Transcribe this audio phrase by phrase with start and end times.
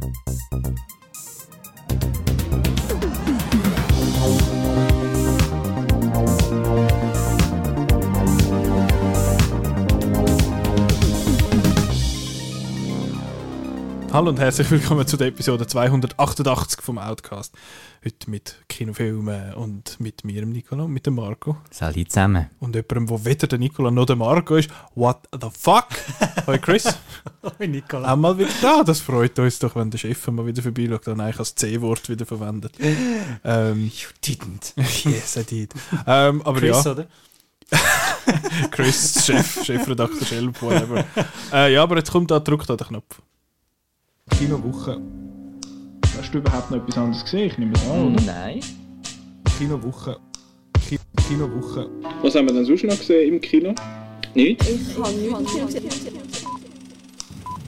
[0.00, 0.76] Thank
[2.04, 2.17] you.
[14.18, 17.54] Hallo und herzlich willkommen zu der Episode 288 vom Outcast.
[18.04, 21.58] Heute mit Kinofilmen und mit mir, dem Nicola, und mit dem Marco.
[21.70, 22.50] Salut zusammen.
[22.58, 24.70] Und jemandem, wo weder der Nicola noch der Marco ist.
[24.96, 25.86] What the fuck?
[26.48, 26.98] Hoi Chris.
[27.60, 28.12] Hoi Nicola.
[28.12, 28.82] Auch mal wieder da.
[28.82, 32.26] Das freut uns doch, wenn der Chef mal wieder vorbeischaut und eigentlich als C-Wort wieder
[32.26, 32.72] verwendet.
[33.44, 34.72] ähm, You didn't.
[35.08, 35.74] yes, I did.
[36.08, 37.06] Ähm, aber Chris, ja, oder?
[38.72, 41.04] Chris, Chef, Chefredakteur Schelp, whatever.
[41.52, 43.22] äh, ja, aber jetzt kommt da, drückt da den Knopf.
[44.28, 45.00] Kinowoche.
[46.16, 47.46] Hast du überhaupt noch etwas anderes gesehen?
[47.46, 48.22] Ich nehme es an, oder?
[48.22, 48.60] Nein.
[49.56, 50.18] Kinowoche.
[50.86, 51.88] Ki Kinowoche.
[52.22, 53.74] Was haben wir denn sonst noch gesehen im Kino?
[54.34, 54.64] Nicht?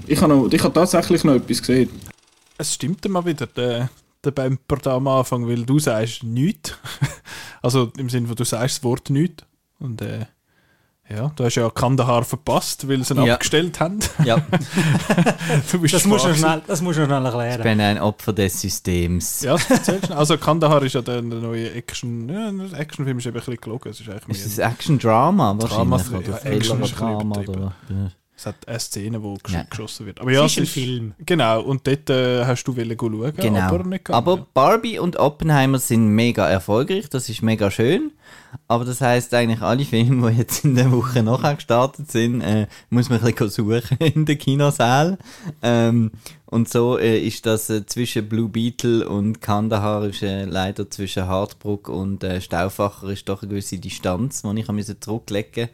[0.06, 1.90] Ich habe, noch, ich habe tatsächlich noch etwas gesehen.
[2.58, 3.88] Es stimmt mal wieder, der,
[4.24, 6.76] der Bumper da am Anfang, weil du sagst nichts.
[7.62, 9.44] also im Sinne von, du sagst das Wort nichts.
[9.78, 10.26] Und äh,
[11.12, 13.34] ja, du hast ja Kandahar verpasst, weil sie ihn Ja.
[13.34, 13.98] abgestellt haben.
[14.24, 14.36] Ja,
[15.72, 17.62] du bist Das musst, du schnell, das musst du schnell ich erklären.
[17.62, 19.42] bin ein Opfer des Systems.
[19.42, 20.14] Ja, das erzählst du.
[20.16, 22.28] Also Kandahar ist ja der, der neue Action...
[22.28, 23.88] Ja, der Actionfilm ist eben ein bisschen gelogen.
[23.90, 24.66] Es ist eigentlich Ist das mehr...
[24.68, 26.28] Action-Drama Drama, wahrscheinlich?
[26.28, 27.20] ja, oder Action ein Drama?
[27.40, 27.48] übertrieben.
[27.62, 28.10] Oder, ja.
[28.40, 29.64] Es hat eine Szene, wo gesch Ja.
[29.64, 30.18] geschossen wird.
[30.18, 31.12] Aber ja, es ist ein Film.
[31.26, 33.58] Genau, und dort äh, hast du wollen schauen, Genau.
[33.60, 34.16] aber nicht gegangen.
[34.16, 38.12] Aber Barbie und Oppenheimer sind mega erfolgreich, das ist mega schön.
[38.66, 42.66] Aber das heißt eigentlich, alle Filme, die jetzt in der Woche nachher gestartet sind, äh,
[42.88, 45.18] muss man ein bisschen suchen in den Kinosaal.
[45.62, 46.10] Ähm,
[46.46, 51.26] und so äh, ist das äh, zwischen Blue Beetle und Kandahar ist äh, leider zwischen
[51.26, 55.68] Hartbruck und äh, Stauffacher ist doch eine gewisse Distanz, die ich zurücklegen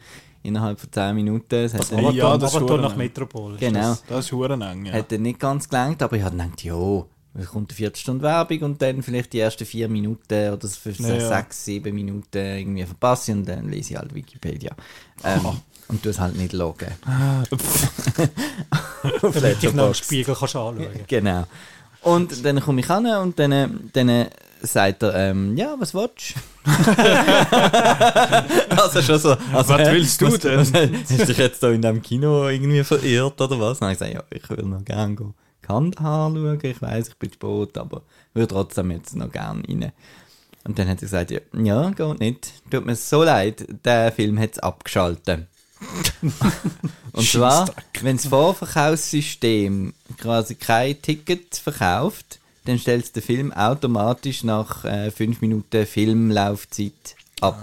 [0.47, 1.55] innerhalb von 10 Minuten.
[1.55, 2.95] Es Aber nicht, ja, das verdammt nach.
[2.95, 3.57] Metropol.
[3.57, 4.93] genau, das- Das ist eng, ja.
[4.93, 7.03] hat dann nicht ganz gelangt, aber ich habe gedacht, ja,
[7.39, 11.15] es kommt eine Viertelstunde Werbung und dann vielleicht die ersten vier Minuten oder für Ja,
[11.15, 11.27] ja.
[11.27, 14.71] sechs, sieben Minuten irgendwie verpasse ich und dann lese ich halt Wikipedia.
[15.23, 15.41] Ähm,
[15.89, 16.89] Und tu es halt nicht loggen.
[19.21, 19.93] Auf Damit ich noch im.
[19.93, 21.45] Spiegel kannst anschauen Genau.
[22.01, 24.27] Und dann komme ich an und dann, dann
[24.61, 26.39] sagt er, ähm, ja, was willst du?
[28.81, 29.29] also schon so.
[29.53, 30.59] Also, Was willst du was- denn?
[30.59, 33.79] was- Hast du dich jetzt da in diesem Kino irgendwie verirrt oder was?
[33.79, 35.33] Dann habe ich gesagt, ja, ich will noch gerne gehen.
[35.61, 39.91] Kandahar schauen, ich weiss, ich bin spät, aber ich würde trotzdem jetzt noch gerne rein.
[40.63, 42.51] Und dann hat er gesagt, ja, ja, geht nicht.
[42.69, 45.47] Tut mir so leid, der Film hat es abgeschaltet.
[47.13, 47.69] Und zwar,
[48.01, 55.41] wenn das Vorverkaufssystem quasi kein Ticket verkauft, dann stellt es den Film automatisch nach 5
[55.41, 57.57] Minuten Filmlaufzeit ab.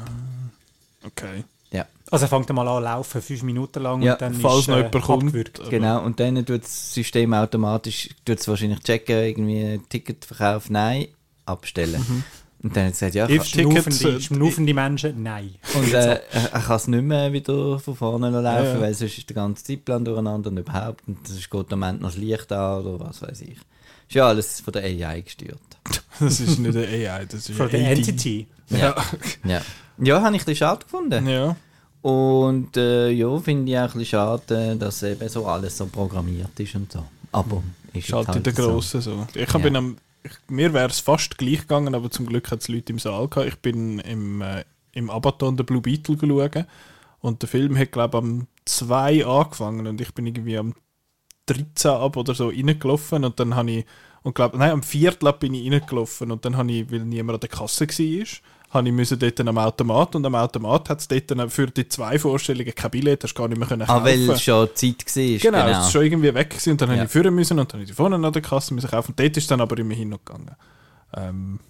[1.06, 1.44] Okay.
[1.70, 4.68] Ja, Also er fängt einmal an laufen, fünf Minuten lang Ja, und dann falls ist
[4.68, 5.22] noch äh, jemand kommt.
[5.24, 5.60] abgewürgt.
[5.70, 6.02] genau.
[6.02, 11.08] Und dann tut das System automatisch, tut es wahrscheinlich checken, irgendwie Ticketverkauf, nein,
[11.46, 12.24] abstellen.
[12.62, 15.56] Und dann hat er gesagt, ja, Schnaufende, äh, schnaufende Menschen, nein.
[15.74, 18.80] Und äh, er er kann es nicht mehr wieder von vorne laufen, Ja, ja.
[18.80, 21.06] weil sonst ist der ganze Zeitplan durcheinander und überhaupt.
[21.06, 23.58] Und es geht am Ende noch das Licht an oder was weiß ich.
[24.08, 25.58] Ist ja alles von der AI gesteuert.
[26.20, 27.76] Das ist nicht eine AI, das ist AD.
[27.76, 28.46] entity.
[28.70, 28.94] Ja.
[29.44, 29.60] Ja,
[29.98, 31.26] ja habe ich ein bisschen schade gefunden.
[31.28, 31.56] ja.
[32.02, 36.58] Und äh, ja, finde ich auch ein bisschen schade, dass eben so alles so programmiert
[36.60, 37.02] ist und so.
[37.32, 37.62] Aber
[37.94, 38.68] ist Ist halt in der so.
[38.72, 39.26] Grossen so.
[39.34, 39.58] Ich Ja.
[39.58, 42.92] bin am, ich, mir wäre es fast gleich gegangen, aber zum Glück hat es Leute
[42.92, 43.48] im Saal gehabt.
[43.48, 46.66] Ich bin im, äh, im Abaton der Blue Beetle geschaut
[47.20, 50.74] und der Film hat, glaube ich, am 2 angefangen und ich bin irgendwie am
[51.46, 53.84] 13 ab oder so reingelaufen und dann habe ich,
[54.22, 55.14] und glaub, nein, am 4.
[55.24, 58.26] ab bin ich reingelaufen und dann habe ich, weil niemand an der Kasse war,
[58.70, 61.86] habe ich müssen dort am Automat und am Automat hat es dort dann für die
[61.88, 64.04] zwei Vorstellungen kein Billett, hast du gar nicht mehr können Ah, kaufen.
[64.06, 65.22] weil es schon Zeit war.
[65.38, 65.78] Genau, Genau.
[65.80, 66.96] es ist schon irgendwie weg gewesen und dann Ja.
[66.96, 69.12] habe ich führen müssen und dann habe ich vorne an der Kasse müssen kaufen.
[69.12, 70.50] Und dort ist dann aber immerhin noch gegangen.
[71.16, 71.60] Ähm,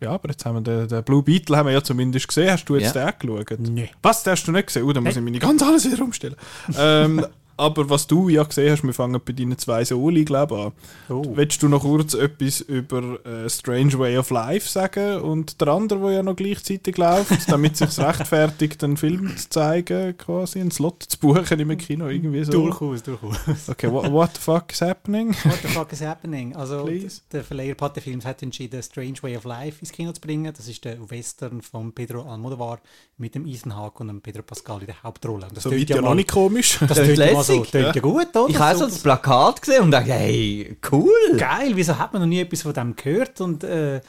[0.00, 2.50] ja, aber jetzt haben wir den, den Blue Beetle haben wir ja zumindest gesehen.
[2.50, 3.12] Hast du jetzt Ja.
[3.12, 3.60] den geschaut?
[3.60, 3.90] Nee.
[4.02, 4.82] Was, den hast du nicht gesehen?
[4.84, 6.34] Uh, dann muss ich meine ganz alles wieder umstellen.
[6.76, 7.24] ähm,
[7.60, 11.16] aber was du ja gesehen hast, wir fangen bei deinen zwei Soli, glaube ich, an.
[11.16, 11.36] Oh.
[11.36, 16.00] Willst du noch kurz etwas über äh, Strange Way of Life sagen und der andere,
[16.00, 20.70] der ja noch gleichzeitig läuft, damit es sich rechtfertigt, einen Film zu zeigen, quasi einen
[20.70, 22.52] Slot zu buchen im Kino, irgendwie so?
[22.52, 23.68] Durchaus, durchaus.
[23.68, 25.34] Okay, what, what the fuck is happening?
[25.44, 26.56] What the fuck is happening?
[26.56, 27.20] Also, Please.
[27.32, 30.52] der Verleiher Pate Films hat entschieden, Strange Way of Life ins Kino zu bringen.
[30.56, 32.80] Das ist der Western von Pedro Almodovar
[33.18, 35.46] mit dem Ethan Hawke und dem Pedro Pascal in der Hauptrolle.
[35.46, 36.78] Und Das So ja noch nicht komisch.
[36.86, 38.02] Das ja mal so, lässig, tönt ja.
[38.02, 38.48] gut, oder?
[38.48, 41.10] Ich habe so das Plakat gesehen und dachte, hey, cool.
[41.36, 43.40] Geil, wieso hat man noch nie etwas von dem gehört?
[43.40, 44.00] Und äh,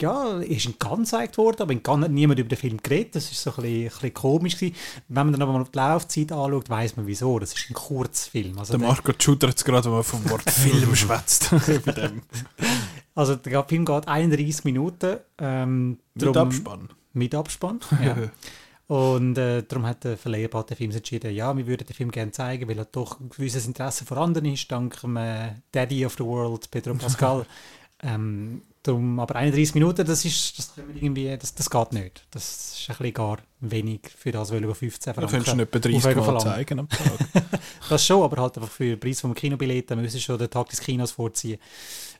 [0.00, 3.16] ja, ist in Cannes gezeigt worden, aber in Cannes hat niemand über den Film geredet.
[3.16, 4.76] Das ist so ein bisschen, ein bisschen komisch gewesen.
[5.08, 7.38] Wenn man dann aber mal die Laufzeit anschaut, weiß man wieso.
[7.40, 8.56] Das ist ein Kurzfilm.
[8.58, 11.50] Also Der der- Marco schudert gerade, wenn er vom Wort Film schwätzt.
[13.14, 15.16] Also der Film geht 31 Minuten.
[15.38, 16.88] Ähm, Mit drum- Abspann.
[17.14, 18.16] Mit Abspann, ja.
[18.88, 22.10] Und äh, darum hat der Verleiher bei den Film entschieden, ja, wir würden den Film
[22.10, 26.14] gerne zeigen, weil er doch ein gewisses Interesse vorhanden ist, dank dem äh, Daddy of
[26.14, 27.44] the World, Pedro Pascal.
[28.02, 32.26] ähm, darum, aber 31 Minuten, das ist, das, können wir irgendwie, das, das geht nicht.
[32.30, 35.62] Das ist ein bisschen gar wenig für das, weil wir 15 Da Franken könntest du
[35.62, 36.54] etwa 30 Aufwegen Mal verlangen.
[36.54, 37.60] zeigen am Tag.
[37.88, 40.50] Das schon, aber halt einfach für den Preis vom Kinobillett, dann müssen wir schon den
[40.50, 41.58] Tag des Kinos vorziehen.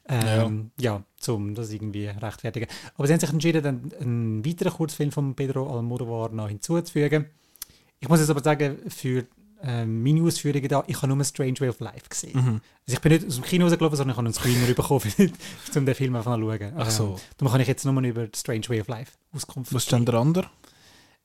[0.09, 1.03] Ähm, ja.
[1.19, 2.67] zum das irgendwie rechtfertigen.
[2.97, 7.27] Aber sie haben sich entschieden, dann einen weiteren Kurzfilm von Pedro Almodovar noch hinzuzufügen.
[8.01, 9.27] Ich muss jetzt aber sagen, für
[9.63, 12.37] ähm, meine Ausführungen da, ich habe nur Strange Way of Life gesehen.
[12.37, 12.61] Mhm.
[12.87, 15.33] Also ich bin nicht aus dem Kino rausgelaufen, sondern ich habe einen Screener bekommen,
[15.75, 16.73] um den Film einfach zu schauen.
[16.77, 17.05] Ach so.
[17.05, 20.05] Ähm, darum kann ich jetzt nur über Strange Way of Life Auskunft Was ist denn
[20.05, 20.51] der andere?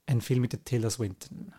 [0.05, 1.53] Ein Film mit der Tilda Swinton.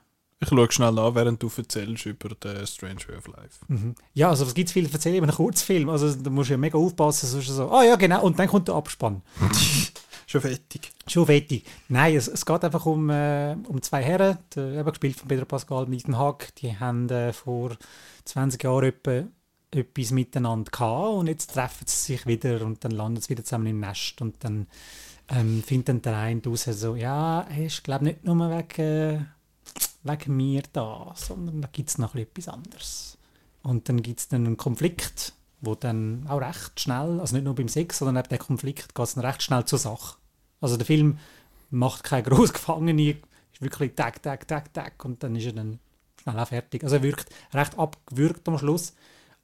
[0.44, 3.64] Ich schaue schnell an, während du erzählst über den Strange Way of Life.
[3.68, 3.94] Mhm.
[4.12, 5.88] Ja, also was gibt es viel zu erzählen über einen Kurzfilm?
[5.88, 8.68] Also da musst du ja mega aufpassen, sonst so, ah ja genau, und dann kommt
[8.68, 9.22] der Abspann.
[10.26, 10.92] Schon fertig.
[11.06, 11.64] Schon fertig.
[11.88, 15.44] Nein, es, es geht einfach um, äh, um zwei Herren, der, eben gespielt von Pedro
[15.44, 16.48] Pascal und Ethan Hawke.
[16.58, 17.76] Die haben äh, vor
[18.24, 19.24] 20 Jahren etwa,
[19.70, 23.66] etwas miteinander gehabt und jetzt treffen sie sich wieder und dann landen sie wieder zusammen
[23.66, 24.66] im Nest und dann
[25.28, 29.20] ähm, findet dann der eine raus so, ja, er ist glaube nicht nur wegen, äh,
[30.04, 33.18] wegen mir da, sondern da gibt es noch etwas anderes.
[33.62, 37.68] Und dann gibt es einen Konflikt, wo dann auch recht schnell, also nicht nur beim
[37.68, 40.16] Sex, sondern eben der Konflikt geht dann recht schnell zur Sache.
[40.60, 41.18] Also der Film
[41.70, 43.16] macht keine grosse Gefangene,
[43.52, 45.78] ist wirklich tag, tag, tag, tag und dann ist er dann
[46.22, 46.84] schnell auch fertig.
[46.84, 48.92] Also er wirkt recht abgewürgt am Schluss,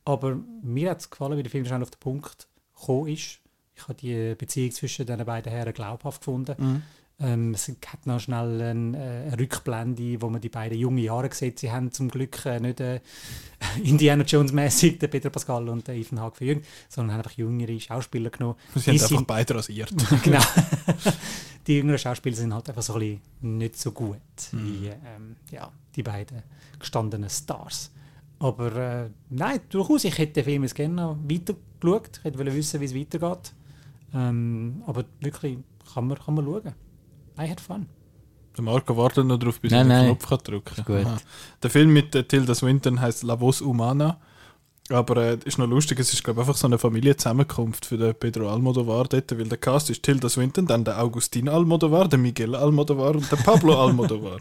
[0.05, 2.49] aber mir hat es gefallen, wie der Film schnell auf den Punkt
[2.79, 3.39] gekommen ist.
[3.75, 6.83] Ich habe die Beziehung zwischen den beiden Herren glaubhaft gefunden.
[7.23, 11.29] Ähm, es hat noch schnell eine, äh, eine Rückblende, wo man die beiden jungen Jahre
[11.35, 11.59] sieht.
[11.59, 13.01] Sie haben zum Glück äh, nicht äh,
[13.85, 17.79] Indiana Jones mäßig den Peter Pascal und den Ethan Hawke verjüngt, sondern haben einfach jüngere
[17.79, 18.57] Schauspieler genommen.
[18.75, 19.93] Sie Die haben einfach sind- beide rasiert.
[20.25, 20.41] genau.
[21.67, 24.17] die jüngeren Schauspieler sind halt einfach so ein bisschen nicht so gut
[24.53, 26.43] wie ähm, ja, die beiden
[26.79, 27.91] gestandenen Stars.
[28.39, 32.11] Aber äh, nein, durchaus, ich hätte den Film jetzt gerne noch weiter geschaut.
[32.19, 33.53] Ich hätte wollen wissen, wie es weitergeht.
[34.15, 35.59] Ähm, aber wirklich,
[35.93, 36.73] kann man, kann man schauen.
[37.41, 37.87] I had fun.
[38.57, 40.17] Der Marco wartet noch drauf, bis Nein, er den nein.
[40.19, 41.07] Knopf kann drücken.
[41.07, 41.17] Aha.
[41.63, 44.21] Der Film mit äh, Tilda Swinton heißt La Voz Humana.
[44.91, 48.51] Aber äh, ist noch lustig, es ist glaube einfach so eine Familienzusammenkunft für den Pedro
[48.53, 53.15] Almodovar dort, weil der Cast ist Tilda Swinton, dann der Augustin Almodovar, der Miguel Almodovar
[53.15, 54.41] und der Pablo Almodovar.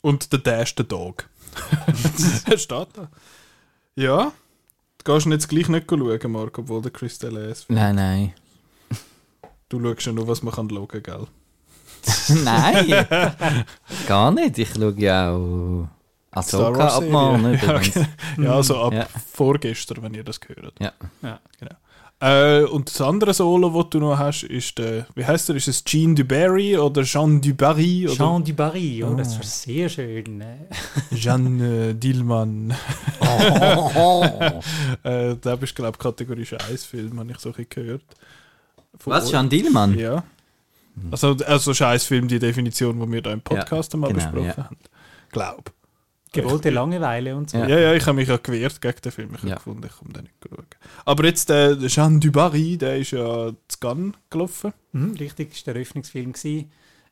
[0.00, 1.28] und der Dash, der Dog.
[2.50, 3.08] Er steht da.
[3.94, 4.32] Ja,
[4.98, 7.70] du gehst ihn jetzt gleich nicht schauen, Marco, obwohl der Crystal ist.
[7.70, 8.32] Nein, nein.
[9.68, 11.26] Du schaust ja nur, was man kann schauen, gell?
[12.44, 13.06] nein!
[14.06, 14.58] Gar nicht.
[14.58, 15.88] Ich schaue ja auch
[16.30, 17.42] Ahsoka ab morgen.
[17.58, 17.58] Serie.
[17.62, 18.08] übrigens.
[18.38, 19.06] Ja, also ab Ja.
[19.32, 20.74] vorgestern, wenn ihr das gehört.
[20.80, 20.92] Ja.
[21.22, 21.38] Ja.
[21.60, 21.72] Genau.
[22.20, 25.56] Äh, und das andere Solo, das du noch hast, ist der, wie heißt der?
[25.56, 28.06] Ist es Jean Dubarry oder Jean Dubarry?
[28.06, 29.38] Oder Jean Dubarry, oh, das Oh.
[29.38, 30.40] war sehr schön.
[30.40, 31.14] äh.
[31.14, 32.72] Jean äh, Dillmann.
[33.20, 34.24] Oh.
[35.02, 38.02] Äh, da bist du, glaube ich, Kategorie Scheißfilm, habe ich so ein bisschen gehört.
[38.98, 39.30] Von Was.
[39.30, 39.98] Jean Dillmann?
[39.98, 40.22] Ja.
[41.10, 44.56] Also, also Scheißfilm, die Definition, die wir da im Podcast einmal genau, besprochen ja.
[44.56, 44.76] haben.
[45.30, 45.72] Glaub.
[46.32, 47.58] Gewollte Langeweile und so.
[47.58, 47.78] Ja, Ja.
[47.78, 49.30] ja, ich habe mich ja gewehrt gegen den Film.
[49.34, 49.54] Ich habe Ja.
[49.56, 50.66] gefunden, ich komme da nicht schauen.
[51.04, 54.72] Aber jetzt der Jean Dubarry, der ist ja zu Cannes gelaufen.
[54.92, 56.32] Mhm, richtig, das war der Eröffnungsfilm.
[56.32, 56.70] gewesen.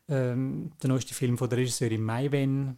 [0.09, 2.77] Ähm, der neueste Film von der Regisseurin Maiwen,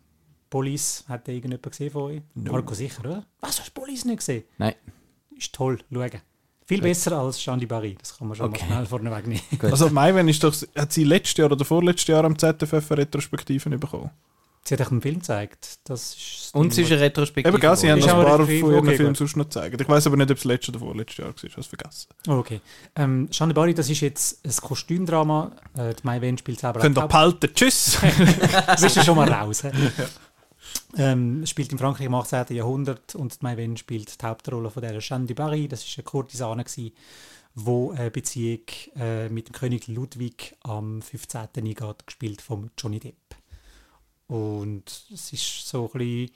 [0.51, 2.21] Police, hat den irgendjemand gesehen von euch?
[2.35, 2.51] No.
[2.51, 3.25] Marco sicher, oder?
[3.41, 4.43] Was, hast du Police nicht gesehen?
[4.59, 4.75] Nein.
[5.35, 6.11] Ist toll, schauen.
[6.67, 8.65] Viel besser als Jean Dubarry, das kann man schon Okay.
[8.67, 9.41] mal schnell vorneweg nehmen.
[9.61, 14.09] Also Maiwen ist doch, hat sie letztes Jahr oder vorletztes Jahr am ZFF Retrospektiven bekommen.
[14.67, 15.77] Sie hat euch einen Film gezeigt.
[15.83, 17.53] Das ist Und es ist eine Retrospektive.
[17.53, 19.79] Eben, gell, sie haben noch ein auch paar von ihren okay, Filmen sonst noch gezeigt.
[19.79, 22.07] Ich weiß aber nicht, ob es letztes oder vorletztes Jahr war, ich habe es vergessen.
[22.27, 22.61] Oh, Okay.
[22.95, 25.51] Ähm, Jean Dubarry, das ist jetzt ein Kostümdrama.
[25.77, 27.99] Äh, die Maiwen spielt selber Könnt ihr behalten, tschüss!
[28.81, 29.61] bist du schon mal raus.
[29.61, 29.69] he?
[30.97, 32.55] Ähm, spielt in Frankreich im 18.
[32.55, 35.67] Jahrhundert und die Maïwen spielt die Hauptrolle von der Jeanne du Barry.
[35.67, 36.93] Das ist eine Kurtisane, die
[37.93, 38.65] eine Beziehung
[38.95, 41.47] äh, mit dem König Ludwig am 15.
[41.55, 43.15] eingeht, gespielt von Johnny Depp.
[44.27, 46.31] Und es ist so ein bisschen,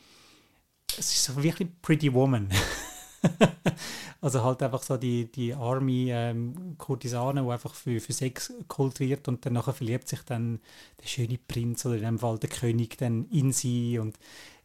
[0.98, 2.50] es ist so wirklich Pretty Woman.
[4.22, 8.54] also halt einfach so die, die arme ähm, Kurtisane, die einfach für, für Sex
[8.98, 10.60] wird und dann nachher verliebt sich dann
[11.02, 14.18] der schöne Prinz oder in dem Fall der König dann in sie und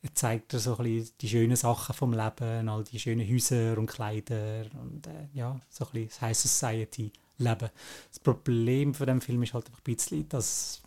[0.02, 3.78] er zeigt ihr so ein bisschen die schönen Sachen vom Leben, all die schönen Häuser
[3.78, 7.70] und Kleider und äh, ja, so ein bisschen das High Society leben.
[8.10, 10.82] Das Problem von dem Film ist halt einfach ein bisschen, dass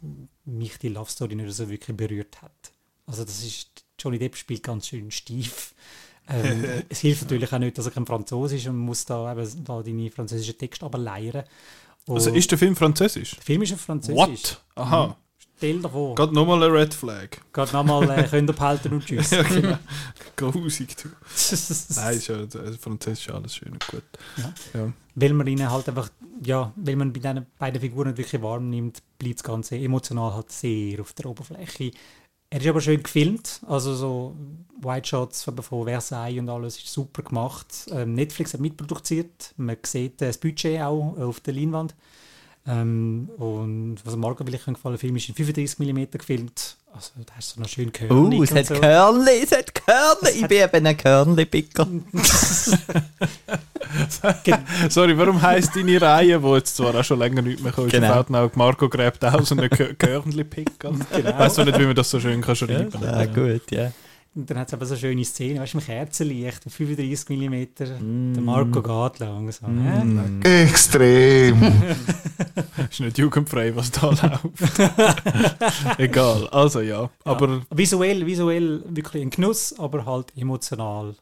[0.45, 2.71] mich die Love Story nicht so wirklich berührt hat.
[3.07, 5.73] Also das ist, Johnny Depp spielt ganz schön steif.
[6.29, 9.63] Ähm, es hilft natürlich auch nicht, dass er kein Französisch ist und muss da eben
[9.63, 11.43] da deine französischen Texte aber leiern.
[12.07, 13.35] Also ist der Film französisch?
[13.35, 14.15] der Film ist auf Französisch.
[14.15, 14.61] What?
[14.75, 15.17] Aha.
[15.57, 16.13] Stell dir vor.
[16.13, 17.29] Geht nochmal eine Red Flag.
[17.51, 19.31] Geht nochmal, äh, könnt ihr behalten und tschüss.
[19.31, 19.77] Ja, genau.
[20.35, 21.09] Grusig, du.
[21.95, 24.03] Nein, ist ja, also Französisch ist alles schön und gut.
[24.37, 24.53] Ja.
[24.73, 24.93] Ja.
[25.15, 26.09] weil man ihnen halt einfach,
[26.43, 30.35] ja, weil man bei diesen beiden Figuren nicht wirklich warm nimmt, bleibt das Ganze emotional
[30.35, 31.91] halt sehr auf der Oberfläche.
[32.49, 34.35] Er ist aber schön gefilmt, also so
[34.79, 37.87] White Shots von Versailles und alles ist super gemacht.
[37.91, 41.93] Ähm, Netflix hat mitproduziert, man sieht das Budget auch auf der Leinwand.
[42.65, 47.33] Ähm, und was Marco vielleicht gefallen, der Film ist in 35 mm gefilmt, also da
[47.37, 48.73] ist so noch schön Uh, körnig es hat so.
[48.75, 50.41] Körnli, es hat Körnli.
[50.41, 51.87] Ich bin eben ein Körnli-Picker.
[54.89, 58.23] Sorry, warum heisst deine Reihe, wo jetzt zwar auch schon länger nicht mehr kommt, Genau.
[58.23, 58.45] genau.
[58.45, 60.79] auch Marco gräbt aus und ein Körnli-Pick.
[60.79, 61.05] Genau.
[61.37, 63.03] Weißt du nicht, wie man das so schön kann schreiben kann?
[63.03, 63.91] Ja, gut, ja.
[64.37, 68.33] Und dann hat es aber so eine schöne Szene, weißt du, im Kerzenlicht, 35 mm,
[68.35, 69.75] der Marco geht langsam.
[69.75, 70.43] Mm.
[70.43, 70.63] hä?
[70.63, 71.59] Extrem.
[72.91, 74.79] Ist nicht jugendfrei, was da läuft.
[75.97, 77.09] Egal, also ja.
[77.23, 81.15] Aber Visuell, visuell wirklich ein Genuss, aber halt emotional.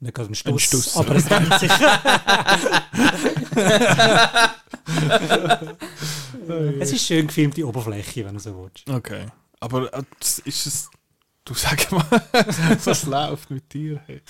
[0.00, 0.96] Nicht gerade ein Stuss, Ein Stuss.
[0.96, 1.70] aber es rennt sich.
[6.80, 8.88] es ist schön gefilmte Oberfläche, wenn du so willst.
[8.88, 9.26] okay.
[9.60, 10.90] Aber äh, das ist es.
[11.44, 12.04] Du sag mal,
[12.84, 14.00] was läuft mit dir?
[14.06, 14.22] Hey?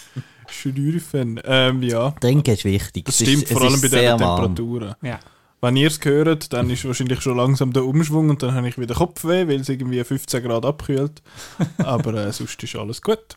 [0.49, 1.41] Schnürfen.
[1.45, 3.05] Ähm, ja, Trinken ist wichtig.
[3.05, 4.19] das Es stimmt, ist, vor es allem ist bei diesen.
[4.19, 4.95] Temperaturen.
[5.03, 5.21] Ja.
[5.61, 8.79] Wenn ihr es hört, dann ist wahrscheinlich schon langsam der Umschwung und dann habe ich
[8.79, 11.23] wieder Kopfweh, weil es irgendwie 15 Grad abkühlt.
[11.79, 13.37] aber äh, sonst ist alles gut.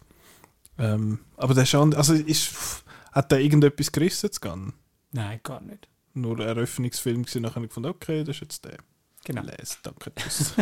[0.80, 4.74] Ähm, aber der Schand, also ist, hat der irgendetwas gerissen zu gehen?
[5.12, 5.88] Nein, gar nicht.
[6.14, 8.78] Nur ein Eröffnungsfilm gewesen, nachher habe ich gefunden, okay, das ist jetzt der.
[9.26, 9.42] Genau.
[9.42, 10.54] Les, danke, tschüss.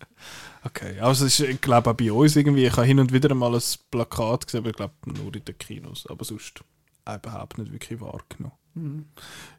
[0.64, 3.32] okay, also es ist, ich glaube auch bei uns irgendwie, ich habe hin und wieder
[3.34, 6.60] mal ein Plakat gesehen, aber ich glaube nur in den Kinos, aber sonst
[7.04, 8.56] auch überhaupt nicht wirklich wahrgenommen.
[8.74, 9.06] Mhm.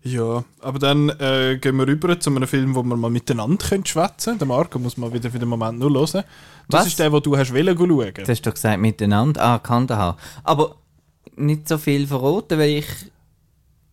[0.04, 3.86] Ja, aber dann äh, gehen wir rüber zu einem Film, wo wir mal miteinander können
[3.86, 4.38] schwätzen.
[4.38, 6.24] Der Marco muss mal wieder für den Moment nur hören.
[6.68, 6.88] Das Was?
[6.88, 8.14] ist der, den du hast wollen schauen.
[8.14, 9.42] Du hast doch gesagt miteinander.
[9.42, 10.18] Ah, Kandahar.
[10.44, 10.76] Aber
[11.36, 12.88] nicht so viel verraten, weil ich.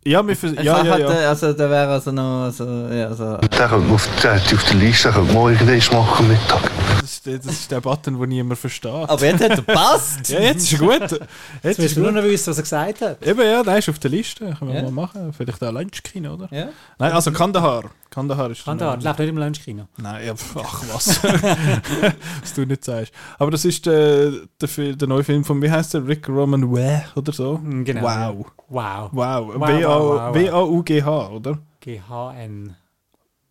[0.04, 1.06] Ja, wir vers- ich ja, ja, ja.
[1.28, 2.44] Also, da wäre also noch.
[2.44, 6.70] Also, ja, so, Der könnte auf, der hat auf der Liste, man irgendwas machen Mittag.
[7.00, 8.90] Das ist, der- das ist der Button, den niemand versteht.
[8.90, 10.28] aber jetzt hat er passt!
[10.30, 11.00] ja, jetzt ist gut.
[11.00, 11.20] Jetzt
[11.62, 12.22] Jetzt ist du nur gut.
[12.22, 13.26] noch wissen, was er gesagt hat.
[13.26, 14.54] Eben, ja, der ist auf der Liste.
[14.58, 14.82] Können wir Ja.
[14.84, 15.32] mal machen.
[15.36, 16.48] Vielleicht auch Lunchkino, oder?
[16.52, 16.68] Ja.
[16.98, 17.84] Nein, also Kandahar.
[18.18, 19.88] Kandahar ist da, läuft nicht im Lunchkino.
[19.96, 21.22] Nein, ja, ach was.
[22.40, 23.12] was du nicht sagst.
[23.38, 26.06] Aber das ist der, der, Fi- der neue Film von, wie heißt der?
[26.06, 27.58] Rick Roman Weh oder so?
[27.58, 28.02] Mm, Genau.
[28.02, 28.46] Wow.
[28.68, 29.10] Wow.
[29.12, 29.54] Wow.
[29.56, 30.34] Wow, W-A- wow, wow.
[30.34, 31.58] W-A-U-G-H, oder?
[31.80, 32.74] GHN.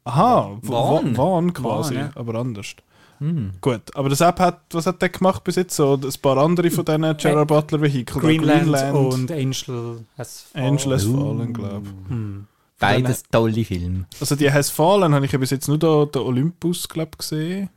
[0.04, 1.18] Aha, Wahn.
[1.18, 2.10] Wahn, quasi, Wahn, ja.
[2.16, 2.76] aber anders.
[3.20, 3.54] Hm.
[3.62, 5.76] Gut, aber das App hat, was hat der gemacht bis jetzt?
[5.76, 8.20] So ein paar andere von diesen Gerard Butler Vehikeln.
[8.22, 10.66] Greenland, und Angel has fallen.
[10.68, 12.10] Angel has Fallen, glaube ich.
[12.12, 12.48] Hm.
[12.80, 14.06] Beides tolle Filme.
[14.20, 17.70] Also die Has Fallen habe ich bis jetzt nur da, den Olympus, glaube ich, gesehen.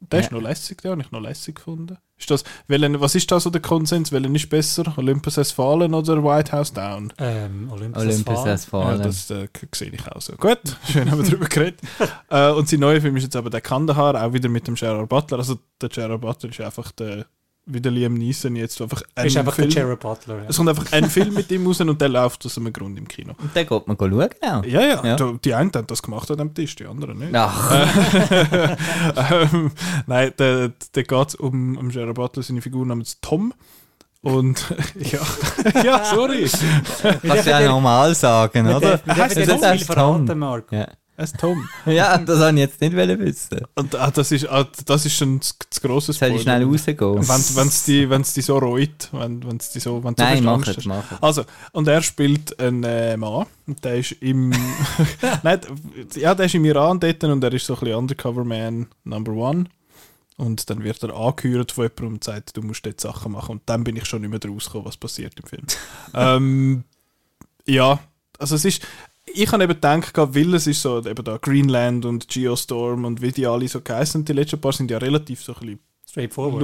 [0.00, 0.36] Der ist Ja.
[0.36, 1.96] noch lässig, den habe ich noch lässig gefunden.
[2.18, 4.10] Ist das, welchen, was ist da so der Konsens?
[4.12, 4.92] Welchen ist besser?
[4.96, 7.12] Olympus Has Fallen oder White House Down?
[7.18, 8.98] Ähm, Olympus, Olympus has has fallen.
[8.98, 10.34] Ja, das äh, sehe ich auch so.
[10.36, 10.58] Gut,
[10.92, 11.80] schön haben wir darüber geredet.
[12.30, 15.08] äh, und sein neuer Film ist jetzt aber der Kandahar, auch wieder mit dem Gerard
[15.08, 15.38] Butler.
[15.38, 17.26] Also der Gerard Butler ist einfach der,
[17.64, 19.70] wie der Liam Neeson jetzt einfach ein ist einfach Film.
[19.70, 20.38] der Jared Butler.
[20.38, 20.44] Ja.
[20.48, 23.06] es kommt einfach ein Film mit ihm raus und der läuft aus einem Grund im
[23.06, 23.34] Kino.
[23.38, 24.64] Und dann geht man schauen auch.
[24.64, 25.16] Ja, ja, Ja.
[25.16, 27.34] da- die einen haben das gemacht an dem Tisch, die anderen nicht.
[27.34, 27.72] Ach,
[29.32, 29.70] ähm,
[30.06, 33.54] nein, da, da geht es um, um Gerard Butler, seine Figur namens Tom.
[34.22, 35.20] Und ja,
[35.84, 36.48] ja, sorry.
[37.22, 38.90] kannst du ja normal sagen, Wir oder?
[38.98, 40.38] dürfen wir dürfen das dir ist nicht viel verraten, Tom.
[40.38, 40.74] Marco.
[40.76, 40.88] Ja.
[41.14, 41.68] Es ist Tom.
[41.86, 43.60] ja, das wollte ich jetzt nicht wissen.
[43.74, 46.98] Und ah, das ist, ah, das ist schon zu grosses Soll ich schnell rausgehen?
[46.98, 50.44] Wenn es die, wenn's die so reut, wenn wenn's die so, wenn du Nein, so
[50.44, 51.22] mach Angst es, mach es.
[51.22, 53.46] Also, und er spielt einen äh, Mann.
[53.66, 54.50] Und der ist im.
[55.42, 55.60] Nein,
[56.14, 59.32] ja, der ist im Iran dort und er ist so ein bisschen Undercover Man Number
[59.32, 59.66] One.
[60.38, 63.52] Und dann wird er angehört von jemandem und sagt, du musst dort Sachen machen.
[63.52, 65.66] Und dann bin ich schon nicht mehr draus gekommen, was passiert im Film.
[66.14, 66.84] ähm,
[67.66, 68.00] ja,
[68.38, 68.82] also es ist.
[69.26, 73.30] Ich habe eben gedacht, weil es ist so, eben da Greenland und Geostorm und wie
[73.30, 75.80] die alle so geheißen, die letzten paar sind ja relativ so ein bisschen
[76.12, 76.60] Straightforward.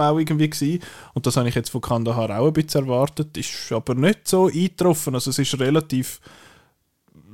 [0.00, 0.82] auch irgendwie gewesen.
[1.12, 3.36] Und das habe ich jetzt von Kandahar auch ein bisschen erwartet.
[3.36, 5.14] Ist aber nicht so eingetroffen.
[5.14, 6.20] Also es ist relativ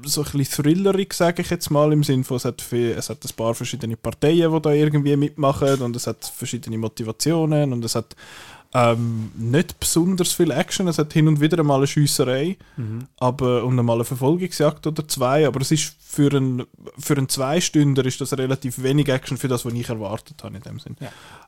[0.04, 3.08] so ein bisschen thrillerig, sage ich jetzt mal, im Sinne von, es hat, viel, es
[3.08, 7.85] hat ein paar verschiedene Parteien, die da irgendwie mitmachen und es hat verschiedene Motivationen und
[7.85, 8.14] es hat
[8.75, 13.06] Ähm, nicht besonders viel Action, es hat hin und wieder mal eine Schiesserei Mhm.
[13.18, 16.64] aber, und einmal eine Verfolgungsjagd oder zwei, aber es ist für einen,
[16.99, 20.62] für einen Zweistünder ist das relativ wenig Action für das, was ich erwartet habe in
[20.62, 20.96] dem Sinn.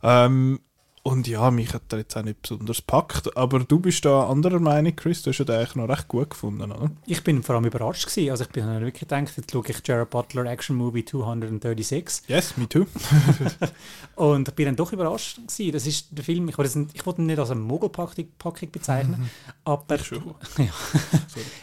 [0.02, 0.60] Ähm,
[1.02, 4.60] und ja, mich hat er jetzt auch nicht besonders gepackt, aber du bist da anderer
[4.60, 6.90] Meinung, Chris, du hast ja den eigentlich noch recht gut gefunden, oder?
[7.06, 8.30] Ich bin vor allem überrascht gewesen.
[8.30, 12.56] Also ich bin dann wirklich gedacht, jetzt schaue ich Jared Butler Action Movie 236 Yes,
[12.56, 12.86] me too.
[14.16, 15.72] und bin dann doch überrascht gewesen.
[15.72, 19.30] Das ist der Film, ich wollte, ich wollte ihn nicht als eine Mogelpackung Packung bezeichnen,
[19.64, 20.18] aber Ich schon.
[20.58, 20.72] ja.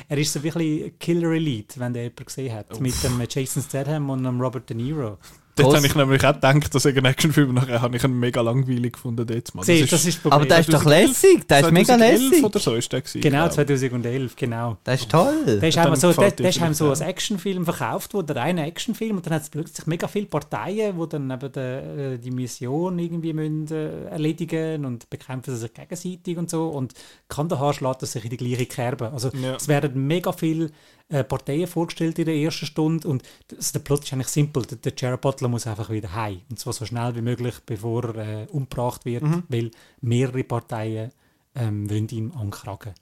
[0.09, 4.09] er ist so wirklich Killer Elite, wenn der jemand gesehen hat, mit dem Jason Statham
[4.09, 5.17] und dem Robert De Niro.
[5.57, 8.41] Dort habe ich nämlich auch gedacht, dass ich einen Actionfilm nachher habe ich ihn mega
[8.41, 9.61] langweilig gefunden mal.
[9.65, 10.49] Das ist das Aber Problem.
[10.49, 12.43] der ist doch lässig, der ist mega 2011 lässig.
[12.45, 13.55] oder so ist der gewesen, genau, glaub ich.
[13.55, 14.77] 2011, genau.
[14.85, 15.59] Der ist toll.
[15.61, 17.01] Der ist, einfach so, der, der ist einem so als.
[17.01, 21.09] Actionfilm verkauft worden, der reine Actionfilm, und dann hat es plötzlich mega viele Parteien, die
[21.09, 26.37] dann eben de, äh, die Mission irgendwie müssen, äh, erledigen und bekämpfen sie sich gegenseitig
[26.37, 26.67] und so.
[26.67, 26.93] Und
[27.29, 29.11] Kandahar schlägt das sich in die gleiche Kerbe.
[29.11, 29.55] Also Ja.
[29.55, 30.71] es werden mega viele
[31.09, 34.63] äh, Parteien vorgestellt in der ersten Stunde und das, der Plot ist eigentlich simpel.
[34.63, 38.15] Der, der Jared Butler muss einfach wieder heim und zwar so schnell wie möglich, bevor
[38.15, 39.71] er äh, umgebracht wird, weil
[40.01, 41.11] mehrere Parteien
[41.55, 42.93] ähm, wollen ihm ankragen.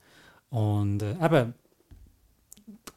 [0.49, 1.53] Und äh, eben,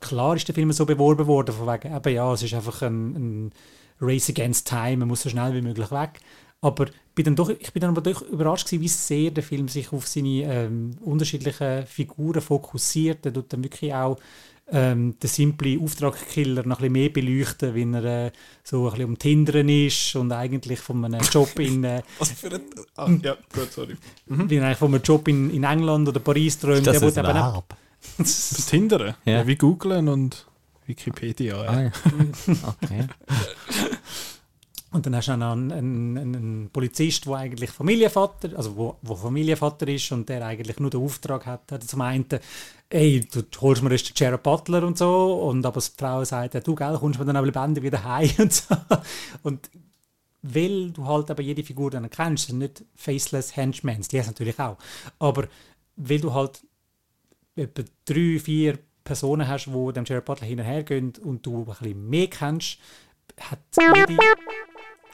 [0.01, 3.47] klar ist der Film so beworben worden, von wegen, eben, ja, es ist einfach ein,
[3.47, 3.53] ein
[4.01, 6.21] Race against Time, man muss so schnell wie möglich weg.
[6.61, 9.69] Aber bin dann doch, ich bin dann aber doch überrascht gewesen, wie sehr der Film
[9.69, 13.25] sich auf seine ähm, unterschiedlichen Figuren fokussiert.
[13.25, 14.19] Er tut dann wirklich auch
[14.71, 18.33] ähm, den simplen Auftragskiller noch ein bisschen mehr beleuchten, wie er äh,
[18.65, 21.85] so ein bisschen um Tindern ist und eigentlich von einem Job in...
[21.85, 22.63] Äh, Was für ein...
[22.97, 23.97] Ah, ja, gut, sorry.
[24.27, 26.87] wie er eigentlich von einem Job in, in England oder Paris träumt.
[26.87, 27.77] Der ein will eben Verb?
[28.19, 29.15] Das Tindern?
[29.25, 29.33] Ja.
[29.33, 29.47] Ja.
[29.47, 30.47] Wie googlen und
[30.87, 31.65] Wikipedia.
[31.65, 31.71] Ja.
[31.71, 31.93] Ah, ja.
[32.83, 33.07] Okay.
[34.93, 39.17] Und dann hast du noch einen, einen, einen Polizist, der eigentlich Familienvater, also wo, wo
[39.17, 42.27] Familienvater ist und der eigentlich nur den Auftrag hat, hat zum einen,
[42.89, 46.55] ey, du holst mir erst den Jared Butler und so, und aber die Frau sagt,
[46.55, 48.77] ja, du, gell, kommst mir dann auch lebendig wieder heim und so.
[49.43, 49.69] Und
[50.43, 54.59] weil du halt aber jede Figur dann kennst, sind nicht faceless Henchmans, die hast natürlich
[54.61, 54.77] auch,
[55.19, 55.49] aber
[55.97, 56.63] weil du halt
[57.57, 62.29] etwa drei, vier Personen hast, die dem Jared Butler hinterhergehen und du ein bisschen mehr
[62.29, 62.79] kennst,
[63.41, 64.17] hat jede...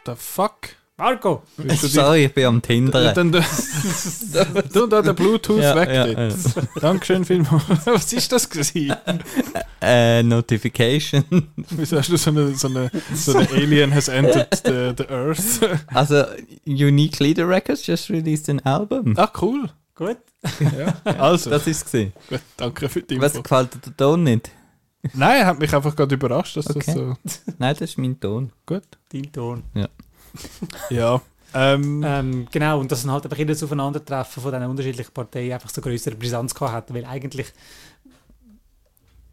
[0.04, 0.68] The fuck?
[0.98, 1.42] Marco!
[1.78, 3.12] Sorry, ich bin am Tindern.
[3.14, 3.40] Dann du
[4.86, 6.34] da den Bluetooth Ja, weg ja, dort.
[6.80, 7.64] Dankeschön vielmals.
[7.86, 8.94] Was ist das gewesen?
[9.80, 11.24] Äh, Notification.
[11.70, 15.60] Wieso hast du so eine, so eine, so eine Alien has entered the, the Earth?
[15.92, 16.24] Also,
[16.66, 19.14] Unique Leader Records just released an album.
[19.16, 19.70] ah, cool.
[19.96, 20.18] Gut.
[20.60, 20.94] Ja.
[21.18, 22.12] Also, Das ist gesehen.
[22.28, 23.42] gut, danke für die Was Info.
[23.42, 24.50] gefällt dir der Ton nicht?
[25.14, 26.82] Nein, hat mich einfach gerade überrascht, dass Okay.
[26.86, 27.16] das so
[27.58, 28.52] Nein, das ist mein Ton.
[28.66, 28.84] gut.
[29.12, 29.62] Dein Ton.
[30.90, 31.20] Ja.
[31.54, 35.68] Ähm, Ähm, genau, und dass dann halt einfach jedes Aufeinandertreffen von diesen unterschiedlichen Parteien einfach
[35.68, 37.52] so größere Brisanz gehabt hat, weil eigentlich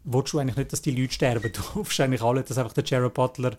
[0.04, 1.50] willst du eigentlich nicht, dass die Leute sterben.
[1.52, 3.56] Du hoffst eigentlich alle, dass einfach der Jared Butler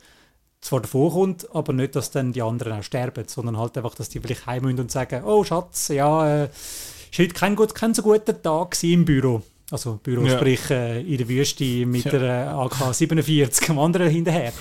[0.59, 4.09] zwar davor kommt, aber nicht, dass dann die anderen auch sterben, sondern halt einfach, dass
[4.09, 8.03] die vielleicht heim und sagen, oh Schatz, ja, äh, ist heute kein, gut, kein so
[8.03, 9.41] guter Tag im Büro.
[9.71, 10.37] Also Büro, Ja.
[10.37, 12.11] sprich äh, in der Wüste mit Ja.
[12.11, 14.51] der äh, AK-47 am anderen hinterher.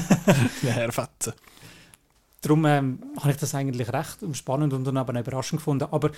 [0.62, 1.32] Herr Fetzen.
[2.40, 5.88] Darum ähm, habe ich das eigentlich recht spannend und dann aber eine Überraschung gefunden.
[5.90, 6.10] Aber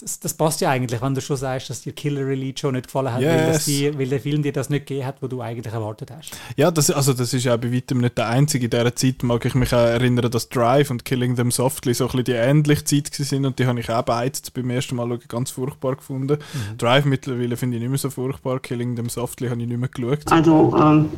[0.00, 2.86] das, das passt ja eigentlich, wenn du schon sagst, dass dir Killer Elite schon nicht
[2.86, 3.76] gefallen hat, weil, das Yes.
[3.76, 6.30] die, weil der Film dir das nicht gegeben hat, was du eigentlich erwartet hast.
[6.56, 8.66] Ja, das, also das ist ja bei weitem nicht der einzige.
[8.66, 12.04] In dieser Zeit mag ich mich auch erinnern, dass Drive und Killing Them Softly so
[12.04, 15.08] ein bisschen die ähnliche Zeit sind und die habe ich auch beide beim ersten Mal
[15.08, 16.38] schauen ganz furchtbar gefunden.
[16.78, 19.88] Drive mittlerweile finde ich nicht mehr so furchtbar, Killing Them Softly habe ich nicht mehr
[19.88, 20.30] geschaut.
[20.30, 21.10] Also, ähm,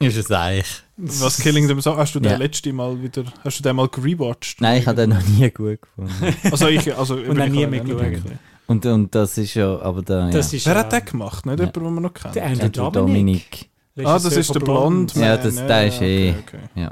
[0.00, 0.82] Ist es eigentlich?
[0.96, 2.36] Was Killing Them Softly, hast du den Ja.
[2.38, 4.60] letzte Mal wieder, hast du den mal gerewatcht?
[4.60, 6.36] Nein, ich habe den noch nie gut gefunden.
[6.50, 8.22] Also ich, also Und dann nie mehr geschaut.
[8.66, 10.56] Und, und das ist ja, aber der, Das ja.
[10.56, 11.46] ist Wer ja hat den gemacht?
[11.46, 11.66] Nicht Ja.
[11.66, 12.34] jemand, den man noch kennt?
[12.34, 13.68] der Andrew Andrew Dominic.
[13.96, 14.08] Dominic.
[14.10, 15.14] Ah, das ist der Blond.
[15.14, 16.58] Ja, das- der ist eh- okay, okay.
[16.80, 16.90] Ja.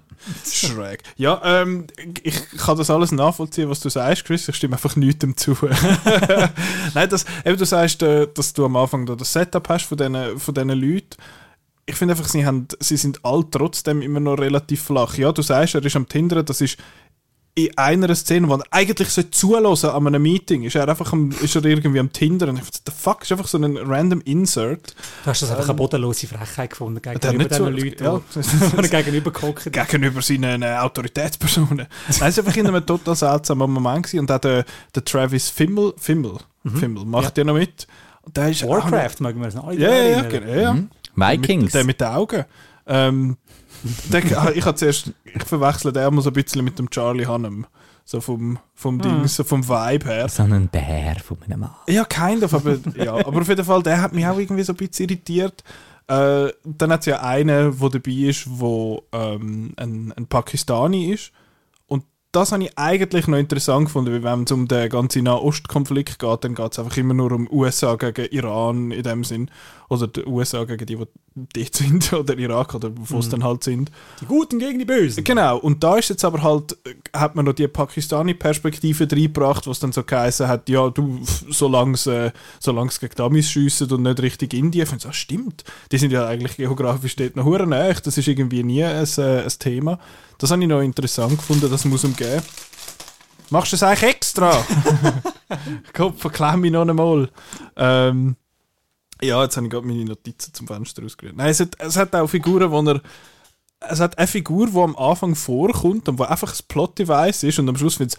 [0.48, 1.02] Schräg.
[1.16, 1.86] Ja, ähm,
[2.22, 4.46] ich kann das alles nachvollziehen, was du sagst, Chris.
[4.46, 5.56] Ich stimme einfach nichts zu.
[6.94, 9.98] Nein, das, eben, du sagst, äh, dass du am Anfang da das Setup hast von
[9.98, 11.16] diesen, von diesen Leuten.
[11.86, 15.16] Ich finde einfach, sie, haben, sie sind all trotzdem immer noch relativ flach.
[15.18, 16.78] Ja, du sagst, er ist am Tindern, das ist
[17.54, 21.30] in einer Szene, wo er eigentlich so zulassen an einem Meeting, ist er einfach am,
[21.42, 22.50] ist er irgendwie am Tindern.
[22.50, 24.94] Und ich dachte, the fuck, ist einfach so ein random Insert.
[25.24, 28.20] Du hast das einfach eine bodenlose Frechheit gefunden gegenüber nicht so- diesen Leuten, ja.
[28.82, 29.70] die, gegenüber gucken.
[29.70, 31.76] gegenüber seinen äh, Autoritätspersonen.
[31.76, 34.20] Nein, es war einfach in einem total seltsamen Moment gewesen.
[34.20, 34.64] und auch der,
[34.94, 36.38] der Travis Fimmel, Fimmel,
[36.78, 37.44] Fimmel macht ja.
[37.44, 37.86] noch mit.
[38.34, 40.72] Warcraft, mögen wir uns noch alle Ja, ja, ja, genau, ja.
[40.72, 40.88] Mhm.
[41.14, 41.64] Vikings.
[41.64, 42.44] Mit, der mit den Augen.
[42.87, 43.37] Ähm,
[44.12, 47.66] der, ich habe zuerst, ich verwechsle den immer so ein bisschen mit dem Charlie Hunnam.
[48.05, 50.29] So vom, vom Ding, so vom Vibe her.
[50.29, 51.70] So ein Bär von einem Mann.
[51.88, 54.72] Ja, kind of, aber, ja, aber auf jeden Fall, der hat mich auch irgendwie so
[54.72, 55.62] ein bisschen irritiert.
[56.09, 61.33] Äh, dann hat es ja einen, der dabei ist, wo ähm, ein, ein Pakistani ist.
[62.32, 66.44] Das habe ich eigentlich noch interessant gefunden, weil wenn es um den ganzen Nahostkonflikt geht,
[66.44, 69.50] dann geht es einfach immer nur um USA gegen Iran in dem Sinn.
[69.90, 73.62] Oder die USA gegen die, die dort sind, oder Irak, oder wo es dann halt
[73.62, 73.92] sind.
[74.22, 75.24] Die Guten gegen die Bösen.
[75.24, 76.74] Genau, und da ist jetzt aber halt,
[77.12, 82.06] hat man noch die Pakistani-Perspektive reingebracht, was dann so geheißen hat, ja, du, solange es
[82.06, 86.12] äh, solang's gegen Damis schiessen und nicht Richtung Indien, ich finde ah, stimmt, die sind
[86.12, 89.98] ja eigentlich geografisch dort noch hure näher, das ist irgendwie nie ein, äh, ein Thema.
[90.42, 92.42] Das habe ich noch interessant gefunden, das muss ihm geben.
[93.50, 94.64] Machst du das eigentlich extra?
[95.92, 97.28] Kopf, verklemm mich noch einmal.
[97.76, 98.37] Ähm,
[99.22, 101.37] ja, jetzt habe ich gerade meine Notizen zum Fenster ausgerührt.
[101.37, 103.00] Nein, es hat, es hat auch Figuren, wo er.
[103.88, 107.68] Es hat eine Figur, die am Anfang vorkommt und wo einfach das Plot-Device ist und
[107.68, 108.16] am Schluss findet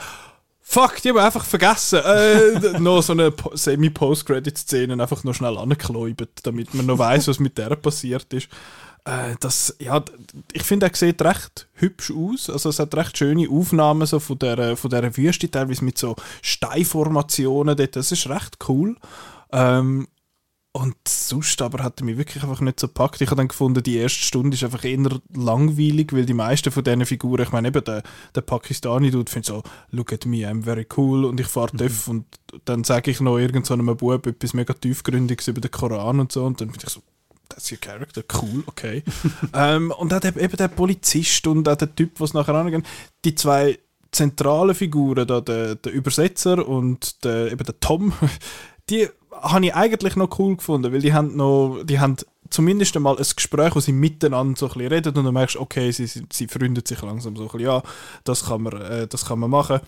[0.61, 1.99] Fuck, die haben einfach vergessen.
[2.05, 7.39] Äh, noch so eine Po- Semi-Post-Credit-Szene einfach noch schnell angekläubert, damit man noch weiß, was
[7.39, 8.47] mit der passiert ist.
[9.05, 10.03] Äh, das, ja,
[10.53, 12.49] ich finde, er sieht recht hübsch aus.
[12.49, 16.15] Also es hat recht schöne Aufnahmen so von der, von der Wüste, teilweise mit so
[16.41, 17.95] Steinformationen dort.
[17.95, 18.95] Das ist recht cool.
[19.51, 20.07] Ähm,
[20.75, 23.21] und sonst aber hat er mich wirklich einfach nicht so gepackt.
[23.21, 26.83] Ich habe dann gefunden, die erste Stunde ist einfach eher langweilig, weil die meisten von
[26.83, 28.01] diesen Figuren, ich meine eben der,
[28.33, 29.61] der Pakistani-Dude findet so,
[29.91, 32.25] look at me, I'm very cool und ich fahre TÜV und
[32.65, 36.31] dann sage ich noch irgend so einem Bub etwas mega tiefgründiges über den Koran und
[36.31, 37.01] so und dann finde ich so,
[37.53, 39.03] that's your character, cool, okay.
[39.53, 42.83] ähm, und dann eben eben der Polizist und auch der Typ, was nachher angeht,
[43.25, 43.79] die zwei
[44.11, 48.13] zentralen Figuren, da, der, der Übersetzer und der, eben der Tom,
[48.89, 52.17] die habe ich eigentlich noch cool gefunden, weil die haben noch, die haben
[52.49, 55.91] zumindest einmal ein Gespräch, wo sie miteinander so ein bisschen reden und du merkst, okay,
[55.91, 57.81] sie, sie, sie freundet sich langsam so ein bisschen, ja,
[58.23, 59.79] das kann man, äh, das kann man machen.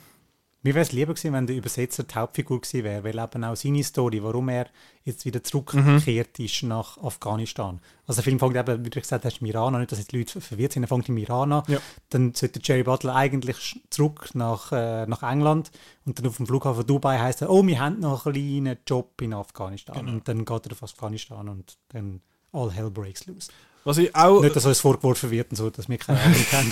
[0.65, 3.55] Mir wäre es lieber gewesen, wenn der Übersetzer die Hauptfigur gewesen wäre, weil eben auch
[3.55, 4.65] seine Story, warum er
[5.03, 7.79] jetzt wieder zurückgekehrt ist nach Afghanistan.
[8.07, 10.11] Also der Film fängt eben, wie du gesagt hast, im Iran an, nicht, dass jetzt
[10.11, 11.63] die Leute verwirrt sind, er fängt im Iran an.
[11.67, 11.77] Ja.
[12.09, 15.69] Dann sollte Jerry Butler eigentlich zurück nach, äh, nach England
[16.03, 19.21] und dann auf dem Flughafen Dubai heißt er, oh, wir haben noch einen kleinen Job
[19.21, 20.09] in Afghanistan.
[20.09, 23.51] Und dann geht er auf Afghanistan und dann all hell breaks loose.
[23.83, 26.71] Was ich auch, Nicht, dass uns vorgeworfen wird und so, dass wir keine Ahnung haben.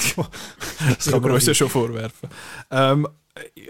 [0.96, 2.28] das kann man uns ja schon vorwerfen.
[2.72, 3.08] Ähm,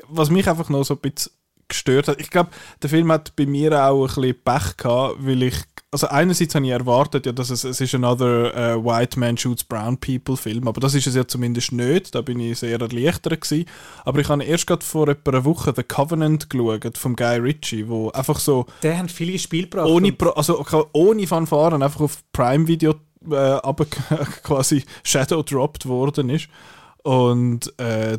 [0.08, 1.32] was mich einfach noch so ein bisschen
[1.68, 5.44] gestört hat, ich glaube, der Film hat bei mir auch ein bisschen Pech gehabt, weil
[5.44, 5.56] ich,
[5.92, 9.64] also einerseits habe ich erwartet, ja, dass es, es ist another äh, White Man Shoots
[9.64, 13.42] Brown People Film, aber das ist es ja zumindest nicht, da bin ich sehr erleichtert
[13.42, 13.66] gewesen.
[14.06, 17.88] Aber ich habe erst gerade vor etwa einer Woche The Covenant geschaut, vom Guy Ritchie,
[17.88, 19.88] wo einfach so Der hat viele Spiele gebracht.
[19.88, 22.96] ohne, Pro, also ohne Fanfaren einfach auf Prime Video
[23.32, 26.50] äh, aber quasi Shadow dropped worden ist.
[27.04, 28.18] Und äh,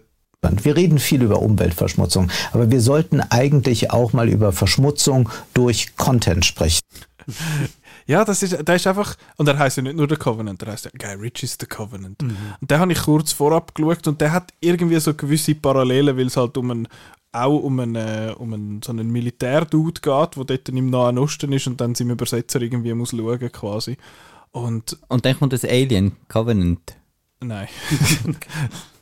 [0.62, 6.44] Wir reden viel über Umweltverschmutzung, aber wir sollten eigentlich auch mal über Verschmutzung durch Content
[6.44, 6.80] sprechen.
[8.06, 10.72] ja, das ist, der ist einfach, und er heißt ja nicht nur The Covenant, der
[10.72, 12.22] heißt ja Guy Ritchie's The Covenant.
[12.22, 16.26] Und den habe ich kurz vorab geschaut und der hat irgendwie so gewisse Parallelen, weil
[16.26, 16.88] es halt um einen,
[17.32, 21.52] auch um einen, äh, um einen, so einen Militärdude geht, der dort im Nahen Osten
[21.52, 23.96] ist und dann seinem Übersetzer irgendwie muss schauen quasi.
[24.52, 26.96] Und Und dann kommt das Alien Covenant.
[27.40, 27.68] Nein.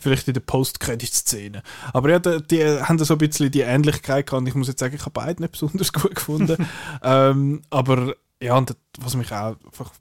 [0.00, 1.62] Vielleicht in der Post-Credit-Szene.
[1.92, 4.48] Aber ja, die, die haben so ein bisschen die Ähnlichkeit gehabt.
[4.48, 6.66] Ich muss jetzt sagen, ich habe beide nicht besonders gut gefunden.
[7.02, 9.92] ähm, aber ja, und was mich auch einfach,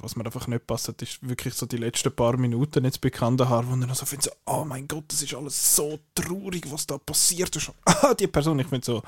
[0.00, 3.68] was mir einfach nicht passt, ist wirklich so die letzten paar Minuten jetzt bekannt haben,
[3.68, 6.98] wo dann so findet, so, oh mein Gott, das ist alles so traurig, was da
[6.98, 7.72] passiert ist.
[7.84, 9.02] Ah, die Person, ich finde so,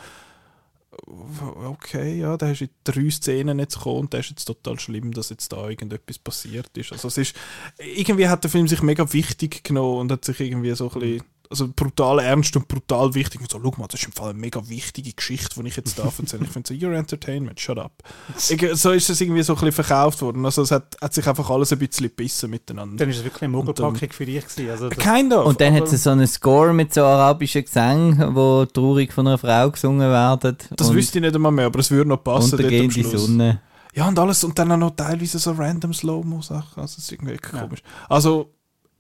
[1.07, 4.79] okay, ja, da hast du in drei Szenen jetzt gekommen und das ist jetzt total
[4.79, 6.93] schlimm, dass jetzt da irgendetwas passiert ist.
[6.93, 7.37] Also es ist,
[7.79, 11.23] irgendwie hat der Film sich mega wichtig genommen und hat sich irgendwie so ein bisschen,
[11.53, 13.41] also brutal ernst und brutal wichtig.
[13.41, 15.99] Und so, schau mal, das ist im Fall eine mega wichtige Geschichte, die ich jetzt
[15.99, 16.45] da erzähle.
[16.45, 17.93] Ich finde so, you're entertainment, shut up.
[18.49, 20.45] Ich, so ist es irgendwie so ein bisschen verkauft worden.
[20.45, 22.97] Also es hat, hat sich einfach alles ein bisschen gebissen miteinander.
[22.97, 24.71] Dann ist es wirklich eine Mogelpackung für dich gewesen.
[24.71, 25.47] Also Kind of.
[25.47, 29.39] Und dann hat es so einen Score mit so arabischen Gesängen, wo traurig von einer
[29.39, 30.57] Frau gesungen werden.
[30.77, 32.53] das wüsste ich nicht einmal mehr, aber es würde noch passen.
[32.53, 33.27] dort am Untergehende Schluss.
[33.27, 33.61] Sonne.
[33.95, 36.81] Ja, und alles, und dann auch noch teilweise so random Slow-Mo-Sachen.
[36.81, 37.83] Also, es ist irgendwie komisch.
[38.09, 38.51] Also,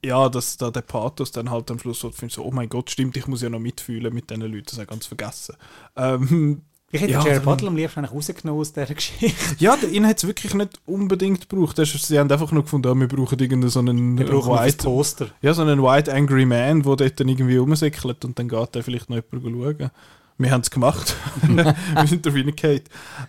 [0.04, 3.16] ja, dass da der Pathos dann halt am Schluss so, so, oh mein Gott, stimmt,
[3.16, 5.54] ich muss ja noch mitfühlen mit diesen Leuten, das habe ich ganz vergessen.
[5.96, 6.62] Ähm,
[6.94, 9.54] ich hätte ja, Jerry dann- Butler am liebsten eigentlich rausgenommen aus dieser Geschichte.
[9.58, 11.76] ja, der- ihn hat es wirklich nicht unbedingt gebraucht.
[11.78, 15.28] Sie haben einfach nur gefunden, ah, wir brauchen irgendeinen so einen White, Poster.
[15.40, 18.82] ja, so einen White Angry Man, der dort dann irgendwie rumsäckelt und dann geht der
[18.84, 19.90] vielleicht noch jemand schauen.
[20.38, 21.14] Wir haben es gemacht.
[21.46, 22.80] wir sind da reingehauen.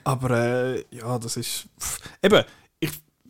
[0.04, 1.68] Aber äh, ja, das ist.
[1.80, 2.44] Pff, eben,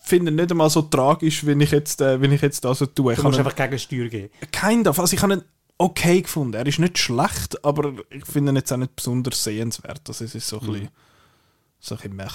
[0.04, 3.14] finde nicht einmal so tragisch, wenn ich jetzt, äh, wenn ich jetzt da so tue.
[3.14, 4.30] Ich Du musst einfach gegen Steuer gehen.
[4.42, 5.44] einen, kind of, also ich habe einen
[5.78, 6.54] okay gefunden.
[6.54, 10.02] Er ist nicht schlecht, aber ich finde ihn jetzt auch nicht besonders sehenswert.
[10.08, 10.90] Also es ist so ein bisschen,
[11.80, 12.34] so ein bisschen mech.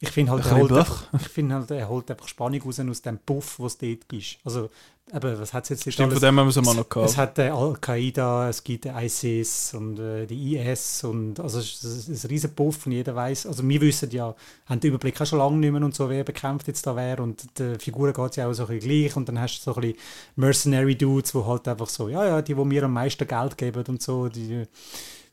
[0.00, 2.78] Ich finde halt, er holt bisschen einfach, ich finde halt, er holt einfach Spannung raus
[2.80, 4.36] aus dem Puff, was es dort ist.
[4.44, 4.70] Also,
[5.12, 6.20] eben, was hat es jetzt nicht Stimmt, von alles?
[6.22, 7.16] dem haben wir es mal noch Es gehabt.
[7.16, 12.08] hat äh, Al-Qaida, es gibt ISIS und äh, die IS und also es ist, es
[12.08, 14.34] ist ein riesen Puff und jeder weiß, also wir wissen ja,
[14.66, 17.20] haben den Überblick auch schon lange nicht mehr und so, wer bekämpft jetzt da wer
[17.20, 19.72] und die Figuren geht es ja auch so ein bisschen gleich und dann hast du
[19.72, 19.98] so ein bisschen
[20.36, 23.84] Mercenary Dudes, wo halt einfach so, ja, ja, die, wo mir am meisten Geld geben
[23.88, 24.64] und so, die,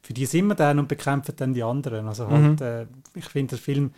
[0.02, 2.08] für die sind wir dann und bekämpfen dann die anderen.
[2.08, 3.92] Also halt, äh, ich finde, der Film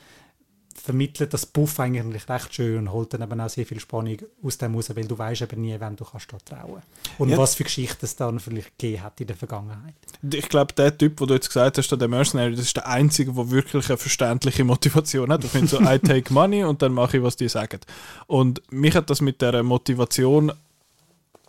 [0.76, 4.58] vermittelt das Buff eigentlich recht schön und holt dann eben auch sehr viel Spannung aus
[4.58, 6.82] dem raus, weil du weißt eben nie, wem du kannst da trauen.
[7.18, 7.38] Und Ja.
[7.38, 9.94] was für Geschichten es dann vielleicht gegeben hat in der Vergangenheit.
[10.32, 13.34] Ich glaube, der Typ, den du jetzt gesagt hast, der Mercenary, das ist der Einzige,
[13.34, 15.44] der wirklich eine verständliche Motivation hat.
[15.44, 17.80] Ich finde so, I take money und dann mache ich, was die sagen.
[18.28, 20.52] Und mich hat das mit der Motivation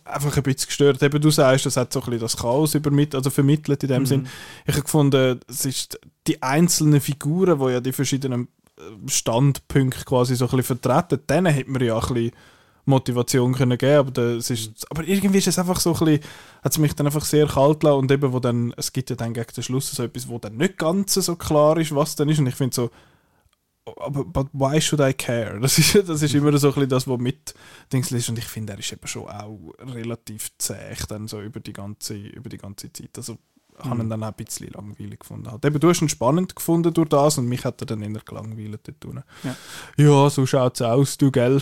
[0.03, 1.01] einfach ein bisschen gestört.
[1.01, 4.05] Eben du sagst, das hat so ein bisschen das Chaos übermittelt, also vermittelt in dem
[4.05, 4.27] Sinn.
[4.65, 8.47] Ich habe gefunden, es ist die einzelnen Figuren, die ja die verschiedenen
[9.07, 12.31] Standpunkte quasi so ein bisschen vertreten, denen hätte man ja ein bisschen
[12.85, 16.19] Motivation können geben, aber das ist, aber irgendwie ist es einfach so ein bisschen,
[16.63, 19.15] hat es mich dann einfach sehr kalt gelassen und eben wo dann, es gibt ja
[19.15, 22.29] dann gegen den Schluss so etwas, wo dann nicht ganz so klar ist, was dann
[22.29, 22.91] ist und ich finde so,
[23.97, 25.59] aber but why should I care?
[25.59, 27.53] Das ist, das ist immer so ein bisschen das, was mit
[27.91, 31.59] Dings ist und ich finde, er ist eben schon auch relativ zäh dann so über
[31.59, 33.11] die ganze, über die ganze Zeit.
[33.17, 33.37] Also
[33.79, 35.51] ich habe ihn dann auch ein bisschen langweilig gefunden.
[35.51, 35.65] Halt.
[35.65, 38.79] Eben, du hast ihn spannend gefunden durch das und mich hat er dann eher gelangweilt
[38.83, 39.23] dort unten.
[39.43, 39.55] Ja.
[39.97, 41.61] ja, so schaut es aus, du, gell?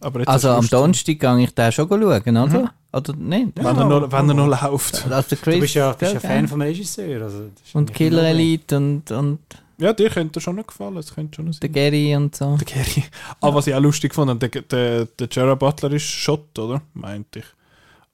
[0.00, 2.72] Aber jetzt Also am Donnerstag gehe ich den schon schauen, oder?
[2.92, 3.52] Oder nicht?
[3.56, 5.10] wenn, er noch, wenn er noch läuft.
[5.10, 6.20] Also Chris, Du bist ja, bist ja?
[6.20, 7.22] Fan vom Regisseur.
[7.22, 9.38] Also Und Killer Elite und, und
[9.78, 10.96] Ja, dir könnte er schon noch gefallen.
[10.98, 11.70] Es könnte schon noch der.
[11.70, 12.56] Gary und so.
[12.56, 13.04] Der Gary.
[13.40, 16.82] Aber was ich auch lustig fand, der, der, der Gerard Butler ist Schott, oder?
[16.92, 17.46] Meinte ich.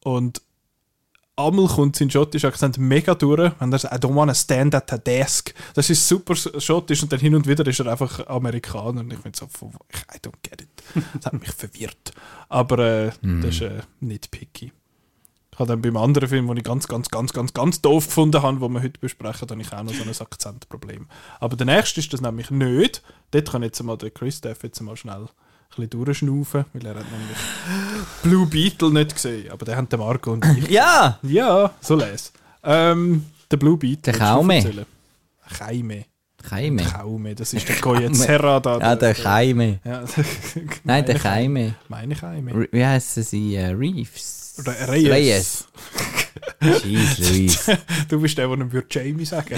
[0.04, 0.40] Und
[1.38, 4.92] einmal kommt sein schottischer Akzent mega durch, wenn er sagt, I don't wanna stand at
[4.92, 5.54] a desk.
[5.74, 9.00] Das ist super schottisch und dann hin und wieder ist er einfach Amerikaner.
[9.00, 10.68] Und ich finde so, I don't get it.
[11.14, 12.12] Das hat mich verwirrt.
[12.48, 14.72] Aber äh, das ist äh, nicht picky.
[15.52, 18.42] Ich habe dann beim anderen Film, den ich ganz, ganz, ganz, ganz, ganz doof gefunden
[18.42, 21.08] habe, den wir heute besprechen, habe ich auch noch so ein Akzentproblem.
[21.40, 23.02] Aber der nächste ist das nämlich nicht.
[23.32, 25.28] Dort kann jetzt mal der Chris jetzt mal schnell
[25.68, 27.38] bisschen durchschnaufen, weil er hat nämlich
[28.22, 29.50] Blue Beetle nicht gesehen.
[29.50, 30.68] Aber den haben der Marco und ich.
[30.70, 31.18] Ja!
[31.22, 32.32] Ja, so les.
[32.64, 34.12] Ähm, der Blue Beetle.
[34.12, 34.84] Der Kaume.
[35.58, 36.04] Kaume.
[36.42, 36.84] Keime.
[36.84, 38.78] Kaume, das ist der Goye Serra da.
[38.78, 39.80] Ja, der Keime.
[39.84, 40.04] Ja,
[40.84, 41.74] Nein, der Keime.
[41.88, 42.14] Meine.
[42.14, 43.56] Re- Wie heißen sie?
[43.56, 44.62] Äh, Reeves?
[44.64, 45.66] Re- Reyes.
[46.62, 47.78] Jeez, Louise.
[48.08, 49.54] Du bist der, der ihm würde Jamie sagen.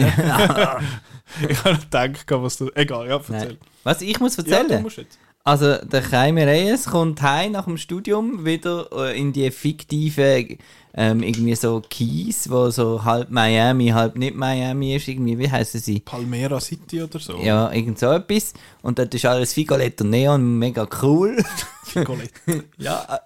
[1.48, 2.70] ich habe gedacht, was du.
[2.74, 3.36] Egal, ja, erzähl.
[3.38, 3.58] Nein.
[3.84, 4.68] Was ich muss Ja, erzählen?
[4.68, 5.18] du musst jetzt.
[5.42, 10.58] Also, der Jaime Reyes kommt heim nach dem Studium wieder äh, in die fiktive,
[10.92, 15.08] ähm, irgendwie so Keys, wo so halb Miami, halb nicht Miami ist.
[15.08, 16.00] Irgendwie, wie heißen sie?
[16.00, 17.38] Palmera City oder so.
[17.38, 18.52] Ja, irgend so etwas.
[18.82, 21.42] Und dort ist alles Figolett und Neon, mega cool.
[22.04, 22.32] Colette.
[22.78, 23.20] ja.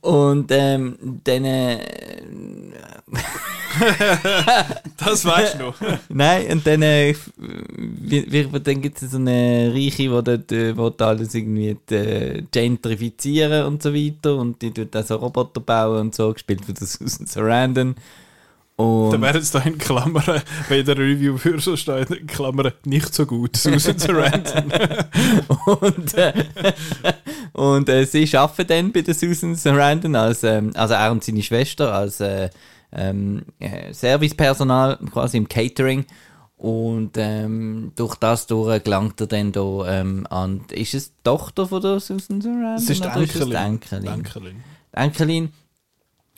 [0.00, 1.44] Und ähm, dann.
[1.44, 1.78] Äh,
[4.96, 5.76] Das weißt du noch.
[6.08, 10.76] Nein, und dann, äh, wie, wie, dann gibt es so eine Reiche, die dort äh,
[10.76, 14.36] will alles irgendwie äh, gentrifizieren und so weiter.
[14.36, 17.94] Und die tut auch so Roboter bauen und so, gespielt von der Susan Sarandon.
[17.94, 18.00] Da
[18.78, 23.12] Und, wäre jetzt da in Klammern, bei der Review für so stehen, in Klammern nicht
[23.12, 23.56] so gut.
[23.56, 24.72] Susan Sarandon.
[25.80, 26.32] und, äh,
[27.54, 31.42] und äh, sie arbeiten dann bei der Susan Sarandon, als, ähm, also er und seine
[31.42, 32.50] Schwester, als äh,
[32.92, 36.06] ähm, äh, Servicepersonal, quasi im Catering.
[36.56, 40.60] Und ähm, durch das durch gelangt er dann da ähm, an.
[40.70, 42.74] Ist es die Tochter von der Susan Sarandon?
[42.74, 44.06] Das ist die es die Enkelin.
[44.06, 44.62] Enkelin?
[44.92, 45.52] Enkelin.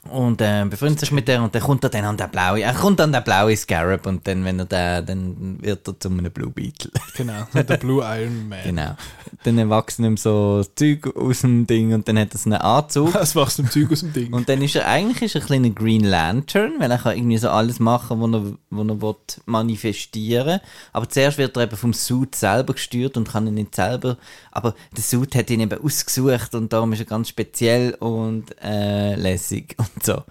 [0.08, 2.72] Und äh, befreundet sich mit der und dann kommt er dann an den blauen, er
[2.72, 6.30] kommt an den blauen Scarab und dann, wenn er den, dann wird er zu einem
[6.32, 6.90] Blue Beetle.
[7.16, 8.60] Genau, der Blue Iron Man.
[8.64, 8.96] Genau.
[9.44, 13.12] Dann wachsen ihm so Zeug aus dem Ding und dann hat er so einen Anzug.
[13.20, 14.32] Das machst du im Zeug aus dem Ding.
[14.32, 17.36] Und dann ist er eigentlich ist er ein kleiner Green Lantern, weil er kann irgendwie
[17.36, 20.60] so alles machen, was er, was er will manifestieren
[20.92, 24.16] Aber zuerst wird er eben vom Suit selber gesteuert und kann ihn nicht selber.
[24.50, 29.14] Aber der Suit hat ihn eben ausgesucht und darum ist er ganz speziell und äh,
[29.14, 30.22] lässig und so.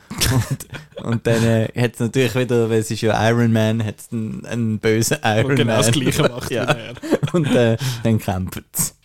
[1.02, 4.00] Und, und dann äh, hat es natürlich wieder, weil es ist ja Iron Man, hat
[4.00, 5.82] es einen, einen bösen Iron Und genau Man.
[5.84, 6.64] das Gleiche macht ja.
[6.64, 6.94] er.
[7.34, 8.96] Und äh, dann kämpft es.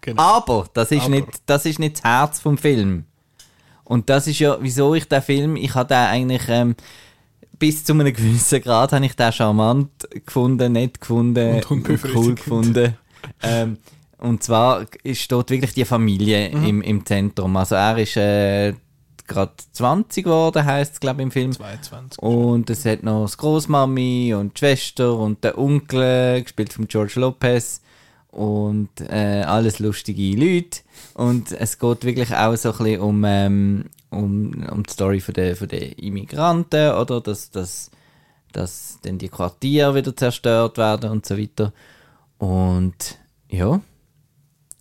[0.00, 0.20] Genau.
[0.22, 1.10] Aber das ist, Aber.
[1.10, 3.04] Nicht, das ist nicht das Herz vom Film.
[3.84, 6.74] Und das ist ja, wieso ich den Film, ich habe den eigentlich ähm,
[7.58, 9.90] bis zu einem gewissen Grad habe ich den charmant
[10.26, 12.96] gefunden, nett gefunden, Und cool gefunden.
[13.42, 13.78] ähm,
[14.18, 16.64] und zwar ist dort wirklich die Familie Mhm.
[16.66, 17.56] im, im Zentrum.
[17.56, 18.72] Also er ist äh,
[19.24, 21.52] sind gerade 20 geworden, heisst es, glaube ich, im Film.
[21.52, 22.18] 22.
[22.18, 27.14] Und es hat noch das Großmami und die Schwester und der Onkel, gespielt von George
[27.16, 27.80] Lopez.
[28.30, 30.80] Und äh, alles lustige Leute.
[31.14, 35.34] Und es geht wirklich auch so ein bisschen um, ähm, um, um die Story von
[35.34, 37.20] der, von der Immigranten, oder?
[37.20, 37.92] Dass, dass,
[38.50, 41.72] dass dann die Quartiere wieder zerstört werden und so weiter.
[42.38, 43.80] Und ja.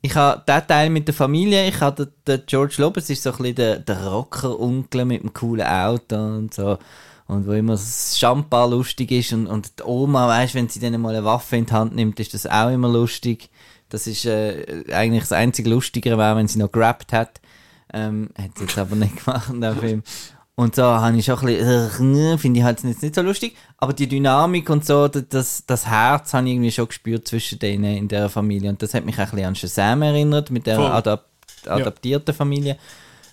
[0.06, 3.32] Ich habe den Teil mit der Familie, ich habe den, den George Lopez ist so
[3.32, 6.78] ein bisschen der, der Rocker-Onkel mit dem coolen Auto und so.
[7.26, 11.00] Und wo immer das Champagner lustig ist und, und die Oma, weißt wenn sie dann
[11.00, 13.50] mal eine Waffe in die Hand nimmt, ist das auch immer lustig.
[13.88, 17.40] Das ist äh, eigentlich das einzige Lustigere, wenn sie noch gerappt hat.
[17.94, 20.04] Ähm, hat sie jetzt aber nicht gemacht in dem Film.
[20.56, 23.56] Und so habe ich schon ein bisschen, äh, finde ich halt jetzt nicht so lustig.
[23.78, 27.98] Aber die Dynamik und so, das, das Herz habe ich irgendwie schon gespürt zwischen denen
[27.98, 28.70] in der Familie.
[28.70, 30.80] Und das hat mich ein bisschen an Shazam erinnert, mit der.
[30.80, 31.26] Adap
[31.66, 32.78] adaptierten Familie.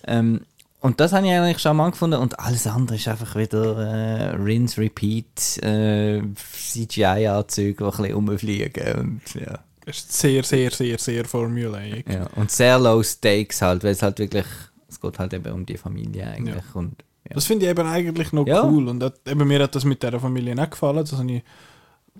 [0.07, 0.41] Ähm,
[0.79, 2.19] und das habe ich eigentlich schon mal gefunden.
[2.19, 8.93] Und alles andere ist einfach wieder äh, Rinse, Repeat, äh, CGI-Anzüge, die ein bisschen rumfliegen.
[8.95, 9.59] Und, ja.
[9.85, 12.07] Es ist sehr, sehr, sehr, sehr formulaic.
[12.09, 14.45] Ja, und sehr low stakes halt, weil es halt wirklich,
[14.87, 16.63] es geht halt eben um die Familie eigentlich.
[16.73, 17.35] Und, ja.
[17.35, 18.63] Das finde ich eben eigentlich noch Ja.
[18.65, 18.87] cool.
[18.87, 20.97] Und das, eben mir hat das mit dieser Familie nicht gefallen.
[20.97, 21.43] Das habe ich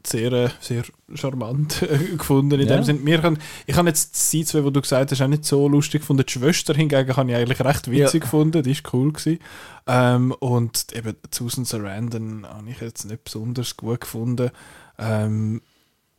[0.06, 1.86] sehr, äh, sehr charmant
[2.18, 2.60] gefunden.
[2.60, 2.76] In Ja.
[2.78, 6.02] dem Sinn, ich habe jetzt die zwei, die du gesagt hast, auch nicht so lustig
[6.02, 6.24] gefunden.
[6.26, 8.20] Die Schwester hingegen habe ich eigentlich recht witzig Ja.
[8.26, 8.64] gefunden.
[8.64, 9.40] Die ist cool gewesen.
[9.88, 14.50] Ähm, und eben Susan Sarandon habe ich jetzt nicht besonders gut gefunden.
[14.98, 15.62] Ähm,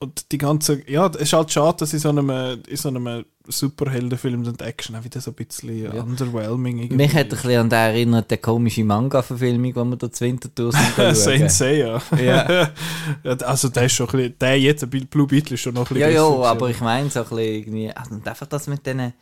[0.01, 2.29] und die ganze, ja, es ist halt schade, dass in so einem,
[2.69, 6.03] in so einem Superheldenfilm die Action auch wieder so ein bisschen Ja.
[6.03, 10.11] underwhelming irgendwie Mich hat ein bisschen an den erinnert, der komische Manga-Verfilmung, die wir da
[10.13, 10.97] zu Winterthur sind.
[11.17, 12.03] Sensei, ja.
[12.21, 12.71] Ja.
[13.25, 15.97] Ja, also der ist schon ein bisschen, der jetzt, Blue Beetle, ist schon noch ein
[15.97, 16.45] Ja, bisschen ja, gewesen.
[16.45, 19.13] aber ich meine so ein bisschen irgendwie, also und einfach das mit denen,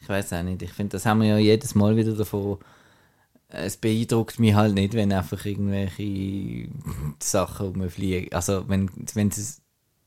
[0.00, 2.58] ich weiß auch nicht, ich finde, das haben wir ja jedes Mal wieder davon,
[3.48, 6.68] es beeindruckt mich halt nicht, wenn einfach irgendwelche
[7.22, 9.60] Sachen rumfliegen, also wenn, wenn es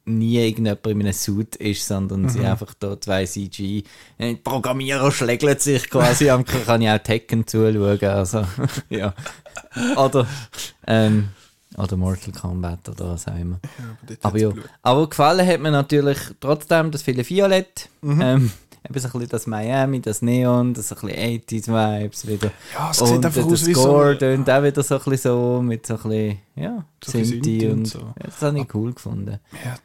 [0.05, 3.83] nie irgendjemand in einem Suit ist, sondern sie einfach da zwei CG,
[4.17, 8.45] äh, Programmierer schlägeln sich quasi, am kann ich auch Tekken zuschauen, also,
[8.89, 9.13] ja.
[9.95, 10.27] Oder,
[10.87, 11.29] ähm,
[11.77, 13.59] oder Mortal Kombat oder was auch immer.
[13.79, 17.89] Ja, aber Aber ja, aber gefallen hat mir natürlich trotzdem das viele Violett.
[18.01, 18.21] Mhm.
[18.21, 18.51] Ähm,
[18.87, 22.51] eben so ein bisschen das Miami, das Neon, das so ein bisschen 80s-Vibes wieder.
[22.73, 24.19] Ja, es und sieht einfach aus wie Score so...
[24.19, 27.71] tönt auch wieder so ein bisschen so, mit so ein bisschen, ja, So Sinti und
[27.71, 27.99] und so.
[27.99, 29.39] Ja, das habe ich cool gefunden.
[29.63, 29.75] Ja,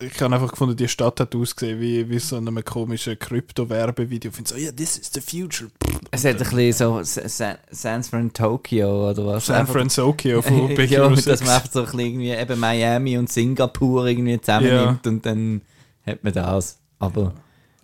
[0.00, 4.30] ich habe einfach gefunden, die Stadt hat ausgesehen wie, wie so einem komischen Krypto-Werbevideo.
[4.30, 5.70] Ich finde so, ja, this is the future.
[6.10, 9.46] Es hat ein bisschen so Sa- Sa- San Fran Tokyo oder was.
[9.46, 11.40] San Einfach- Francisco von Big ja, dass 6.
[11.44, 15.62] man einfach so ein bisschen irgendwie eben Miami und Singapur irgendwie zusammennimmt und dann
[16.06, 16.78] hat man das.
[16.98, 17.32] Aber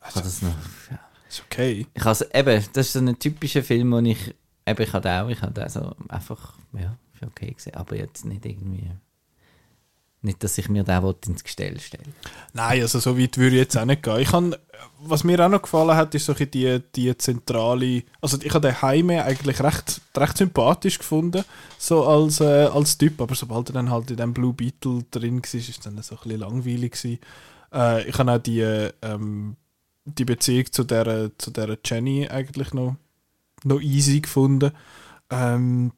[0.09, 0.51] ich habe das noch...
[0.91, 0.99] Ja.
[1.29, 1.87] Ist okay.
[1.95, 4.35] Ich also, eben, das ist so ein typischer Film, wo ich,
[4.67, 8.45] eben, ich hatte auch, ich hatte also einfach, ja, ist okay gesehen, aber jetzt nicht
[8.45, 8.91] irgendwie,
[10.25, 12.05] nicht, dass ich mir den ins Gestell stelle.
[12.53, 14.21] Nein, also so weit würde ich jetzt auch nicht gehen.
[14.21, 14.55] Ich kann,
[15.01, 18.83] was mir auch noch gefallen hat, ist so die, die zentrale, also ich habe den
[18.83, 21.45] Heime eigentlich recht, recht sympathisch gefunden,
[21.79, 25.43] so als, äh, als Typ, aber sobald er dann halt in dem Blue Beetle drin
[25.43, 27.21] war, ist es dann so ein bisschen langweilig.
[27.73, 29.57] Äh, ich habe auch die, äh, ähm,
[30.05, 32.97] die Beziehung zu der, zu der Jenny eigentlich noch,
[33.65, 34.73] noch easy gefunden.
[35.31, 35.93] Ähm,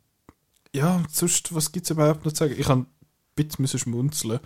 [0.75, 2.57] ja, sonst, was gibt es überhaupt noch zu sagen?
[2.59, 2.87] Ich habe
[3.35, 4.41] bisschen müssen schmunzeln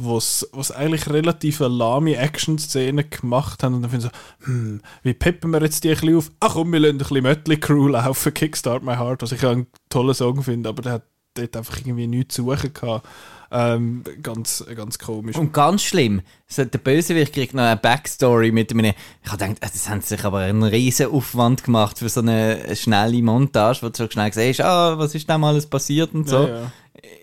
[0.00, 5.12] was, was eigentlich relativ lahme Action-Szene gemacht haben und dann finde ich so, hm, wie
[5.12, 6.30] peppen wir jetzt die ein bisschen auf?
[6.38, 9.66] Ach komm, wir lassen ein bisschen Mötley Crew laufen, Kickstart My Heart, was ich einen
[9.88, 11.02] tollen Song finde, aber der hat
[11.34, 13.08] dort einfach irgendwie nichts zu suchen gehabt.
[13.50, 15.36] Ähm, ganz, ganz komisch.
[15.36, 19.62] Und ganz schlimm, so, der Bösewicht kriegt noch eine Backstory mit einem, ich habe gedacht,
[19.62, 23.80] äh, das haben sie sich aber einen riesen Aufwand gemacht für so eine schnelle Montage,
[23.82, 26.46] wo du so schnell siehst, ah, was ist da mal alles passiert und so.
[26.46, 26.72] Ja, ja.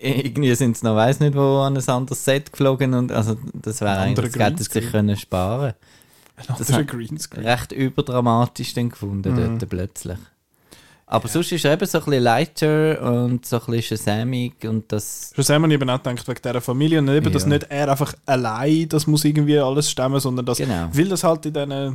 [0.00, 3.80] Irgendwie sind sie noch, weiß nicht wo, an ein anderes Set geflogen und also das
[3.80, 4.90] wäre eigentlich, das hätte sich Greenscreen.
[4.90, 5.74] können sparen
[6.36, 7.46] Ein Das anderer Greenscreen.
[7.46, 9.58] recht überdramatisch dann gefunden Mhm.
[9.58, 10.18] dort plötzlich.
[11.08, 14.90] Aber sonst ist er eben so ein bisschen lighter und so ein bisschen shasamig und
[14.90, 15.30] das...
[15.36, 17.48] Schon haben wir eben auch gedacht, wegen dieser Familie und eben, dass Ja.
[17.50, 20.88] nicht er einfach allein das muss irgendwie alles stemmen, sondern dass, Genau.
[20.92, 21.90] weil das halt in diesen, äh,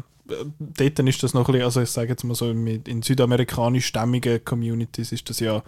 [0.59, 3.87] dort ist das noch ein bisschen, also ich sage jetzt mal so, in, in südamerikanisch
[3.87, 5.61] stämmigen Communities ist das ja,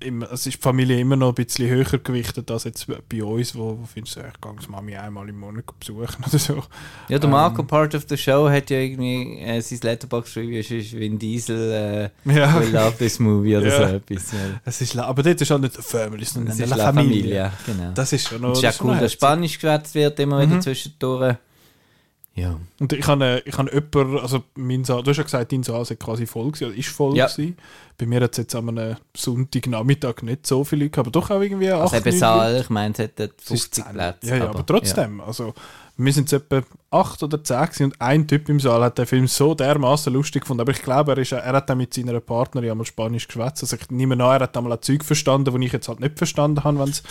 [0.00, 3.54] immer, es ist die Familie immer noch ein bisschen höher gewichtet als jetzt bei uns,
[3.54, 6.62] wo, wo findest du, ich gehe die Mami einmal im Monat besuchen oder so.
[7.08, 7.30] Ja, der Ähm.
[7.30, 12.10] Marco Part of the Show hat ja irgendwie äh, sein Letterbox-Review ist ist Vin Diesel
[12.26, 12.60] äh, Ja.
[12.60, 13.88] We love this movie oder Ja.
[13.88, 14.32] so etwas.
[14.64, 17.14] Es ist, aber dort ist halt nicht Family, sondern Es eine ist La Familie.
[17.20, 17.92] Familia, genau.
[17.94, 19.12] Das ist schon noch, Und es ist ja cool, dass.
[19.12, 20.62] Spanisch geschwätzt wird immer wieder Mhm.
[20.62, 21.36] zwischendurch.
[22.40, 22.56] Ja.
[22.78, 25.84] Und ich habe, ich habe jemanden, also mein Saal, du hast ja gesagt, dein Saal
[25.84, 27.26] sei quasi voll gewesen, oder ist voll Ja.
[27.26, 27.56] gewesen.
[27.98, 31.40] Bei mir hat es jetzt an einem Sonntagnachmittag nicht so viele Leute, aber doch auch
[31.40, 33.92] irgendwie Also 8, eben 9 Saal, ich meine, es hätte Es ist 50 10.
[33.92, 34.28] Plätze.
[34.28, 35.20] Ja, ja, aber, trotzdem.
[35.20, 35.54] Also,
[35.96, 39.04] wir sind jetzt etwa 8 oder 10 gewesen und ein Typ im Saal hat den
[39.06, 40.62] Film so dermaßen lustig gefunden.
[40.62, 43.62] Aber ich glaube, er, ist, er hat dann mit seiner Partnerin einmal Spanisch geschwätzt.
[43.62, 46.16] Also ich nehme an, er hat einmal ein Zeug verstanden, das ich jetzt halt nicht
[46.16, 47.02] verstanden habe, wenn es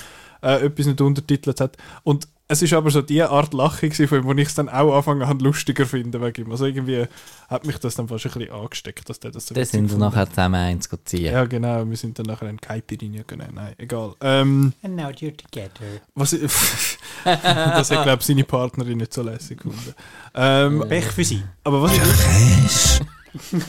[0.42, 1.78] äh, etwas nicht untertitelt hat.
[2.04, 4.98] Und es ist aber so die Art Lachen von ihm, wo ich es dann auch
[4.98, 6.52] anfangen habe, lustiger finden wegen ihm.
[6.52, 7.06] Also irgendwie
[7.48, 10.00] hat mich das dann fast ein bisschen angesteckt, dass der das so witzig sind wir
[10.00, 11.32] nachher zusammen eins ziehen.
[11.32, 11.88] Ja, genau.
[11.88, 13.54] Wir sind dann nachher in Caipirinha gegangen.
[13.54, 14.16] Nein, egal.
[14.22, 16.02] Ähm, And now you're together.
[16.16, 16.42] was ich,
[17.24, 19.94] das hat, glaube ich, seine Partnerin nicht so lässig gefunden.
[20.34, 21.44] Ähm, Pech für sie.
[21.64, 23.02] aber was ich.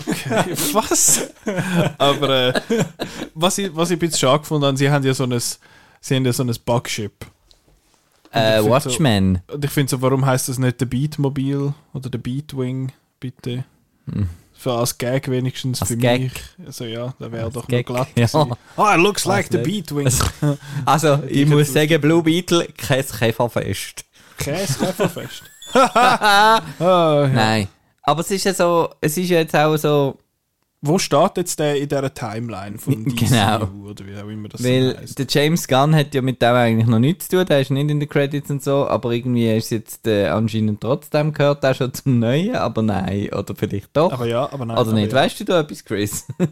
[0.09, 1.29] Okay, was?
[1.99, 2.61] aber äh,
[3.35, 6.17] was, ich, was ich ein bisschen schade gefunden habe, sie haben ja so ein, sie
[6.17, 7.27] haben ja so ein Bugship.
[8.33, 9.41] Äh, Watchmen.
[9.53, 13.65] Und ich finde so, warum heißt das nicht der Beatmobil oder der Beatwing, bitte?
[14.11, 14.29] Hm.
[14.53, 16.21] Für als Gag wenigstens Als für Gag.
[16.21, 16.33] mich.
[16.67, 18.27] Also ja, der wäre doch Gag, noch glatt ja.
[18.27, 18.55] gewesen.
[18.77, 19.59] Ah, it looks like the.
[19.59, 20.13] Beatwing.
[20.85, 24.05] Also, ich Ich muss sagen, Blue Beetle, kein Käferfest.
[24.37, 25.43] Käse, Käferfest.
[25.73, 27.29] ah, ja.
[27.29, 27.69] Nein.
[28.03, 30.19] Aber es ist ja so, es ist ja jetzt auch so,
[30.83, 33.69] Wo steht jetzt der in dieser Timeline von DCU Genau.
[33.91, 35.19] oder wie auch immer das weil heisst?
[35.19, 37.91] der James Gunn hat ja mit dem eigentlich noch nichts zu tun, der ist nicht
[37.91, 41.93] in den Credits und so, aber irgendwie ist jetzt äh, anscheinend trotzdem gehört er schon
[41.93, 44.11] zum Neuen, aber nein, oder vielleicht doch.
[44.11, 44.79] Aber ja, aber nein.
[44.79, 45.19] oder aber nicht, ja.
[45.19, 46.27] weißt du da etwas, Chris?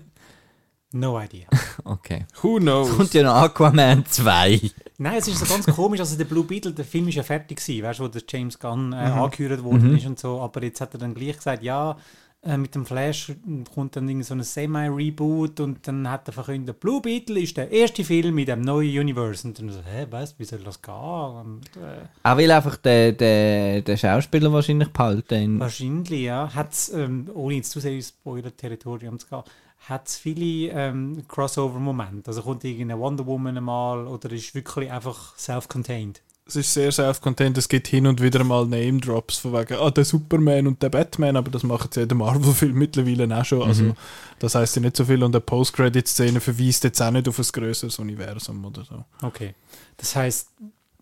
[0.90, 1.46] No idea.
[1.84, 2.24] okay.
[2.40, 2.96] Who knows?
[2.96, 4.70] Kommt ja noch Aquaman 2.
[4.96, 6.00] Nein, es ist so ganz komisch.
[6.00, 8.58] Also der Blue Beetle, der Film ist ja fertig gewesen, weißt du, wo der James
[8.58, 10.40] Gunn äh, angehört worden ist und so.
[10.40, 11.98] Aber jetzt hat er dann gleich gesagt, ja,
[12.42, 13.32] äh, mit dem Flash
[13.74, 17.70] kommt dann irgend so ein Semi-Reboot und dann hat er verkündet, Blue Beetle ist der
[17.70, 19.46] erste Film in dem neuen Universe.
[19.46, 20.94] Und dann so, hä, was, wie soll das gehen?
[20.94, 25.58] Und, äh, Er will einfach den, den, den Schauspieler wahrscheinlich behalten.
[25.58, 26.48] Wahrscheinlich, ja.
[26.54, 29.42] Hat's, ähm, ohne jetzt zu sehr ins Spoiler-Territorium zu gehen,
[29.88, 32.28] hat es viele ähm, Crossover-Momente.
[32.28, 36.22] Also kommt irgendeine Wonder Woman einmal oder ist wirklich einfach self-contained.
[36.48, 37.58] Es ist sehr self-contained.
[37.58, 41.36] Es gibt hin und wieder mal Name-Drops von wegen, ah, der Superman und der Batman,
[41.36, 43.62] aber das machen sie ja in den Marvel-Film mittlerweile auch schon.
[43.68, 43.94] Also,
[44.38, 47.44] das heißt ja nicht so viel und eine Post-Credit-Szene verweist jetzt auch nicht auf ein
[47.52, 49.04] größeres Universum oder so.
[49.20, 49.54] Okay.
[49.98, 50.48] Das heisst,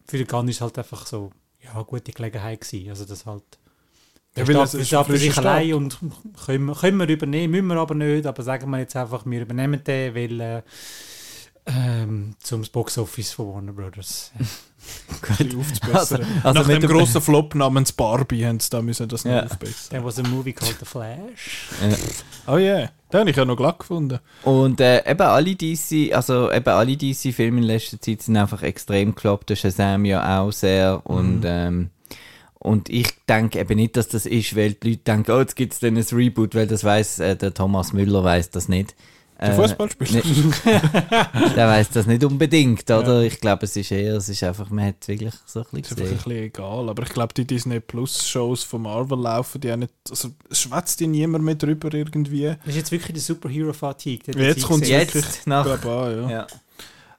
[0.09, 1.31] für den Gunn ist halt einfach so,
[1.63, 2.91] ja, gute Gelegenheit gewesen.
[2.91, 3.45] Also das halt...
[4.37, 5.99] Ja, weil es ist steht für sich allein und
[6.45, 9.41] können, wir- können wir übernehmen, müssen wir aber nicht, aber sagen wir jetzt einfach, wir
[9.43, 10.63] übernehmen den, weil äh,
[11.67, 14.33] ähm, zum Box-Office von Warner Brothers.
[15.23, 16.27] Bisschen aufzubessern.
[16.43, 19.45] also Nach mit dem grossen Flop namens Barbie haben sie da müssen das noch Ja.
[19.45, 19.91] aufbessern.
[19.91, 21.69] There was a movie called The Flash.
[22.47, 24.19] Oh yeah, den habe ich ja noch glatt gefunden.
[24.43, 29.15] Und äh, eben alle DC, also eben alle DC-Filme in letzter Zeit sind einfach extrem
[29.15, 29.51] geklappt.
[29.51, 31.01] Der Shazam ja auch sehr.
[31.05, 31.91] Und, ähm,
[32.59, 35.73] und ich denke eben nicht, dass das ist, weil die Leute denken, oh, jetzt gibt
[35.75, 38.95] es dann ein Reboot, weil das weiß äh, der Thomas Müller weiß das nicht.
[39.39, 40.23] Der Äh, Fußballspieler.
[40.25, 43.21] nicht- der weiß das nicht unbedingt, oder?
[43.23, 45.73] Ich glaube, es ist eher, es ist einfach, man hat es wirklich so ein Ist
[45.91, 46.89] bisschen einfach ein bisschen egal.
[46.89, 49.93] Aber ich glaube, die Disney Plus Shows von Marvel laufen, die auch nicht.
[50.09, 52.45] Also, es schwätzt die niemand mehr drüber irgendwie.
[52.47, 54.35] Das ist jetzt wirklich die Superhero-Fatigue.
[54.43, 55.01] Jetzt kommt's gesehen.
[55.01, 56.31] Jetzt wirklich, nach- glaub auch, ja.
[56.31, 56.47] Ja.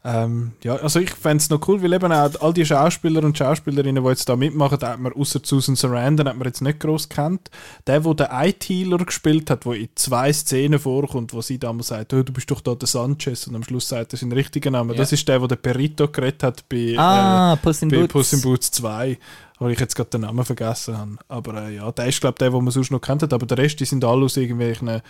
[0.09, 3.37] Ähm, ja, also ich fände es noch cool, weil eben auch all die Schauspieler und
[3.37, 6.79] Schauspielerinnen, die jetzt da mitmachen, da hat man außer Susan Sarandon hat man jetzt nicht
[6.79, 7.51] groß kennt.
[7.87, 12.13] Der, der den IT-Healer gespielt hat, der in zwei Szenen vorkommt, wo sie damals sagt,
[12.13, 14.91] oh, du bist doch da der Sanchez und am Schluss sagt er seinen richtigen Namen.
[14.91, 14.95] Ja.
[14.95, 18.13] Das ist der, der den Perito geredet hat bei, Ah, äh, Puss in bei Boots.
[18.13, 19.17] Puss in Boots 2,
[19.59, 21.17] wo ich jetzt gerade den Namen vergessen habe.
[21.27, 23.45] Aber äh, ja, der ist glaube ich der, den man sonst noch kennt hat, aber
[23.45, 25.01] der Rest, die sind alle aus irgendwelchen, äh,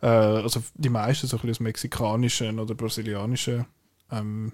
[0.00, 3.66] also die meisten so ein bisschen aus mexikanischen oder brasilianischen
[4.10, 4.52] ähm,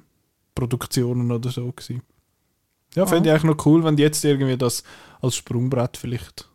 [0.55, 2.03] Produktionen oder so gewesen.
[2.95, 4.83] Ja, fände ich eigentlich noch cool, wenn die jetzt irgendwie das
[5.23, 6.49] als Sprungbrett vielleicht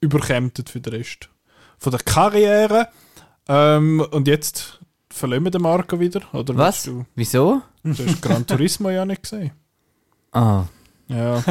[0.00, 1.30] überkämmten für den Rest
[1.78, 2.88] von der Karriere.
[3.48, 4.80] Ähm, und jetzt
[5.10, 6.82] verlieren wir den Marco wieder, oder Was?
[6.84, 7.62] Du, Wieso?
[7.82, 9.52] du hast Gran Turismo ja nicht gesehen.
[10.32, 10.66] Ah,
[11.08, 11.42] Ja.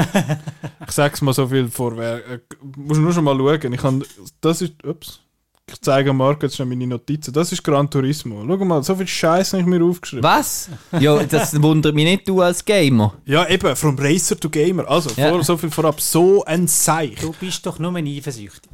[0.87, 2.23] ich sag's mal so viel vorweg.
[2.29, 2.39] Äh,
[2.77, 3.73] musst nur schon mal schauen.
[3.73, 4.05] Ich kann,
[4.39, 4.85] das ist.
[4.85, 5.19] Ups.
[5.71, 7.31] Ich zeige Marco jetzt schon meine Notizen.
[7.33, 8.43] Das ist Gran Turismo.
[8.47, 10.23] Schau mal, so viel Scheiß habe ich mir aufgeschrieben.
[10.23, 10.69] was?
[10.99, 13.13] ja, das wundert mich nicht, du als Gamer.
[13.25, 14.89] Ja, eben, from Racer to Gamer.
[14.89, 15.29] Also, Ja.
[15.29, 16.01] vor, so viel vorab.
[16.01, 17.15] So ein Seich.
[17.21, 18.71] Du bist doch nur eifersüchtig.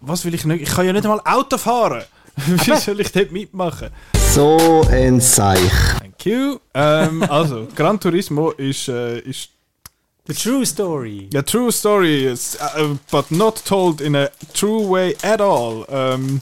[0.00, 0.62] Was will ich nicht?
[0.62, 2.02] Ich kann ja nicht einmal Auto fahren.
[2.46, 3.88] Wie soll ich dort mitmachen?
[4.34, 5.60] So ein Seich.
[6.00, 6.58] Thank you.
[6.74, 9.50] Ähm, also, Gran Turismo ist, äh, ist
[10.26, 11.28] The True Story.
[11.32, 15.84] Ja, true story, is, uh, but not told in a true way at all.
[15.88, 16.40] Ähm,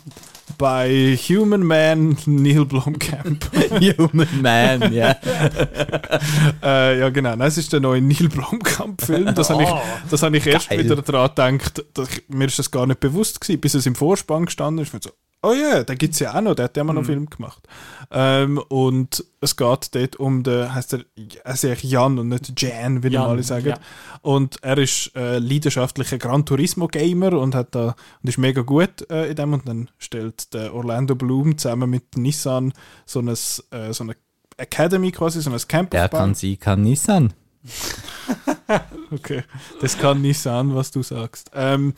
[0.59, 3.51] bei Human Man Neil Blomkamp.
[3.81, 5.17] Human Man, ja.
[6.63, 7.35] äh, ja, genau.
[7.35, 9.35] Nein, es ist der neue Neil Blomkamp-Film.
[9.35, 9.71] Das habe ich,
[10.11, 10.85] das hab ich erst Geil.
[10.85, 11.83] wieder daran gedacht.
[11.95, 14.93] Dass ich, mir ist das gar nicht bewusst gewesen, bis es im Vorspann gestanden ist.
[14.93, 15.11] Ich so,
[15.43, 16.55] oh ja, yeah, den gibt es ja auch noch.
[16.55, 17.67] Der hat ja mal noch einen Film gemacht.
[18.13, 21.05] Ähm, und es geht dort um den, heißt er,
[21.45, 23.69] er ist eigentlich Jan und nicht Jan, wie Jan, alle sagen.
[23.69, 23.79] ja.
[24.23, 29.09] Und er ist äh, leidenschaftlicher Gran Turismo Gamer und hat da und ist mega gut
[29.11, 29.53] äh, in dem.
[29.53, 32.73] Und dann stellt der Orlando Bloom zusammen mit Nissan
[33.07, 34.17] so, ein, äh, so eine
[34.57, 37.33] Academy quasi, so ein Camp Der kann sie, kann Nissan.
[39.13, 39.43] Okay,
[39.81, 41.51] das kann nicht sein, was du sagst.
[41.53, 41.95] Ähm,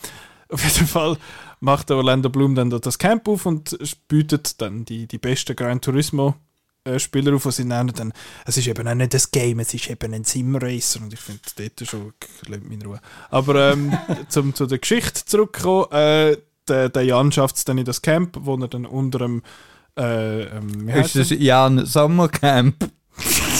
[0.48, 1.18] auf jeden Fall
[1.62, 5.54] macht der Orlando Bloom dann dort das Camp auf und bietet dann die, die besten
[5.54, 6.34] Gran Turismo
[6.84, 8.12] äh, Spieler auf, die sie nennen dann,
[8.44, 11.40] es ist eben auch nicht das Game, es ist eben ein Simracer und ich finde
[11.56, 12.12] dort schon,
[12.48, 13.00] lasst mich in Ruhe.
[13.30, 13.96] Aber ähm,
[14.28, 16.36] zum, zu der Geschichte zurückkommen, äh,
[16.68, 19.42] der, der Jan schafft es dann in das Camp, wo er dann unter dem
[19.96, 22.90] äh, ähm, Ist das Jan Sommercamp?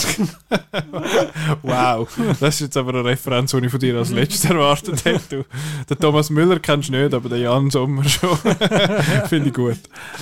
[1.62, 2.09] Wow,
[2.40, 5.36] das ist jetzt aber eine Referenz, die ich von dir als letztes erwartet hätte.
[5.38, 5.44] Du,
[5.88, 8.36] den Thomas Müller kennst du nicht, aber den Jan Sommer schon.
[9.28, 9.78] Finde ich gut.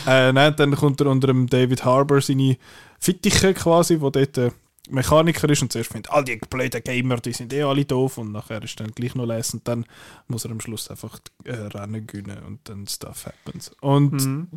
[0.06, 2.56] Äh, nein, dann kommt er unter dem David Harbour seine
[2.98, 4.50] Fittiche quasi, wo dort äh,
[4.90, 8.32] Mechaniker ist und zuerst findet, all die blöden Gamer, die sind eh alle doof und
[8.32, 9.86] nachher ist dann gleich noch lesen und dann
[10.26, 13.70] muss er am Schluss einfach äh, Rennen gewinnen und dann Stuff happens.
[13.80, 14.48] Und Mhm.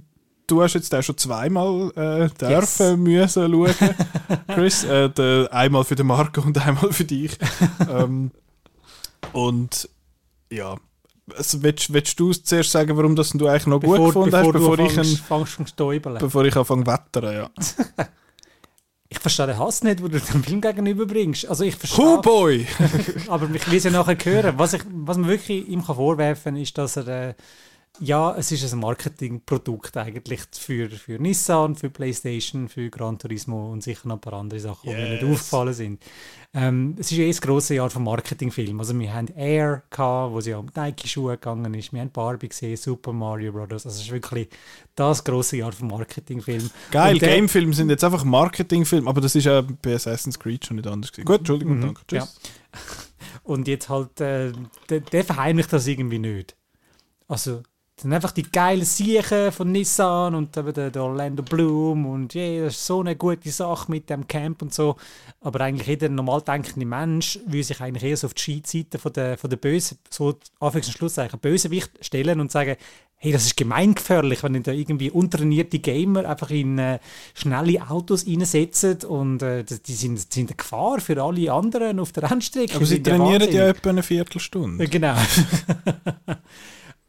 [0.48, 3.76] Du hast jetzt auch schon zweimal äh, dürfen müssen schauen,
[4.48, 4.84] Chris.
[4.84, 7.38] Äh, der, einmal für den Marco und einmal für dich.
[7.90, 8.32] ähm,
[9.32, 9.90] und
[10.50, 10.76] ja,
[11.36, 14.80] also, willst, willst du zuerst sagen, warum das du eigentlich noch gut gefunden hast, bevor
[14.80, 17.34] ich, fängst, ein, bevor ich anfange wettern?
[17.34, 17.50] Ja.
[19.10, 21.48] Ich verstehe den Hass nicht, wo du dem Film gegenüberbringst.
[21.48, 22.66] Also ich verstehe, Oh boy!
[23.28, 24.56] aber ich will es ja nachher hören.
[24.58, 27.08] Was, ich, was man wirklich ihm kann vorwerfen kann, ist, dass er...
[27.08, 27.34] Äh,
[28.00, 33.84] ja, es ist ein Marketingprodukt eigentlich für, für Nissan, für Playstation, für Gran Turismo und
[33.84, 35.32] sicher noch ein paar andere Sachen, die mir nicht Yes.
[35.32, 36.04] aufgefallen sind.
[36.56, 38.80] Ähm, es ist ja eh das grosse Jahr vom Marketingfilm.
[38.80, 41.94] Also wir haben Air, gehabt, wo sie ja um Nike-Schuhe gegangen ist.
[41.94, 43.70] Wir haben Barbie gesehen, Super Mario Bros.
[43.72, 44.50] Also es ist wirklich
[44.96, 46.70] das grosse Jahr vom Marketingfilm.
[46.92, 50.88] Geil, Gamefilme sind jetzt einfach Marketingfilme, aber das ist ja bei Assassin's Creed schon nicht
[50.88, 51.26] anders gewesen.
[51.26, 52.02] Gut, Entschuldigung, Mhm, danke.
[52.08, 52.40] Tschüss.
[53.44, 54.52] Und jetzt halt, äh,
[54.90, 56.56] der, der verheimlicht das irgendwie nicht.
[57.28, 57.62] Also,
[58.04, 62.66] dann einfach die geilen Siechen von Nissan und eben der, der Orlando Bloom und yeah,
[62.66, 64.96] das ist so eine gute Sache mit dem Camp und so.
[65.42, 69.14] Aber eigentlich jeder normal denkende Mensch würde sich eigentlich eher so auf die Scheitseite von
[69.14, 72.76] der, von der Böse, so Anfangs- und Schlusszeichen, Bösewicht stellen und sagen,
[73.24, 77.00] hey, das ist gemeingefährlich, wenn da irgendwie untrainierte Gamer einfach in äh,
[77.34, 82.12] schnelle Autos reinsetzen und äh, die sind, die sind eine Gefahr für alle anderen auf
[82.12, 82.76] der Rennstrecke.
[82.76, 84.84] Aber sie sind trainieren ja etwa eine Viertelstunde.
[84.84, 85.16] Ja, Genau.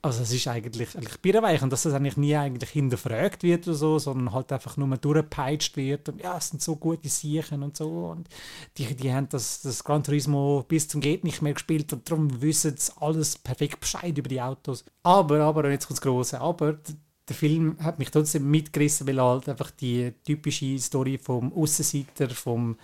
[0.04, 3.76] also es ist eigentlich, eigentlich birrenweich und dass das eigentlich nie eigentlich hinterfragt wird oder
[3.76, 7.74] so, sondern halt einfach nur durchgepeitscht wird und ja, es sind so gute Siechen und
[7.74, 8.28] so und
[8.76, 12.42] die, die haben das, das Gran Turismo bis zum geht nicht mehr gespielt und darum
[12.42, 14.84] wissen sie alles perfekt Bescheid über die Autos.
[15.02, 16.78] Aber, aber, und jetzt kommt das Große, aber
[17.26, 22.76] der Film hat mich trotzdem mitgerissen, weil halt einfach die typische Story vom Aussenseiter, vom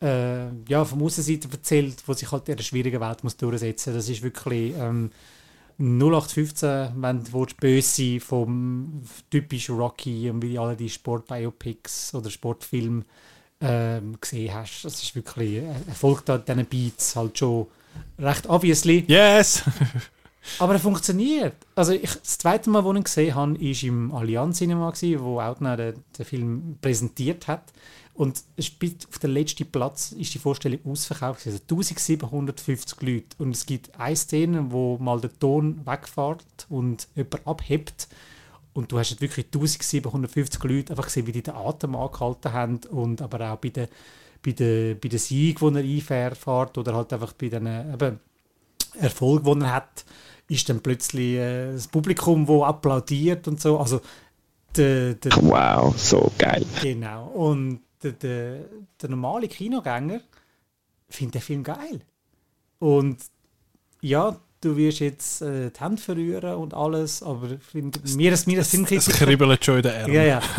[0.00, 4.04] äh, ja, vom Aussenseiter erzählt, wo sich halt in der schwierigen Welt muss durchsetzen muss.
[4.04, 5.10] Das ist wirklich ähm,
[5.78, 13.04] 0815, wenn du böse sein vom typischen Rocky und wie alle die Sportbiopics oder Sportfilme
[13.60, 14.84] ähm, gesehen hast.
[14.84, 17.66] Das ist wirklich, er folgt da diesen Beats halt schon
[18.18, 19.04] recht obviously.
[19.06, 19.62] Yes!
[20.58, 21.54] Aber er funktioniert.
[21.74, 25.24] Also ich, das zweite Mal, wo ich ihn gesehen habe, war im Allianz Cinema, gewesen,
[25.24, 27.72] wo Outner den, den Film präsentiert hat.
[28.14, 31.46] Und es spielt auf dem letzten Platz ist die Vorstellung ausverkauft.
[31.46, 33.26] Also 1750 Leute.
[33.38, 38.08] Und es gibt eine Szene, wo mal der Ton wegfährt und jemand abhebt.
[38.72, 42.80] Und du hast wirklich 1750 Leute einfach gesehen, wie die den Atem angehalten haben.
[42.88, 43.88] Und aber auch bei den,
[44.44, 48.20] bei den, bei den Sieg, die er einfährt, oder halt einfach bei den eben,
[48.96, 50.04] Erfolg, den er hat,
[50.48, 53.78] ist dann plötzlich äh, das Publikum, das applaudiert und so.
[53.78, 54.00] Also,
[54.76, 56.64] der, der, Wow, so geil.
[56.80, 57.26] genau.
[57.26, 58.64] Und der, der,
[59.00, 60.20] der normale Kinogänger
[61.08, 62.00] findet den Film geil.
[62.78, 63.18] Und
[64.00, 68.46] ja, du wirst jetzt äh, die Hände verrühren und alles, aber ich finde, mir als,
[68.46, 69.24] mir als Es Filmkritiker...
[69.24, 70.14] kribbelt schon in den Ärmeln.
[70.14, 70.42] Ja, ja.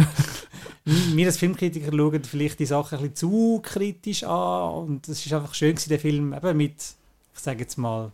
[0.88, 5.34] Wir als Filmkritiker schauen vielleicht die Sachen ein bisschen zu kritisch an und es ist
[5.34, 8.12] einfach schön gewesen, der Film eben mit, ich sage jetzt mal,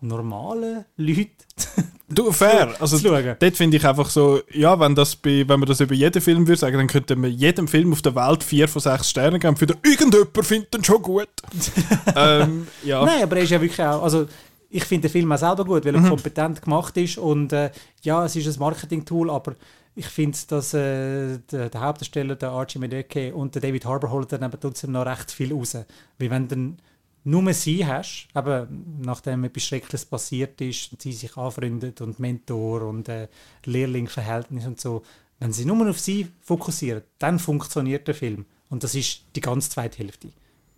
[0.00, 1.30] normalen Leuten
[2.12, 2.74] Du, fair.
[2.80, 3.36] Also, zu schauen.
[3.38, 6.46] dort finde ich einfach so, ja, wenn, das bei, wenn man das über jeden Film
[6.46, 9.56] würde sagen, dann könnte man jedem Film auf der Welt vier von sechs Sternen geben.
[9.56, 11.28] Für den irgendjemand findet den schon gut.
[12.16, 13.04] ähm, ja.
[13.04, 14.26] Nein, aber er ist ja wirklich auch, also
[14.70, 17.70] ich finde den Film auch selber gut, weil er kompetent gemacht ist und äh,
[18.02, 19.54] ja, es ist ein Marketing-Tool, aber
[19.94, 24.26] ich finde, dass äh, der, der Hauptdarsteller, der Archie Medeke und der David Harbour holen
[24.28, 25.76] dann eben trotzdem noch recht viel raus.
[26.18, 26.78] Weil wenn dann
[27.24, 32.82] nur sie hast, eben nachdem etwas Schreckliches passiert ist und sie sich anfreundet und Mentor
[32.82, 33.28] und äh,
[33.64, 35.02] Lehrling-Verhältnis und so,
[35.38, 38.44] wenn sie nur auf sie fokussieren, dann funktioniert der Film.
[38.68, 40.28] Und das ist die ganze zweite Hälfte.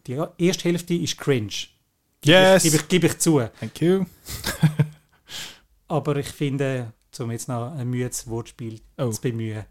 [0.07, 1.53] Die erste Hälfte ist cringe.
[2.25, 2.63] Yes!
[2.63, 3.41] Gebe ich, gebe ich zu.
[3.61, 4.05] Thank you.
[5.89, 9.11] Aber ich finde, um jetzt noch ein müdes Wortspiel Oh.
[9.11, 9.65] zu bemühen,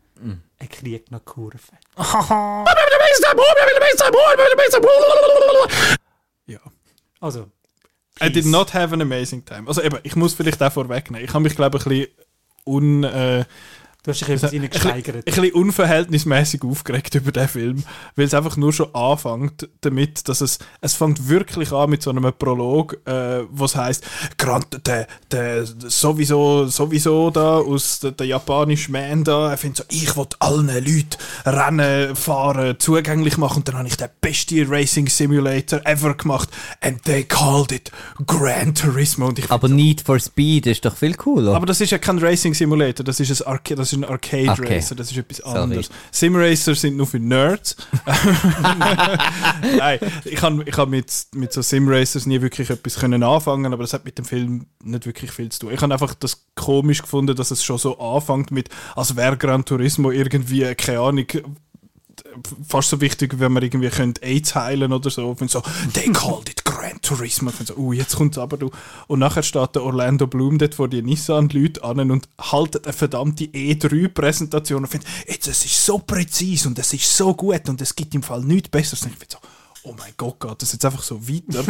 [0.60, 1.58] er kriegt noch Kurve.
[6.52, 6.60] Ja.
[7.20, 7.52] Also,
[8.22, 8.50] I did please.
[8.50, 9.68] not have an amazing time.
[9.68, 11.24] Also eben, ich muss vielleicht auch vorwegnehmen.
[11.24, 12.08] Ich habe mich, glaube ich, ein bisschen
[12.66, 13.04] un...
[13.04, 13.46] Äh,
[14.04, 15.16] du hast dich etwas ein reingesteigert.
[15.16, 17.84] ein bisschen unverhältnismäßig aufgeregt über den Film,
[18.16, 22.10] weil es einfach nur schon anfängt damit, dass es es fängt wirklich an mit so
[22.10, 24.04] einem Prolog, äh, was heißt
[24.38, 29.84] Grant der, der sowieso sowieso da aus der, der japanische Man da, er findet so
[29.90, 35.08] ich will allen Leuten Rennen fahren zugänglich machen und dann habe ich den besten Racing
[35.10, 36.50] Simulator ever gemacht
[36.82, 37.92] and they called it
[38.26, 41.56] Gran Turismo und ich Aber Need for Speed ist doch viel cooler.
[41.56, 44.52] aber das ist ja kein Racing Simulator, das ist ein, Arca das ist ein Arcade
[44.52, 44.76] Okay.
[44.76, 45.60] Racer, das ist etwas Sorry.
[45.60, 45.90] anderes.
[46.12, 47.76] Simracer sind nur für Nerds.
[49.78, 53.84] Nein, ich habe ich hab mit, mit so Simracers nie wirklich etwas können anfangen, aber
[53.84, 55.74] das hat mit dem Film nicht wirklich viel zu tun.
[55.74, 59.66] Ich habe einfach das komisch gefunden, dass es schon so anfängt mit, als wäre Gran
[59.66, 61.26] Turismo irgendwie, keine Ahnung,
[62.68, 65.36] fast so wichtig, wenn man irgendwie könnte AIDS heilen oder so.
[65.40, 65.62] Und so,
[65.94, 66.61] they called it
[66.92, 67.52] Gran Turismo.
[67.58, 68.72] Und so, uh, jetzt kommt's aber du.
[69.08, 73.46] Und nachher steht der Orlando Bloom dort vor die Nissan-Leute an und haltet eine verdammte
[73.46, 77.96] E3-Präsentation und findet, jetzt, es ist so präzise und es ist so gut und es
[77.96, 79.04] gibt im Fall nichts Besseres.
[79.04, 81.64] Und ich finde so, oh mein Gott, geht das jetzt einfach so weiter?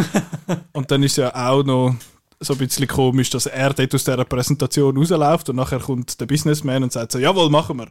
[0.71, 1.95] und dann ist ja auch noch
[2.39, 6.25] so ein bisschen komisch, dass er dort aus dieser Präsentation rausläuft und nachher kommt der
[6.25, 7.87] Businessman und sagt so, jawohl, machen wir.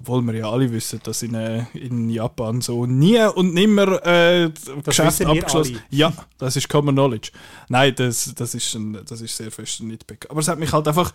[0.00, 4.50] Obwohl wir ja alle wissen, dass in, äh, in Japan so nie und nimmer äh,
[4.82, 5.80] Geschäft abgeschlossen.
[5.90, 7.32] Ja, das ist Common Knowledge.
[7.68, 10.26] Nein, das, das, ist, ein, das ist sehr fest ein Nitpick.
[10.30, 11.12] Aber es hat mich halt einfach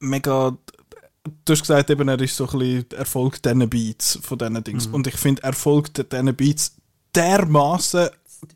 [0.00, 0.56] mega...
[1.44, 4.86] Du hast gesagt, eben, er ist so ein bisschen Erfolg diesen Beats von diesen Dings.
[4.86, 6.76] Und ich finde, Erfolg diesen Beats
[7.14, 8.08] dermaßen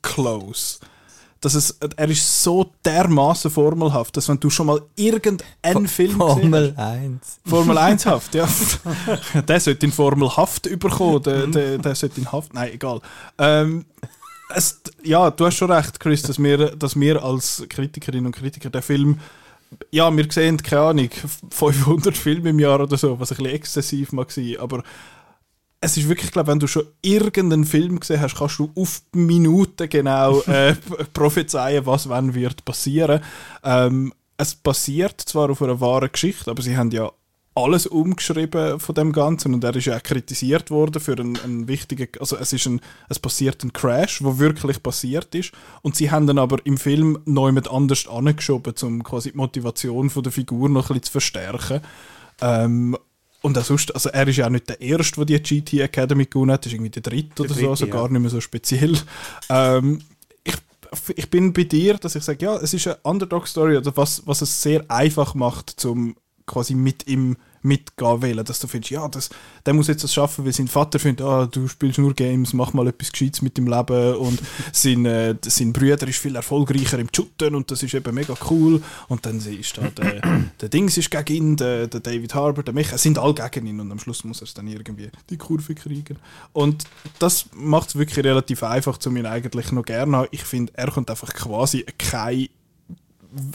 [0.02, 0.78] close.
[1.44, 6.74] Dass es, er ist so dermaßen formelhaft, dass wenn du schon mal irgendeinen Film Formel
[6.74, 7.40] 1.
[7.44, 8.48] Formel 1 Haft, ja.
[9.46, 13.00] der sollte in Formel Haft überkommen, der, der, der sollte in Haft, nein, egal.
[13.36, 13.84] Ähm,
[14.54, 18.70] es, ja, du hast schon recht, Chris, dass wir, dass wir als Kritikerinnen und Kritiker
[18.70, 19.20] den Film,
[19.90, 21.10] ja, wir sehen, keine Ahnung,
[21.50, 24.82] 500 Filme im Jahr oder so, was ein bisschen exzessiv mag sein, aber
[25.84, 29.18] es ist wirklich, glaube wenn du schon irgendeinen Film gesehen hast, kannst du auf die
[29.18, 30.74] Minute genau äh,
[31.12, 33.20] prophezeien, was wann wird passieren.
[33.62, 37.12] Ähm, es basiert zwar auf einer wahren Geschichte, aber sie haben ja
[37.54, 41.68] alles umgeschrieben von dem Ganzen und er ist ja auch kritisiert worden für einen, einen
[41.68, 46.10] wichtigen, also es ist ein, es passiert ein Crash, wo wirklich passiert ist und sie
[46.10, 50.32] haben dann aber im Film noch jemand anders angeschoben, um quasi die Motivation von der
[50.32, 51.80] Figur noch ein bisschen zu verstärken.
[52.40, 52.96] Ähm,
[53.44, 56.24] und auch sonst, also er ist ja auch nicht der Erste, der die GT Academy
[56.24, 57.92] gewonnen hat, das ist irgendwie der Dritte oder so, Dritte, also ja.
[57.92, 58.96] gar nicht mehr so speziell.
[59.50, 60.00] Ähm,
[60.42, 60.54] ich,
[61.14, 64.40] ich bin bei dir, dass ich sage, ja, es ist eine Underdog-Story, oder was, was
[64.40, 66.16] es sehr einfach macht, zum
[66.46, 69.30] quasi mit ihm mitgehen wollen, dass du findest, ja, das,
[69.64, 72.72] der muss jetzt das schaffen, weil sein Vater findet, ah, du spielst nur Games, mach
[72.72, 74.40] mal etwas Gescheites mit dem Leben und
[74.72, 78.82] sein, äh, sein Bruder ist viel erfolgreicher im Shooten und das ist eben mega cool
[79.08, 80.20] und dann ist da der,
[80.60, 83.66] der Dings ist gegen ihn, der, der David Harbour, der Micha, es sind alle gegen
[83.66, 86.18] ihn und am Schluss muss er es dann irgendwie die Kurve kriegen
[86.52, 86.84] und
[87.18, 90.28] das macht es wirklich relativ einfach, zu mir eigentlich noch gerne.
[90.30, 92.48] Ich finde, er kommt einfach quasi kein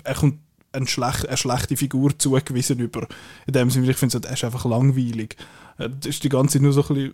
[0.03, 0.39] er kommt
[0.72, 3.07] eine, schlecht, eine schlechte Figur zugewiesen über.
[3.47, 5.36] In dem Sinne, ich finde, er ist einfach langweilig.
[5.78, 7.11] Er ist die ganze Zeit nur so ein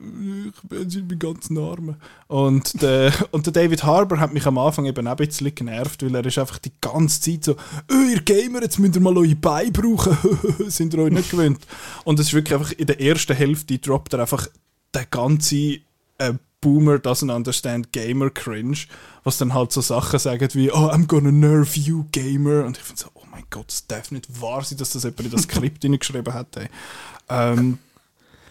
[0.69, 1.97] bisschen, ich bin ganzen Arme.
[2.27, 6.03] Und der, und der David Harbour hat mich am Anfang eben auch ein bisschen genervt,
[6.03, 7.55] weil er ist einfach die ganze Zeit so,
[7.91, 10.17] «Oh, ihr Gamer, jetzt müsst ihr mal eure Beine brauchen,
[10.69, 11.59] sind ihr euch nicht gewöhnt.
[12.03, 14.47] Und es ist wirklich einfach, in der ersten Hälfte droppt er einfach
[14.95, 15.77] den ganzen
[16.17, 16.33] äh,
[16.65, 18.77] Boomer doesn't understand Gamer Cringe,
[19.23, 22.65] was dann halt so Sachen sagen wie, oh, I'm gonna nerve you, Gamer.
[22.65, 25.19] Und ich finde so, oh mein Gott, das darf nicht wahr sein, dass das jemand
[25.21, 26.55] in das Skript hineingeschrieben hat.
[26.57, 26.67] Ey.
[27.29, 27.77] Ähm,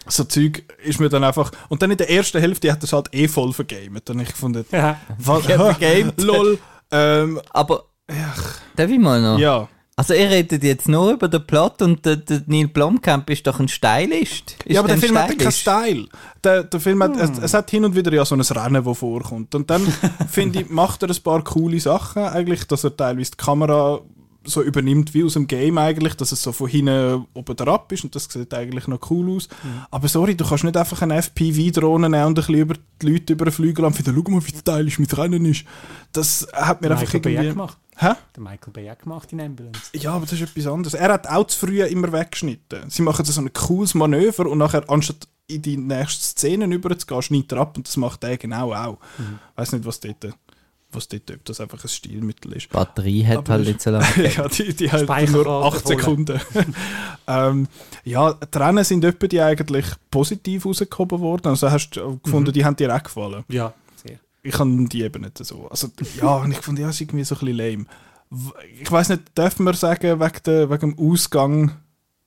[0.07, 1.51] so Zeug ist mir dann einfach.
[1.69, 4.07] Und dann in der ersten Hälfte hat er es halt eh voll vergamet.
[4.09, 4.99] Und ich gefunden, Ja.
[5.17, 6.21] was, vergamet.
[6.21, 6.59] lol.
[6.91, 7.85] Ähm, Aber
[8.75, 9.39] darf ich mal noch?
[9.39, 13.47] ja, Also ihr redet jetzt nur über den Plot und der, der Neil Blomkamp ist
[13.47, 14.57] doch ein Stylist.
[14.65, 15.61] Ist ja, aber der Film hat keinen Stylist?
[15.61, 16.07] Style.
[16.43, 17.21] Der, der Film hat, Hm.
[17.21, 19.55] es, es hat hin und wieder ja so ein Rennen, das vorkommt.
[19.55, 19.81] Und dann,
[20.29, 24.01] finde ich, macht er ein paar coole Sachen eigentlich, dass er teilweise die Kamera
[24.45, 28.03] so übernimmt wie aus dem Game eigentlich, dass es so von hinten oben drauf ist
[28.03, 29.47] und das sieht eigentlich noch cool aus.
[29.61, 29.85] Hm.
[29.91, 33.33] Aber sorry, du kannst nicht einfach eine FPV-Drohne nehmen und ein bisschen über die Leute
[33.33, 35.65] über den Flügel und finden, schau mal, wie stylisch mit Rennen ist.
[36.11, 37.49] Das hat mir einfach Michael Bay irgendwie...
[37.49, 37.77] gemacht.
[37.97, 38.11] Hä?
[38.35, 39.89] Der Michael Bay hat gemacht in Ambulance.
[39.93, 40.93] Ja, aber das ist etwas anderes.
[40.95, 42.89] Er hat auch zu früh immer weggeschnitten.
[42.89, 47.51] Sie machen so ein cooles Manöver und nachher, anstatt in die nächste Szene überzugehen, schneidet
[47.53, 48.99] er ab und das macht er genau auch.
[49.17, 49.39] Mhm.
[49.55, 50.27] weiß nicht, was dort,
[50.95, 52.63] was dort, ob das einfach ein Stilmittel ist.
[52.63, 54.05] Die Batterie hat Aber halt nicht so lange.
[54.35, 55.97] ja, die, die halt nur Speicherrate 8 voll.
[55.97, 56.41] Sekunden.
[57.27, 57.67] ähm,
[58.03, 61.47] ja, die Rennen sind etwa die eigentlich positiv rausgehoben worden.
[61.49, 62.21] Also hast du Mhm.
[62.23, 63.43] gefunden, die haben dir auch gefallen.
[63.49, 64.19] Ja, sehr.
[64.43, 65.67] Ich kann die eben nicht so.
[65.69, 65.87] Also,
[66.21, 67.85] ja, und ich fand, ja, ist irgendwie so ein bisschen lame.
[68.81, 71.71] Ich weiß nicht, dürfen wir sagen, wegen, der, wegen dem Ausgang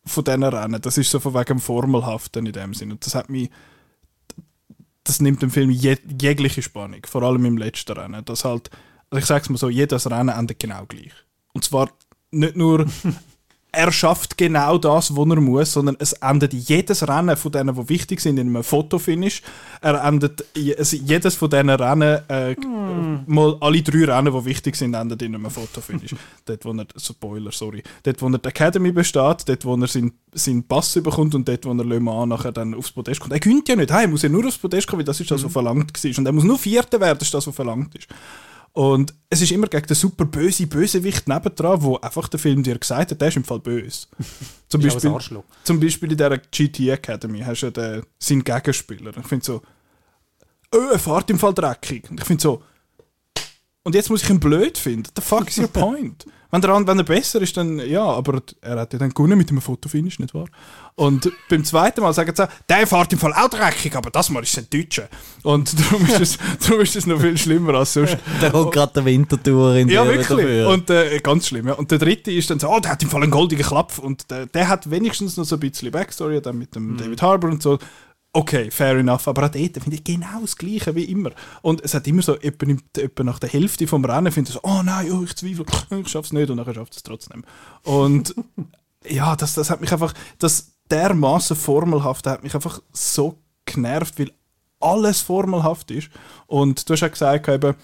[0.04, 2.92] von diesen Rennen, das ist so von wegen dem Formelhaften in dem Sinn.
[2.92, 3.50] Und das hat mich,
[5.08, 8.24] das nimmt dem Film je, jegliche Spannung, vor allem im letzten Rennen.
[8.24, 8.70] Das halt,
[9.10, 11.12] also ich sag's mal so, jedes Rennen endet genau gleich.
[11.54, 11.90] Und zwar
[12.30, 12.86] nicht nur,
[13.70, 17.88] er schafft genau das, was er muss, sondern es endet jedes Rennen von denen, die
[17.90, 19.42] wichtig sind, in einem Fotofinish.
[19.82, 22.56] Er endet je- jedes von diesen Rennen, äh,
[23.26, 26.14] mal alle drei Rennen, die wichtig sind, endet in einem Fotofinish.
[26.46, 30.12] dort, wo er, Spoiler, sorry, dort, wo er die Academy besteht, dort, wo er seinen,
[30.32, 33.32] seinen Pass bekommt und dort, wo er Le Mans nachher dann aufs Podest kommt.
[33.34, 35.30] Er gönnt ja nicht, hey, er muss ja nur aufs Podest kommen, weil das ist
[35.30, 36.18] das, was verlangt war.
[36.18, 38.08] Und er muss nur Vierter werden, das ist das, was verlangt ist.
[38.78, 42.78] Und es ist immer gegen den super böse Bösewicht nebendran, wo einfach der Film dir
[42.78, 44.06] gesagt hat, der ist im Fall böse.
[44.68, 45.18] Zum Beispiel,
[45.64, 49.10] zum Beispiel in dieser GT Academy hast du ja den, seinen Gegenspieler.
[49.18, 49.62] Ich finde so,
[50.72, 52.08] oh, er fährt im Fall dreckig.
[52.08, 52.62] Und ich finde so,
[53.82, 55.10] und jetzt muss ich ihn blöd finden.
[55.16, 56.24] The fuck is your point?
[56.50, 59.50] Wenn, der, wenn er besser ist, dann ja, aber er hat ja dann gewonnen mit
[59.50, 60.46] dem Fotofinish, nicht wahr?
[60.94, 64.30] Und beim zweiten Mal sagen sie, auch, der fährt im Fall auch dreckig, aber das
[64.30, 65.08] Mal ist es ein Deutscher.
[65.44, 68.16] Und darum ist es, darum ist es noch viel schlimmer als sonst.
[68.40, 70.66] Da kommt gerade der Wintertour in Ja, wirklich.
[70.66, 71.68] Und äh, ganz schlimm.
[71.68, 71.74] Ja.
[71.74, 73.98] Und der dritte ist dann so, oh, der hat im Fall einen goldigen Klapp.
[73.98, 77.50] Und der, der hat wenigstens noch so ein bisschen Backstory, dann mit dem David Harbour
[77.50, 77.78] und so.
[78.32, 79.26] Okay, fair enough.
[79.26, 81.30] Aber auch dort finde ich genau das Gleiche wie immer.
[81.62, 82.66] Und es hat immer so, etwa,
[82.96, 85.64] etwa nach der Hälfte vom Rennen finde ich so, oh nein, oh, ich zweifle,
[86.00, 86.50] ich schaff's nicht.
[86.50, 87.44] Und nachher schafft es trotzdem.
[87.84, 88.34] Und
[89.08, 94.32] ja, das, das hat mich einfach, das dermaßen formelhaft hat mich einfach so genervt, weil
[94.80, 96.10] alles formelhaft ist.
[96.46, 97.74] Und du hast ja gesagt, eben,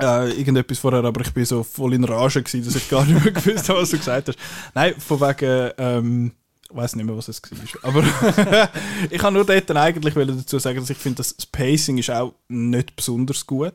[0.00, 3.24] äh, irgendetwas vorher, aber ich bin so voll in Rage gewesen, dass ich gar nicht
[3.24, 4.38] mehr gewusst habe, was du gesagt hast.
[4.74, 6.32] Nein, von wegen, ähm,
[6.72, 7.90] ich weiß nicht mehr, was es war.
[7.90, 8.02] Aber
[9.10, 12.34] ich kann nur dort eigentlich dazu sagen, dass ich finde, dass das Pacing ist auch
[12.48, 13.74] nicht besonders gut.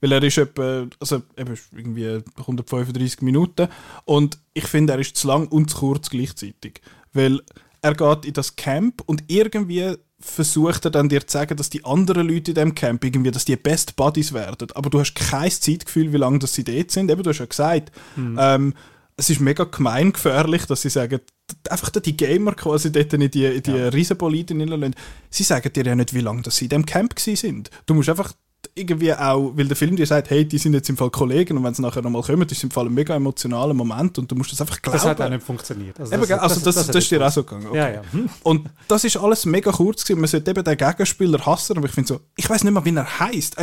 [0.00, 3.68] Weil er ist etwa, also eben irgendwie 135 Minuten
[4.06, 6.80] und ich finde, er ist zu lang und zu kurz gleichzeitig.
[7.12, 7.42] Weil
[7.82, 11.84] er geht in das Camp und irgendwie versucht er dann dir zu sagen, dass die
[11.84, 14.68] anderen Leute in dem Camp irgendwie, dass die Best Buddies werden.
[14.74, 17.10] Aber du hast kein Zeitgefühl, wie lange dass sie dort sind.
[17.10, 18.74] Eben, du hast ja gesagt, ähm,
[19.20, 21.20] es ist mega gemeingefährlich, dass sie sagen,
[21.68, 24.96] einfach die Gamer quasi dort in die, in die Riesenboliden reinlassen.
[25.28, 27.70] Sie sagen dir ja nicht, wie lange dass sie in dem Camp sind.
[27.84, 28.32] Du musst einfach
[28.74, 31.64] irgendwie auch, weil der Film dir sagt, hey, die sind jetzt im Fall Kollegen und
[31.64, 34.34] wenn sie nachher nochmal kommen, ist es im Fall ein mega emotionaler Moment und du
[34.36, 34.96] musst das einfach glauben.
[34.96, 36.00] Das hat auch nicht funktioniert.
[36.00, 36.38] Also Eben, gell?
[36.38, 37.66] also das, das, hat ist dir auch so gegangen.
[37.66, 37.76] okay.
[37.76, 38.02] Ja, ja.
[38.42, 40.20] Und das ist alles mega kurz gewesen.
[40.20, 42.94] Man sollte eben den Gegenspieler hassen, aber ich finde so, ich weiß nicht mal, wie
[42.94, 43.56] er heißt.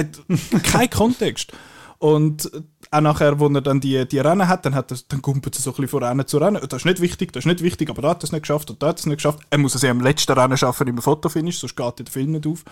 [0.63, 1.51] Kein Kontext.
[1.99, 5.21] Und äh, auch nachher, wo er dann die, die Rennen hat, dann, hat er, dann
[5.21, 6.61] kumpelt er so ein bisschen von Rennen zu Rennen.
[6.67, 8.69] Das ist nicht wichtig, das ist nicht wichtig, aber da hat er es nicht geschafft
[8.69, 9.39] und da hat er es nicht geschafft.
[9.49, 12.47] Er muss es ja im letzten Rennen schaffen, im Fotofinish, sonst geht der Film nicht
[12.47, 12.63] auf.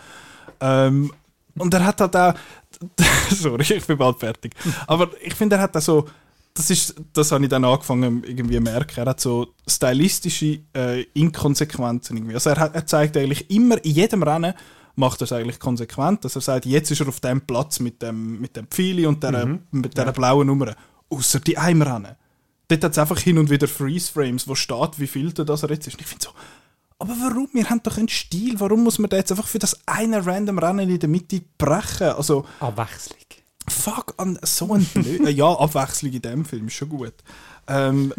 [0.61, 1.11] Ähm,
[1.57, 2.33] und er hat halt auch,
[3.31, 4.53] sorry, ich bin bald fertig,
[4.87, 6.05] aber ich finde, er hat auch so,
[6.53, 12.15] das ist, das habe ich dann angefangen irgendwie merken, er hat so stylistische äh, Inkonsequenzen
[12.15, 12.35] irgendwie.
[12.35, 14.53] Also er, hat, er zeigt eigentlich immer, in jedem Rennen
[14.95, 18.01] macht er es eigentlich konsequent, dass er sagt, jetzt ist er auf dem Platz mit
[18.01, 20.75] dem, mit dem Pfeili und der, mit der blauen Nummer,
[21.09, 22.15] außer die einem Rennen.
[22.67, 25.87] Dort hat es einfach hin und wieder Freeze-Frames, wo steht, wie viel das er jetzt
[25.87, 25.93] ist.
[25.93, 26.31] Und ich finde so,
[26.97, 27.49] aber warum?
[27.51, 28.59] Wir haben doch einen Stil.
[28.59, 32.07] Warum muss man da jetzt einfach für das eine random Rennen in der Mitte brechen?
[32.07, 33.19] Also, Abwechslung.
[33.67, 35.29] fuck, an so ein blöd.
[35.35, 37.13] ja, Abwechslung in dem Film ist schon gut.
[37.67, 38.13] Ähm,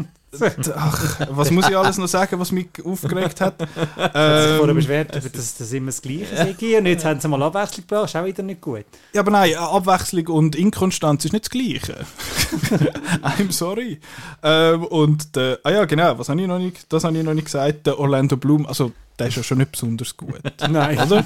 [0.74, 3.54] ach, was muss ich alles noch sagen, was mich aufgeregt hat?
[3.60, 6.78] Hat sich vorher Ähm, beschwert, dass das immer das Gleiche sei.
[6.78, 8.06] Und jetzt haben sie mal Abwechslung gebracht.
[8.06, 8.84] Ist auch wieder nicht gut.
[9.12, 12.06] ja, aber nein, Abwechslung und Inkonstanz ist nicht das Gleiche.
[13.22, 14.00] I'm sorry.
[14.42, 17.34] Ähm, und der, ah ja, genau, was habe ich noch nicht, das habe ich noch
[17.34, 17.86] nicht gesagt.
[17.86, 20.40] Der Orlando Bloom, also der ist ja schon nicht besonders gut.
[20.68, 20.98] Nein.
[20.98, 21.24] Oder?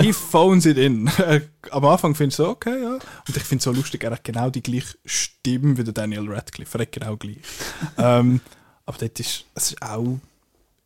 [0.00, 1.10] He phones it in.
[1.70, 2.94] Am Anfang findest du so, okay, ja.
[2.94, 6.28] Und ich finde es so lustig, er hat genau die gleiche Stimme wie der Daniel
[6.28, 6.78] Radcliffe.
[6.78, 7.38] Er hat genau gleich.
[7.98, 8.40] ähm,
[8.86, 10.18] aber dort ist, es ist auch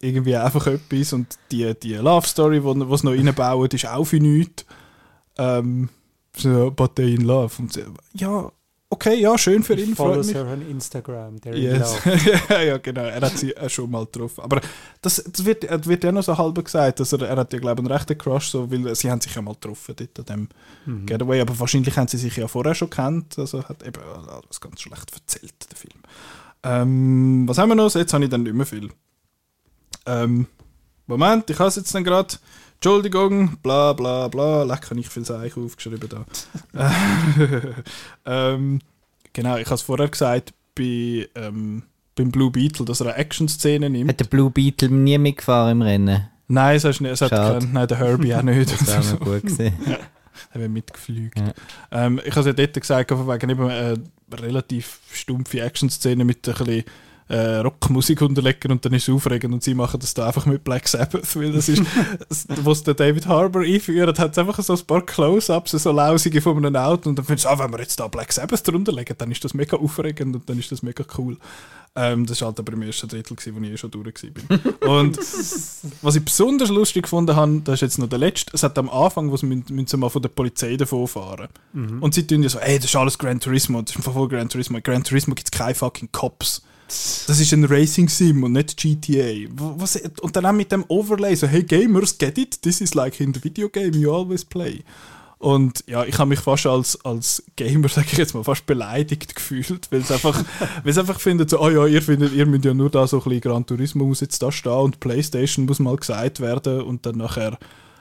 [0.01, 4.21] irgendwie einfach etwas und die, die Love Story, die sie noch reinbauen, ist auch für
[4.21, 4.67] nichts.
[5.39, 5.89] Ähm,
[6.37, 7.55] so, but they in love.
[7.59, 7.81] Und so,
[8.13, 8.53] ja,
[8.91, 10.35] okay, ja, schön für ihn, Follow freut mich.
[10.35, 11.41] her on Instagram.
[11.41, 11.99] There Yes.
[12.49, 13.03] ja, ja, genau.
[13.03, 14.43] Er hat sie schon mal getroffen.
[14.43, 14.61] Aber
[15.03, 17.01] das, das wird, wird ja noch so halb gesagt.
[17.01, 19.35] Dass er, er hat ja, glaube ich, einen rechten Crush, so, weil sie haben sich
[19.35, 20.49] ja mal getroffen dort an
[20.87, 21.41] dem Getaway.
[21.41, 23.39] Aber wahrscheinlich haben sie sich ja vorher schon kennt.
[23.39, 26.03] Also hat eben alles ganz schlecht erzählt, der Film.
[26.63, 27.95] Ähm, was haben wir noch?
[27.95, 28.91] Jetzt habe ich dann nicht mehr viel.
[30.07, 30.47] Ähm,
[31.07, 32.35] Moment, ich habe es jetzt dann gerade.
[32.77, 34.63] Entschuldigung, bla bla bla.
[34.63, 36.25] Leck, habe ich viel Seich aufgeschrieben da.
[38.55, 38.81] ähm,
[39.33, 41.83] genau, ich habe es vorher gesagt, bei, ähm,
[42.15, 44.11] beim Blue Beetle, dass er eine Action-Szene nimmt.
[44.11, 46.29] Hat der Blue Beetle nie mitgefahren im Rennen?
[46.49, 48.71] Nein, es, hast nicht, es hat keinen, nein, der Herbie auch nicht.
[48.79, 49.73] Das wäre noch gut gewesen.
[50.53, 51.39] Er wird mitgeflügt.
[51.39, 51.55] Ja.
[51.91, 53.97] Ähm, ich habe es ja dort gesagt, wegen eben eine
[54.31, 56.85] relativ stumpfe Action-Szene mit ein bisschen
[57.29, 60.63] äh, Rockmusik unterlegen und dann ist es aufregend und sie machen das da einfach mit
[60.63, 61.83] Black Sabbath, weil das ist,
[62.49, 66.57] was der David Harbour einführt, hat es einfach so ein paar Close-Ups, so lausige von
[66.57, 69.15] einem Auto und dann findest du, ah, wenn wir jetzt da Black Sabbath drunter legen,
[69.19, 71.37] dann ist das mega aufregend und dann ist das mega cool.
[71.99, 74.89] Ähm, das war halt aber im ersten Drittel, gewesen, wo ich eh schon durch war.
[74.99, 75.17] Und
[76.03, 78.91] was ich besonders lustig gefunden habe, das ist jetzt noch der letzte, es hat am
[78.91, 81.49] Anfang, wo sie müssen, sie mal von der Polizei davon fahren.
[82.03, 84.51] Und sie tun ja so, ey, das ist alles Gran Turismo, das ist voll Gran
[84.51, 84.77] Turismo.
[84.77, 86.63] In Gran Turismo gibt es keine fucking Cops.
[86.89, 89.49] Das ist ein Racing Sim und nicht GTA.
[89.51, 92.63] Was, und dann auch mit dem Overlay, so, hey Gamers, get it?
[92.63, 94.83] This is like in the video game you always play.
[95.39, 99.35] Und ja, ich habe mich fast als, als Gamer, sage ich jetzt mal, fast beleidigt
[99.35, 100.43] gefühlt, weil es einfach,
[100.85, 103.41] einfach findet, so, oh ja, ihr findet, ihr müsst ja nur da so ein bisschen
[103.41, 107.59] Gran Turismo muss jetzt da stehen und Playstation muss mal gesagt werden und dann nachher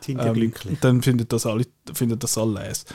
[0.07, 2.85] ähm, dann findet das alle, findet das alle les.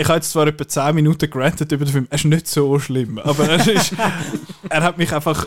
[0.00, 2.78] Ich habe jetzt zwar etwa 10 Minuten gerantet über den Film, es ist nicht so
[2.78, 3.94] schlimm, aber es ist,
[4.68, 5.46] er hat mich einfach,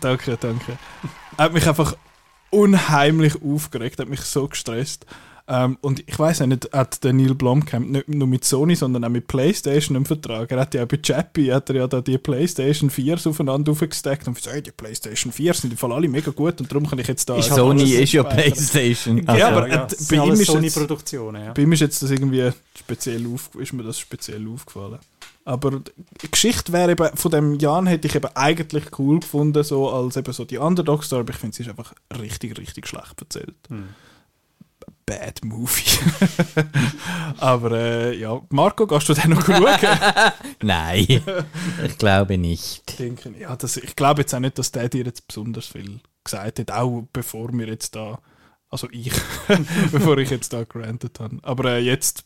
[0.00, 0.78] danke, danke,
[1.36, 1.94] er hat mich einfach
[2.48, 5.04] unheimlich aufgeregt, hat mich so gestresst.
[5.48, 9.08] Ähm, und ich weiß nicht, hat der Neil Blomkamp nicht nur mit Sony, sondern auch
[9.08, 10.50] mit Playstation einen Vertrag.
[10.52, 14.34] Er hat ja bei Chappie hat er ja da die Playstation 4 aufeinander aufgesteckt und
[14.34, 17.08] gesagt, hey, die Playstation 4 sind im Fall alle mega gut und darum kann ich
[17.08, 17.36] jetzt da...
[17.36, 18.22] Ist Sony ist ja.
[18.22, 19.18] Playstation.
[19.18, 21.44] Ja, Also, aber, äh, ja, bei das sind ihm ist jetzt- Sony-Produktionen.
[21.44, 21.52] Ja.
[21.52, 24.98] Bei ihm ist jetzt das irgendwie speziell auf, ist mir das speziell aufgefallen.
[25.44, 25.82] Aber
[26.22, 30.16] die Geschichte wäre eben, von dem Jan hätte ich eben eigentlich cool gefunden, so als
[30.16, 33.56] eben so die Underdog-Story, aber ich finde, sie ist einfach richtig, richtig schlecht erzählt.
[35.06, 35.98] Bad Movie.
[37.38, 39.64] aber äh, ja, Marco, gehst du den noch schauen?
[40.62, 41.22] Nein,
[41.84, 42.98] ich glaube nicht.
[42.98, 43.34] denken.
[43.38, 46.70] Ja, das, ich glaube jetzt auch nicht, dass der dir jetzt besonders viel gesagt hat,
[46.70, 48.20] auch bevor wir jetzt da,
[48.68, 49.12] also ich,
[49.92, 51.38] bevor ich jetzt da granted habe.
[51.42, 52.24] Aber äh, jetzt,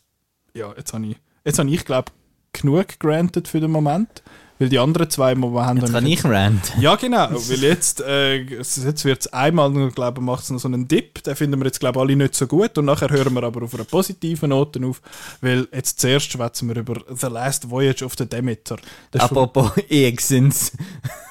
[0.53, 2.11] ja, jetzt habe ich, jetzt habe ich glaube
[2.53, 4.23] genug granted für den Moment,
[4.59, 6.73] weil die anderen zwei Momente Jetzt kann ich rant.
[6.79, 10.87] ja, genau, weil jetzt, äh, jetzt wird es einmal, glaube macht es noch so einen
[10.87, 13.63] Dip, den finden wir jetzt, glaube alle nicht so gut und nachher hören wir aber
[13.63, 15.01] auf einer positiven Note auf,
[15.41, 18.77] weil jetzt zuerst schwätzen wir über The Last Voyage of the Demeter.
[19.11, 20.71] Das Apropos Exens.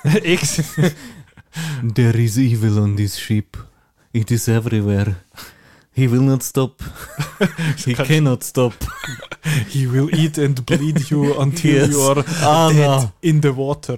[0.22, 0.62] X.
[1.82, 3.56] There is evil on this ship.
[4.12, 5.16] It is everywhere.
[5.98, 6.72] He will not stop.
[7.84, 8.74] He cannot stop.
[9.72, 11.90] He will eat and bleed you until Yes.
[11.90, 13.10] you are Ah, dead no.
[13.22, 13.96] in the water.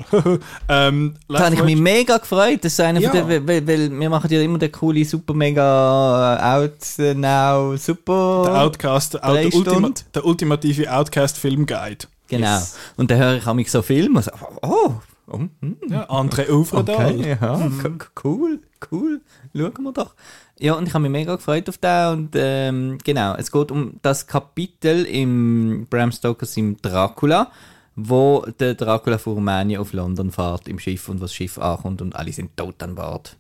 [0.69, 2.65] ähm, Da habe ich mich mega gefreut.
[2.65, 3.11] Das ist einer Ja.
[3.11, 7.15] von den, weil, weil wir machen ja immer den coole Super Mega äh, Out äh,
[7.15, 8.43] Now Super.
[8.47, 12.07] der Outcast, der, Drei Ultima, der ultimative Outcast Film Guide.
[12.29, 12.61] Genau.
[12.97, 14.31] Und da höre ich mich so Filme und so,
[14.63, 14.93] oh,
[15.27, 17.15] oh hm, Ja, André Ouvredal.
[17.19, 18.61] okay, ja, k- cool,
[18.93, 19.21] cool,
[19.57, 20.15] schauen wir doch.
[20.61, 23.95] Ja, und ich habe mich mega gefreut auf den und ähm, genau, es geht um
[24.03, 27.53] das Kapitel im Bram Stokers im Dracula,
[27.95, 32.17] wo der Dracula von Rumänien auf London fährt im Schiff und was Schiff ankommt und
[32.17, 33.37] alle sind tot an Bord.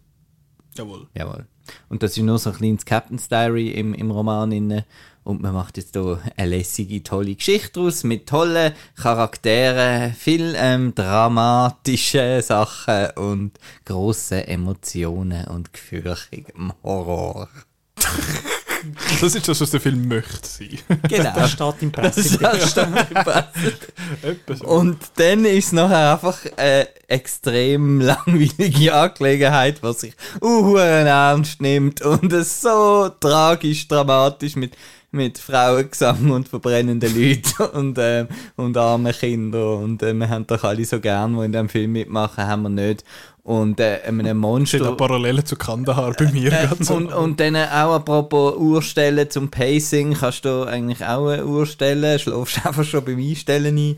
[0.77, 1.09] Jawohl.
[1.15, 1.47] Jawohl.
[1.89, 4.87] Und das ist nur so ein kleines Captain's Diary im, im Roman inne.
[5.29, 10.95] Und man macht jetzt hier eine lässige, tolle Geschichte draus mit tollen Charakteren, viel ähm,
[10.95, 13.51] dramatischen Sachen und
[13.85, 17.51] grossen Emotionen und gefürchtigem Horror.
[19.21, 20.79] Das ist das, was der Film möchte sein.
[21.09, 21.35] Genau.
[21.35, 22.77] Das steht im ist das.
[24.63, 32.03] Und dann ist es nachher einfach eine extrem langweilige Angelegenheit, was sich uh, ernst nimmt
[32.03, 34.77] und es so tragisch, dramatisch mit
[35.11, 39.83] mit Frauengesang und verbrennenden Leuten und, äh, und armen Kindern.
[39.83, 42.69] Und äh, wir haben doch alle so gern, die in diesem Film mitmachen, haben wir
[42.69, 43.05] nicht.
[43.43, 44.87] Und äh, einem Monster.
[44.87, 46.53] eine Parallele zu Kandahar bei mir.
[46.59, 46.95] Äh, so.
[46.95, 52.19] und, und dann auch apropos Uhrstellen zum Pacing, kannst du eigentlich auch eine Uhr stellen,
[52.19, 53.97] schläfst einfach schon beim Einstellen ein.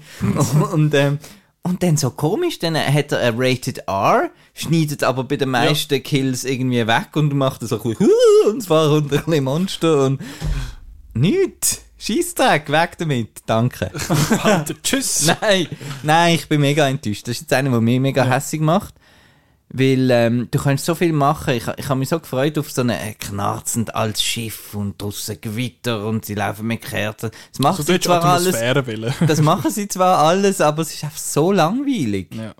[0.72, 1.18] und, ähm,
[1.62, 6.02] und dann so komisch, dann hat er ein Rated R, schneidet aber bei den meisten
[6.02, 8.10] Kills irgendwie weg und macht so ein bisschen
[8.48, 10.20] und zwar unter ein bisschen Monster und
[11.14, 11.82] nichts.
[11.98, 13.90] Scheissdreck, weg damit, danke.
[14.82, 15.26] Tschüss!
[15.42, 15.66] Nein,
[16.02, 17.28] nein, ich bin mega enttäuscht.
[17.28, 18.94] Das ist jetzt einer, der mich mega hässig macht.
[19.72, 21.54] Weil ähm, du kannst so viel machen.
[21.54, 25.40] Ich, ich habe mich so gefreut auf so ein äh, knarzend altes Schiff und draussen
[25.40, 27.30] Gewitter und sie laufen mit Kerzen.
[27.52, 28.56] Das machen So sie zwar alles.
[29.28, 32.34] Das machen sie zwar alles, aber es ist einfach so langweilig.
[32.34, 32.54] Ja.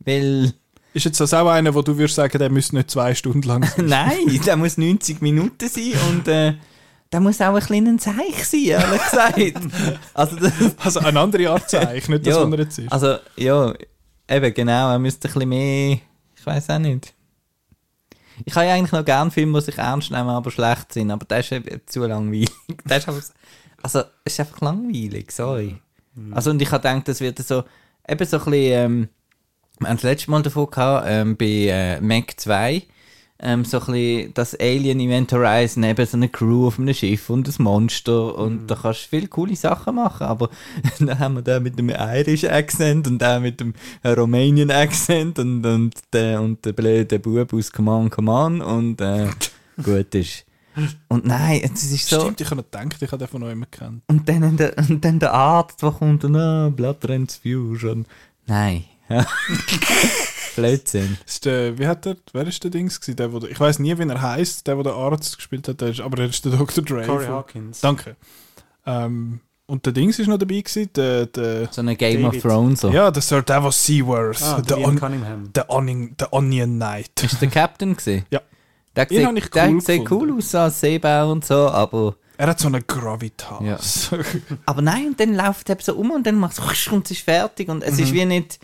[0.00, 0.52] Weil,
[0.92, 3.64] Ist jetzt das auch einer, wo du würdest sagen, der müsste nicht zwei Stunden lang
[3.64, 3.86] sein?
[3.86, 6.54] nein, der muss 90 Minuten sein und äh,
[7.12, 9.74] der muss auch ein kleiner Zeich sein, ehrlich gesagt.
[10.14, 10.52] also, das,
[10.84, 12.92] Also eine andere Art Zeichen, nicht das, Ja, was er jetzt ist.
[12.92, 13.74] Also, ja,
[14.28, 15.98] eben, genau, er müsste ein bisschen mehr,
[16.36, 17.14] ich weiß auch nicht.
[18.44, 21.24] Ich habe ja eigentlich noch gerne Filme, die sich ernst nehmen, aber schlecht sind, aber
[21.24, 22.50] der ist eben zu langweilig.
[22.84, 23.22] Der ist einfach,
[23.82, 25.76] also, es ist einfach langweilig, sorry.
[26.32, 27.64] Also, und ich habe gedacht, das wird so,
[28.08, 29.08] eben so ein bisschen, ähm,
[29.78, 32.82] wir haben das letzte Mal davon gehabt, ähm, bei äh, Mac 2,
[33.38, 37.48] ähm, so ein bisschen das Alien Inventorisen, eben so eine Crew auf einem Schiff und
[37.48, 40.50] ein Monster und da kannst du viele coole Sachen machen, aber
[40.98, 43.74] dann haben wir den mit dem Irish Accent und den mit dem
[44.04, 49.00] Romanian Accent und, und, der, und der blöde Bub aus Come On, Come On und
[49.00, 49.28] äh,
[49.82, 50.44] gut ist.
[51.08, 52.20] Und nein, es ist so...
[52.20, 54.02] Stimmt, ich habe nicht gedacht, ich habe den von euch immer gekannt.
[54.08, 58.04] Und dann der, und dann der Arzt, der kommt und ah, Blood Transfusion.
[58.46, 58.84] Nein.
[60.56, 60.62] Ja.
[60.62, 61.16] Blödsinn.
[61.26, 63.16] Ist der, wie hat der, wer ist der Dings gewesen?
[63.16, 65.80] Der, wo der, ich weiß nie, wie er heißt, der, wo der Arzt gespielt hat,
[65.80, 66.82] der ist, aber er ist der Dr.
[66.84, 67.04] Dre.
[67.04, 67.80] Corey Hawkins.
[67.80, 68.16] Danke.
[68.86, 72.36] Ähm, und der Dings ist noch dabei gewesen, der, der So eine Game David.
[72.36, 72.80] of Thrones.
[72.82, 72.90] So.
[72.90, 75.52] ja, der Sir Davos Seaworth, Ah, der, der Ian on, Cunningham.
[75.52, 77.22] der, Onion, der Onion Knight.
[77.22, 78.24] Ist der Captain gesehen?
[78.30, 78.40] Ja.
[78.94, 82.46] Der Den sieht, ich der cool sieht cool aus als Seebär und so, aber, Er
[82.46, 84.10] hat so eine Gravitas.
[84.66, 87.20] aber nein, und dann läuft er so um und dann macht es und es ist
[87.22, 88.02] fertig und es Mhm.
[88.04, 88.58] ist wie nicht,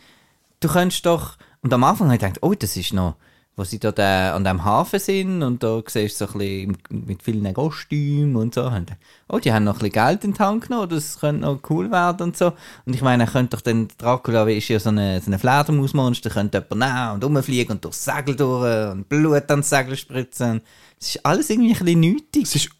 [0.61, 3.15] du könntest doch, und am Anfang habe ich gedacht, oh, das ist noch,
[3.55, 7.07] wo sie da da an dem Hafen sind und da siehst du so ein bisschen
[7.07, 8.65] mit vielen Kostümen und so.
[8.65, 8.93] Und,
[9.29, 11.91] oh, die haben noch ein bisschen Geld in den Tank genommen, das könnte noch cool
[11.91, 12.53] werden und so.
[12.87, 16.67] Und ich meine, könnte doch dann, Dracula ist ja so eine, so eine Fledermausmonster, könnte
[16.71, 20.63] jemand nehmen und rumfliegen und durchs Segel durch und Blut ans Segel spritzen.
[20.99, 22.43] Das ist alles irgendwie ein bisschen nötig.
[22.45, 22.71] Es ist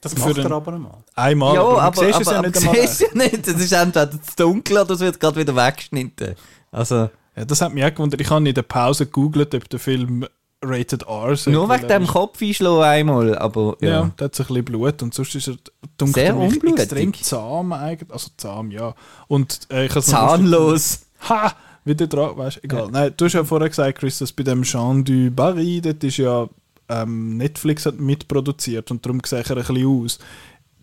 [0.00, 1.04] Das macht er aber einmal.
[1.14, 3.48] einmal, Ja, aber, aber, du siehst es aber, ja aber nicht siehst ja nicht.
[3.48, 6.36] Es ist entweder zu dunkel oder es wird gerade wieder weggeschnitten.
[6.70, 7.10] Also,
[7.40, 8.20] Ja, das hat mich auch gewundert.
[8.20, 10.26] Ich habe in der Pause gegoogelt, ob der Film
[10.62, 11.52] Rated R sei.
[11.52, 14.10] nur wegen dem ist- Kopf einschlagen einmal, aber Ja, ja.
[14.16, 15.56] da hat ein bisschen Blut und sonst ist er
[15.96, 16.78] dunkel Sehr unblutig.
[16.80, 18.12] extrem zahm eigentlich.
[18.12, 18.94] Also zahm, ja.
[19.26, 21.06] Und äh, ich Zahnlos.
[21.28, 21.52] Ha!
[21.84, 22.88] Wieder dran, weißt du, egal.
[22.90, 26.18] Nein, du hast ja vorher gesagt, Chris, dass bei dem Jean du Barry, dort ist
[26.18, 26.46] ja
[26.90, 30.18] ähm, Netflix hat mitproduziert und darum ich er ein bisschen aus.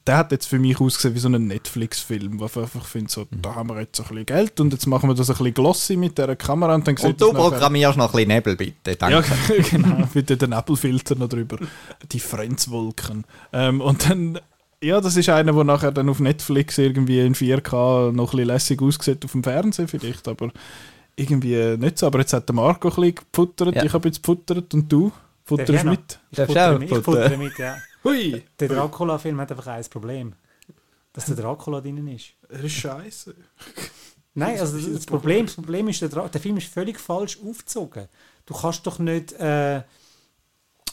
[0.07, 3.27] Der hat jetzt für mich ausgesehen wie so ein Netflix-Film, wo ich einfach finde, so,
[3.41, 5.53] da haben wir jetzt so ein bisschen Geld und jetzt machen wir das ein bisschen
[5.53, 8.91] glossy mit dieser Kamera und dann Und du programmierst noch ein bisschen Nebel, bitte.
[8.91, 9.61] ja, Danke.
[9.69, 11.57] genau, mit den Nebelfiltern noch drüber.
[12.11, 13.25] Die Friends-Wolken.
[13.51, 14.39] Ähm, und dann,
[14.81, 18.47] ja, das ist einer, der nachher dann auf Netflix irgendwie in 4K noch ein bisschen
[18.47, 20.51] lässig aussieht auf dem Fernsehen vielleicht, aber
[21.17, 22.07] irgendwie nicht so.
[22.07, 23.83] Aber jetzt hat der Marco ein bisschen gefuttert, Ja.
[23.83, 25.11] ich habe jetzt gefuttert und du
[25.43, 26.19] futterst mit.
[26.31, 27.75] Ich futtere mit, ja.
[28.07, 30.33] Hui, Der Dracula-Film hat einfach ein Problem.
[31.13, 32.33] Dass der Dracula drin ist.
[32.47, 33.35] das ist scheiße.
[34.35, 37.39] Nein, also das, das, Problem, das Problem ist, der, Dra der Film ist völlig falsch
[37.43, 38.07] aufgezogen.
[38.45, 39.81] Du kannst doch nicht äh,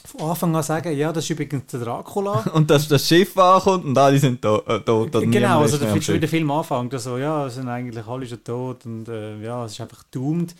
[0.05, 2.43] von Anfang an sagen, ja, das ist übrigens der Dracula.
[2.53, 5.15] Und dass das Schiff ankommt und alle sind äh, tot.
[5.15, 6.29] und genau, also ist der, mehr am Film- wie der Schiff.
[6.31, 9.81] Film anfängt, also ja, es sind eigentlich alle schon tot und äh, ja, es ist
[9.81, 10.55] einfach doomed.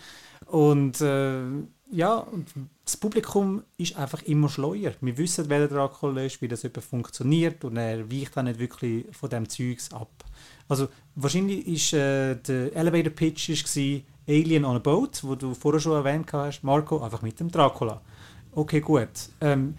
[0.47, 1.41] Und äh,
[1.91, 2.47] ja, und
[2.85, 4.93] das Publikum ist einfach immer schleuer.
[5.01, 9.05] Wir wissen, wer der Dracula ist, wie das funktioniert und er weicht auch nicht wirklich
[9.11, 10.11] von dem Zeugs ab.
[10.69, 15.79] Also wahrscheinlich ist äh, der Elevator Pitch gsi, Alien on a Boat, wo du vorher
[15.79, 18.01] schon erwähnt hast, Marco, einfach mit dem Dracula.
[18.51, 19.09] Okay, gut.
[19.41, 19.75] Ähm,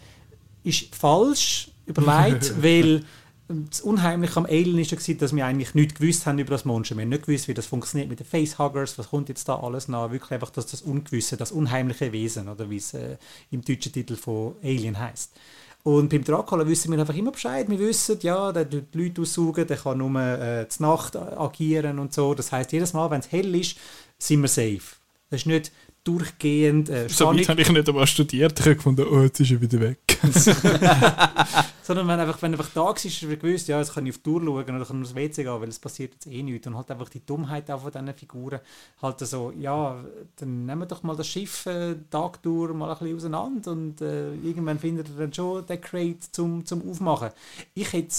[0.64, 3.04] ist falsch überlegt, weil
[3.48, 6.64] das Unheimliche am Alien ist ja, gewesen, dass wir eigentlich nichts gewusst haben über das
[6.64, 6.96] Monster.
[6.96, 9.86] Wir haben nicht gewusst, wie das funktioniert mit den Facehuggers, was kommt jetzt da alles
[9.86, 10.10] nach.
[10.10, 13.16] Wirklich einfach dass das Ungewisse, das unheimliche Wesen, oder wie es äh,
[13.50, 15.32] im deutschen Titel von Alien heißt.
[15.84, 17.70] Und beim Dracula wissen wir einfach immer Bescheid.
[17.70, 22.00] Wir wissen, ja, der tut die Leute aussaugen, der kann nur äh, zur Nacht agieren
[22.00, 22.34] und so.
[22.34, 23.78] Das heißt, jedes Mal, wenn es hell ist,
[24.18, 24.96] sind wir safe.
[25.30, 25.70] Das ist nicht
[26.02, 27.38] durchgehend äh, So Spannung.
[27.38, 28.58] weit habe ich nicht einmal studiert.
[28.58, 29.98] Ich habe gefunden, oh, jetzt ist er wieder weg.
[31.86, 34.16] Sondern wenn einfach, wenn einfach da war, ist er gewusst, ja, jetzt kann ich auf
[34.16, 36.66] die Tour schauen oder kann aufs WC gehen, weil es passiert jetzt eh nichts.
[36.66, 38.58] Und halt einfach die Dummheit auch von diesen Figuren.
[39.00, 43.16] Halt so, ja, dann nehmen wir doch mal das Schiff äh, Tagtour mal ein bisschen
[43.16, 47.30] auseinander und äh, irgendwann findet er dann schon den Crate zum, zum Aufmachen.
[47.74, 48.16] Ich hätte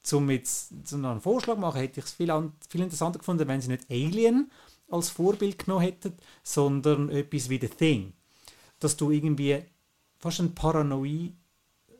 [0.00, 3.60] zum jetzt zum einen Vorschlag machen, hätte ich es viel, an, viel interessanter gefunden, wenn
[3.60, 4.48] sie nicht Alien
[4.88, 6.12] als Vorbild genommen hätten,
[6.44, 8.12] sondern etwas wie The Thing.
[8.78, 9.64] Dass du irgendwie
[10.18, 10.54] fast einen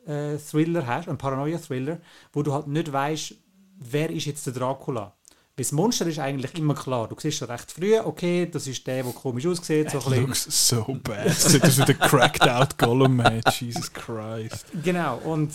[0.09, 1.99] Paranoia-Thriller hast, einen Paranoia-Thriller,
[2.33, 3.35] wo du halt nicht weißt,
[3.79, 5.13] wer ist jetzt der Dracula.
[5.55, 7.07] Weil das Monster ist eigentlich immer klar.
[7.07, 9.91] Du siehst schon recht früh, okay, das ist der, der komisch aussieht.
[9.91, 10.21] So ein bisschen.
[10.21, 11.31] Looks so bad.
[11.31, 13.41] Sieht aus wie der cracked out Gollum, man.
[13.59, 14.65] Jesus Christ.
[14.83, 15.51] Genau, und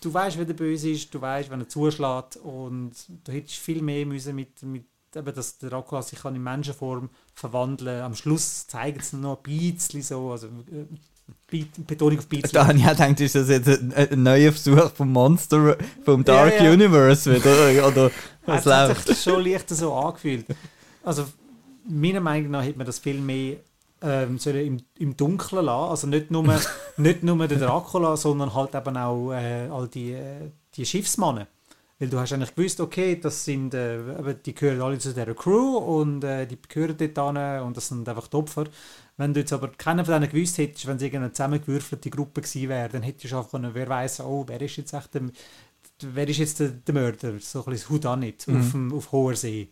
[0.00, 2.92] du weißt, wer der Böse ist, du weißt, wenn er zuschlägt und
[3.24, 4.84] du hättest viel mehr müssen mit, mit
[5.14, 9.42] eben, dass der Dracula sich kann in Menschenform verwandeln Am Schluss zeigen sie noch ein
[9.42, 10.48] bisschen so, also
[11.46, 12.50] Be- Betonung auf bisschen.
[12.52, 16.24] Da habe ich auch gedacht, ist das jetzt ein, ein neuer Versuch vom Monster, vom
[16.24, 16.72] Dark Ja, ja.
[16.72, 17.86] Universe wieder?
[17.88, 18.10] Oder
[18.46, 19.08] was es hat läuft?
[19.08, 20.46] sich schon leicht so angefühlt.
[21.02, 21.24] Also
[21.88, 23.56] meiner Meinung nach hätte man das viel mehr
[24.02, 25.90] ähm, sollen im, im Dunkeln lassen.
[25.90, 26.44] Also nicht nur,
[26.96, 31.46] nicht nur der Dracula, sondern halt eben auch äh, all die, äh, die Schiffsmannen.
[32.00, 35.76] Weil du hast eigentlich gewusst, okay, das sind, äh, die gehören alle zu dieser Crew
[35.76, 38.64] und äh, die gehören dort hin und das sind einfach die Opfer.
[39.18, 42.70] Wenn du jetzt aber keinen von denen gewusst hättest, wenn es irgendeine zusammengewürfelte Gruppe gewesen
[42.70, 45.22] wäre, dann hättest du einfach können, wer weiß, oh, wer ist jetzt echt der,
[46.00, 47.38] wer ist jetzt der, der Mörder?
[47.38, 48.56] So ein bisschen nicht Mhm.
[48.60, 49.68] auf, dem, auf hoher See.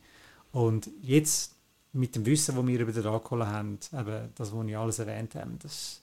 [0.53, 1.55] Und jetzt
[1.95, 5.35] mit dem Wissen, das wir über den Dracula haben, eben das, was ich alles erwähnt
[5.35, 6.03] habe, das,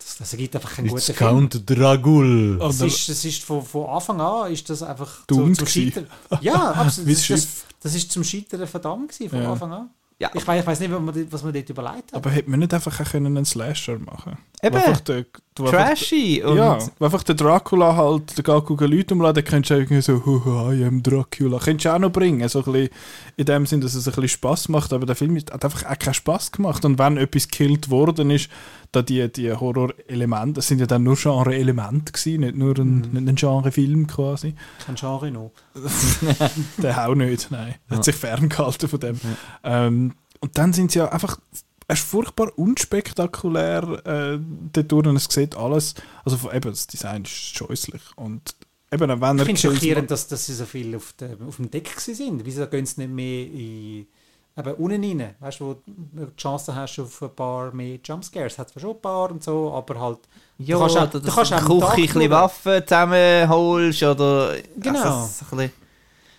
[0.00, 1.48] das, das ergibt einfach einen guten Film.
[1.66, 2.58] Dragul.
[2.58, 5.92] Das ist, das ist von, von Anfang an ist das einfach Dumm zum gewesen.
[5.92, 6.06] Scheitern.
[6.40, 7.08] Ja, absolut.
[7.28, 7.48] Das,
[7.82, 9.52] das ist zum Scheitern verdammt gewesen, von Ja.
[9.52, 9.90] Anfang an.
[10.18, 10.30] Ja.
[10.34, 12.14] Ich weiß ich weiss nicht, was man, dort- was man dort überlegt hat.
[12.14, 14.76] Aber hätte man nicht einfach auch können einen Slasher machen Eben.
[14.76, 15.24] Einfach der,
[15.54, 16.42] du einfach Trashy.
[16.42, 20.02] Und ja, einfach der Dracula halt, der geht gucken Leute umladen, dann könntest du irgendwie
[20.02, 21.58] so, «Haha, I am Dracula.
[21.58, 22.88] Könntest du auch noch bringen, so ein bisschen,
[23.36, 25.98] in dem Sinn, dass es ein bisschen Spass macht, aber der Film hat einfach auch
[25.98, 26.84] keinen Spass gemacht.
[26.84, 28.50] Und wenn etwas gekillt worden ist,
[28.92, 33.28] da die, die Horror-Elemente, das sind ja dann nur Genre-Elemente gewesen, nicht nur ein, nicht
[33.28, 34.54] ein Genre-Film quasi.
[34.84, 35.52] Kein Genre noch.
[36.78, 37.74] Der auch nicht, nein.
[37.88, 39.20] Er hat sich ferngehalten von dem.
[39.62, 41.38] Ähm, und dann sind sie ja einfach
[41.90, 44.38] er ist furchtbar unspektakulär äh,
[44.72, 48.54] dort und es sieht alles, also von- eben, das Design ist scheußlich und
[48.92, 51.70] eben, wenn Ich finde es schockierend, dass, dass sie so viel auf, der, auf dem
[51.70, 52.44] Deck sind.
[52.44, 54.06] Wieso gehen sie nicht mehr in,
[54.56, 55.34] eben unten rein?
[55.40, 58.58] Weißt du, wo du die Chance hast auf ein paar mehr Jumpscares.
[58.58, 60.18] Hat zwar schon ein paar und so, aber halt.
[60.58, 62.30] ja, du kannst auch- du kannst auch Küche ein bisschen.
[62.30, 64.56] Waffen zusammenholst oder...
[64.76, 64.98] Genau.
[65.22, 65.68] Also,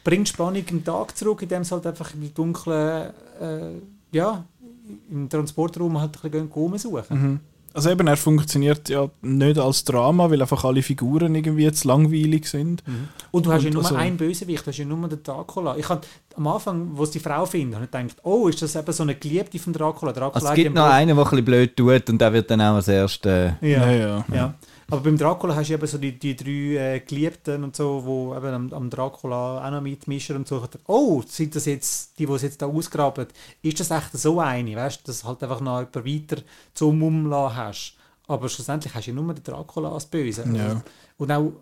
[0.04, 3.72] bringt Spannung im Tag zurück, indem sie halt einfach im dunklen, äh,
[4.14, 4.44] ja,
[5.10, 7.22] im Transportraum halt ein bisschen rumsuchen.
[7.22, 7.40] Mhm.
[7.74, 12.46] Also eben, er funktioniert ja nicht als Drama, weil einfach alle Figuren irgendwie zu langweilig
[12.46, 12.84] sind.
[13.32, 15.78] Und du hast Und ja nur also- einen Bösewicht, du hast ja nur den Dracula.
[15.78, 18.76] Ich hab, am Anfang, wo es die Frau findet, habe ich gedacht, oh, ist das
[18.76, 20.12] eben so eine Geliebte von Dracula?
[20.12, 22.52] Dracula Also, es gibt ja noch einen, der ein bisschen blöd tut und der wird
[22.52, 23.52] dann auch als erster...
[23.62, 23.90] Buch- Ja.
[23.90, 24.26] ja.
[24.34, 24.54] Ja.
[24.92, 28.36] Aber beim Dracula hast du eben so die, die drei äh, Geliebten und so, wo
[28.36, 30.68] eben am, am Dracula auch noch mitmischen und so.
[30.88, 33.28] Oh, sind das jetzt die, die es jetzt da ausgraben?
[33.62, 37.02] Ist das echt so eine, weißt du, dass du halt einfach noch jemand weiter zum
[37.02, 37.96] Umlassen hast?
[38.28, 40.44] Aber schlussendlich hast du ja nur den Dracula als Böse.
[40.54, 40.82] Ja.
[41.18, 41.54] Und auch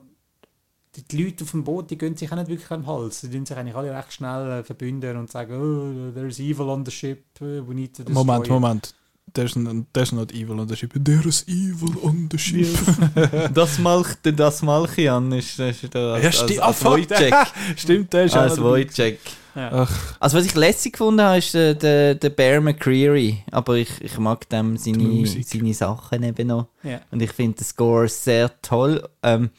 [0.95, 3.21] die, die Leute auf dem Boot, die gehen sich auch nicht wirklich am Hals.
[3.21, 6.84] Die tun sich eigentlich alle recht schnell äh, verbünden und sagen, oh, there's evil on
[6.84, 8.95] the ship, uh, we need to destroy Moment, it." Moment.
[9.34, 10.91] There's, n- there's not evil on the ship.
[10.95, 12.67] There's evil on the ship.
[13.53, 16.59] Das Malch, das Malchian ist, ist da als, Ja, stimmt.
[16.59, 17.47] als, Ah.
[17.75, 18.61] Stimmt, der ist auch Als.
[18.61, 19.17] Wojciech.
[19.55, 19.71] Ja.
[19.84, 23.43] Ach, Also was ich lässig gefunden habe, ist der, der, der Bear McCreary.
[23.51, 26.67] Aber ich, ich mag dem seine, seine Sachen eben noch.
[26.84, 27.01] Ja.
[27.11, 29.07] Und ich finde den Score sehr toll.
[29.23, 29.49] Ähm,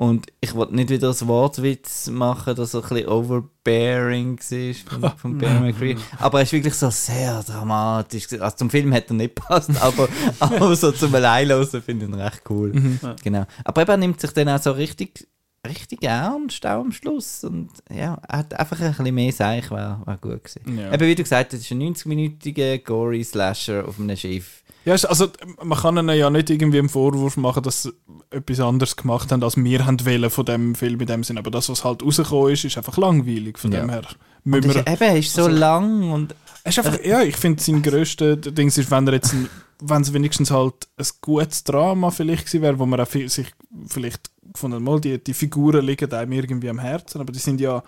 [0.00, 5.18] und ich wollte nicht wieder einen Wortwitz machen, dass er ein bisschen overbearing war von,
[5.18, 5.98] von Bear McCreary.
[6.18, 8.32] Aber er ist wirklich so sehr dramatisch.
[8.40, 12.18] Also zum Film hätte er nicht gepasst, aber, aber so zum Alleinlosen finde ich ihn
[12.18, 12.72] recht cool.
[13.02, 13.14] Ja.
[13.22, 13.44] Genau.
[13.62, 15.28] Aber eben, er nimmt sich dann auch so richtig,
[15.68, 17.44] richtig ernst auch am Schluss.
[17.44, 20.78] Und ja, er hat einfach ein bisschen mehr Seich, wäre wär gut gewesen.
[20.78, 20.94] Ja.
[20.94, 24.59] Eben, wie du gesagt hast, es ist ein 90-minütiger gory Slasher auf einem Schiff.
[24.84, 25.28] Ja, also
[25.62, 27.92] man kann ihnen ja nicht irgendwie einen Vorwurf machen, dass sie
[28.30, 31.36] etwas anderes gemacht haben, als wir haben wollen von dem Film in dem Sinn.
[31.38, 33.58] Aber das, was halt rausgekommen ist, ist einfach langweilig.
[33.58, 33.80] Von Ja.
[33.80, 34.02] dem her
[34.44, 37.62] Und ist, eben, er ist so also- lang und Es ist einfach, ja, ich finde,
[37.62, 39.48] sein grösster Ding ist, wenn er jetzt, ein,
[39.80, 43.46] wenn es wenigstens halt ein gutes Drama vielleicht gewesen wäre, wo man auch viel, sich
[43.86, 47.60] vielleicht gefunden hat, mal die, die Figuren liegen einem irgendwie am Herzen, aber die sind
[47.60, 47.82] ja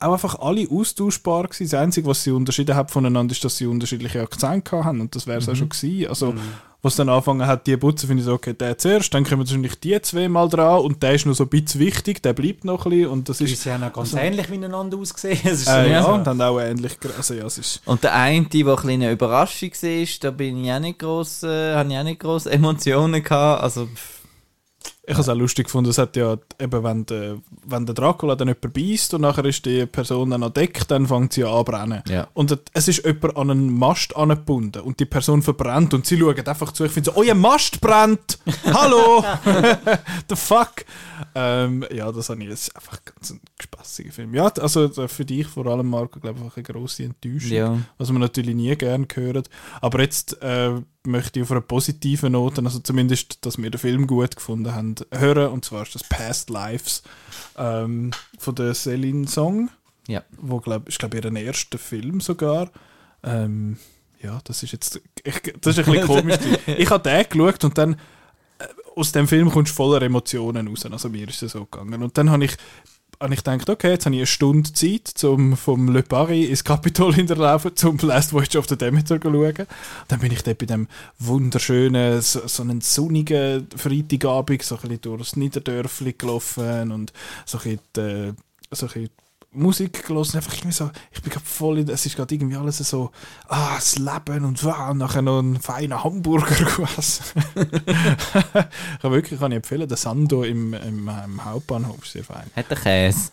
[0.00, 1.64] auch einfach alle austauschbar gewesen.
[1.70, 5.26] Das Einzige, was sie unterschieden hat voneinander, ist, dass sie unterschiedliche Akzente haben und das
[5.26, 6.08] wäre es auch schon gewesen.
[6.08, 6.34] Also,
[6.82, 9.78] was dann angefangen hat, die putzen, finde ich so, okay, der zuerst, dann kommen wahrscheinlich
[9.80, 12.86] die zwei mal dran und der ist noch so ein bisschen wichtig, der bleibt noch
[12.86, 13.62] ein bisschen und das Die ist...
[13.62, 15.38] sind auch ganz ähnlich miteinander ausgesehen.
[15.44, 16.96] Es ist so, Äh, ja, so- und haben auch ähnlich...
[17.18, 17.82] Also ja, es ist...
[17.84, 21.42] Und der eine, der ein bisschen eine Überraschung war, da bin ich auch nicht gross,
[21.42, 23.62] äh, habe ich auch nicht gross Emotionen gehabt.
[23.62, 24.19] Also, pff,
[25.10, 28.36] Ich habe es auch lustig gefunden, es hat ja eben, wenn der, wenn der Dracula
[28.36, 31.50] dann jemanden beißt und nachher ist die Person dann an Deck, dann fängt sie an
[31.50, 32.04] anbrennen.
[32.08, 32.28] Ja.
[32.32, 36.46] Und es ist jemand an einen Mast angebunden und die Person verbrennt und sie schauen
[36.46, 36.84] einfach zu.
[36.84, 38.38] Ich finde so, euer Mast brennt!
[38.64, 39.24] Hallo!
[40.28, 40.84] The fuck!
[41.34, 44.32] Ähm, ja, das habe ich jetzt einfach ganz ein spaßiger Film.
[44.32, 47.78] Ja, also äh, für dich vor allem, Marco, glaube ich, einfach eine grosse Enttäuschung ja.
[47.98, 49.50] was man natürlich nie gern hört.
[49.80, 54.06] Aber jetzt äh, möchte ich auf einer positiven Note, also zumindest, dass wir den Film
[54.06, 55.50] gut gefunden haben, hören.
[55.52, 57.02] Und zwar ist das Past Lives
[57.56, 59.70] ähm, von der Celine Song,
[60.08, 60.22] Ja.
[60.36, 62.70] wo glaub, ist glaube ich ihr erster Film sogar.
[63.22, 63.78] Ähm,
[64.22, 66.36] ja, das ist jetzt ich, das ist ein bisschen komisch.
[66.66, 67.94] ich habe den geschaut und dann
[68.58, 68.66] äh,
[68.96, 70.84] aus dem Film kommst du voller Emotionen raus.
[70.86, 72.02] Also mir ist es so gegangen.
[72.02, 72.56] Und dann habe ich
[73.20, 76.64] habe ich gedacht, okay, jetzt habe ich eine Stunde Zeit, zum vom Le Paris ins
[76.64, 79.66] Capitol hinterlaufen, zum Last Voyage of the Demeter zu schauen.
[80.08, 80.88] Dann bin ich dort bei dem
[81.18, 87.12] wunderschönen, so, so einen sonnigen Freitagabend so ein bisschen durchs Niederdörfli gelaufen und
[87.44, 88.32] so ein bisschen, äh,
[88.70, 89.10] so ein bisschen
[89.52, 92.78] Musik gelesen, einfach irgendwie so, ich bin gerade voll in, es ist gerade irgendwie alles
[92.78, 93.10] so,
[93.48, 97.24] ah, das Leben und wow, und nachher noch einen feinen Hamburger gegessen.
[97.56, 102.48] ich kann wirklich kann ich empfehlen, der Sando im, im, im Hauptbahnhof ist sehr fein.
[102.54, 103.30] Hat der Käse.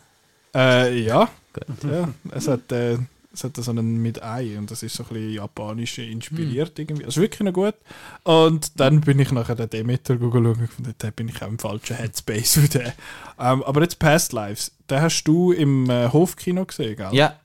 [0.55, 1.29] Äh, ja.
[1.53, 1.83] Gut.
[1.83, 2.09] ja.
[2.31, 2.97] Es hat, äh,
[3.37, 7.05] es hat so einen mit Ei und das ist so ein bisschen japanisch inspiriert irgendwie.
[7.05, 7.75] Also wirklich noch gut.
[8.23, 11.59] Und dann bin ich nachher den Demeter schauen und gefunden, da bin ich auch im
[11.59, 12.91] falschen Headspace für den.
[13.39, 17.13] Ähm, aber jetzt Past Lives, den hast du im äh, Hofkino gesehen, gell?
[17.13, 17.39] Ja.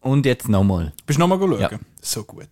[0.00, 0.92] Und jetzt nochmal.
[1.06, 1.60] Bist du nochmal schauen?
[1.60, 1.78] Ja.
[2.00, 2.48] So gut.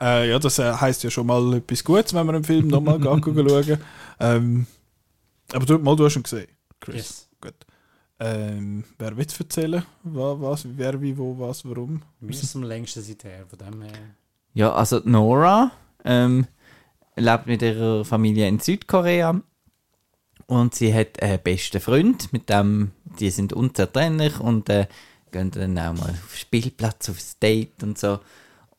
[0.00, 3.00] Äh, ja, das äh, heisst ja schon mal etwas Gutes, wenn man einen Film nochmal
[3.02, 3.78] schauen.
[4.20, 4.66] Ähm,
[5.52, 6.48] aber du, mal, du hast ihn gesehen,
[6.80, 6.96] Chris.
[6.96, 7.28] Yes.
[7.40, 7.54] Gut.
[8.22, 9.82] Ähm, wer will erzählen?
[10.02, 12.02] Was, was, wer, wie, wo, was, warum?
[12.20, 13.92] Wir sind am längsten seither, von dem her.
[14.52, 15.70] Ja, also Nora
[16.04, 16.46] ähm,
[17.16, 19.40] lebt mit ihrer Familie in Südkorea
[20.46, 24.86] und sie hat einen besten Freund, mit dem, die sind unzertrennlich und äh,
[25.32, 28.20] gehen dann auch mal auf den Spielplatz, aufs Date und so.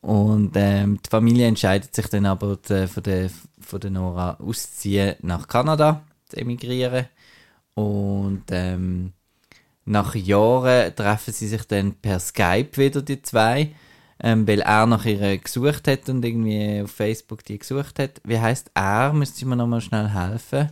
[0.02, 5.16] Und ähm, die Familie entscheidet sich dann aber die, von, der, von der Nora auszuziehen
[5.22, 7.06] nach Kanada, zu emigrieren.
[7.74, 9.12] Und ähm,
[9.84, 13.74] nach Jahren treffen sie sich dann per Skype wieder, die zwei,
[14.20, 18.20] ähm, weil er nach ihr gesucht hat und irgendwie auf Facebook die gesucht hat.
[18.24, 19.12] Wie heißt er?
[19.12, 20.70] Müsste mir nochmal schnell helfen.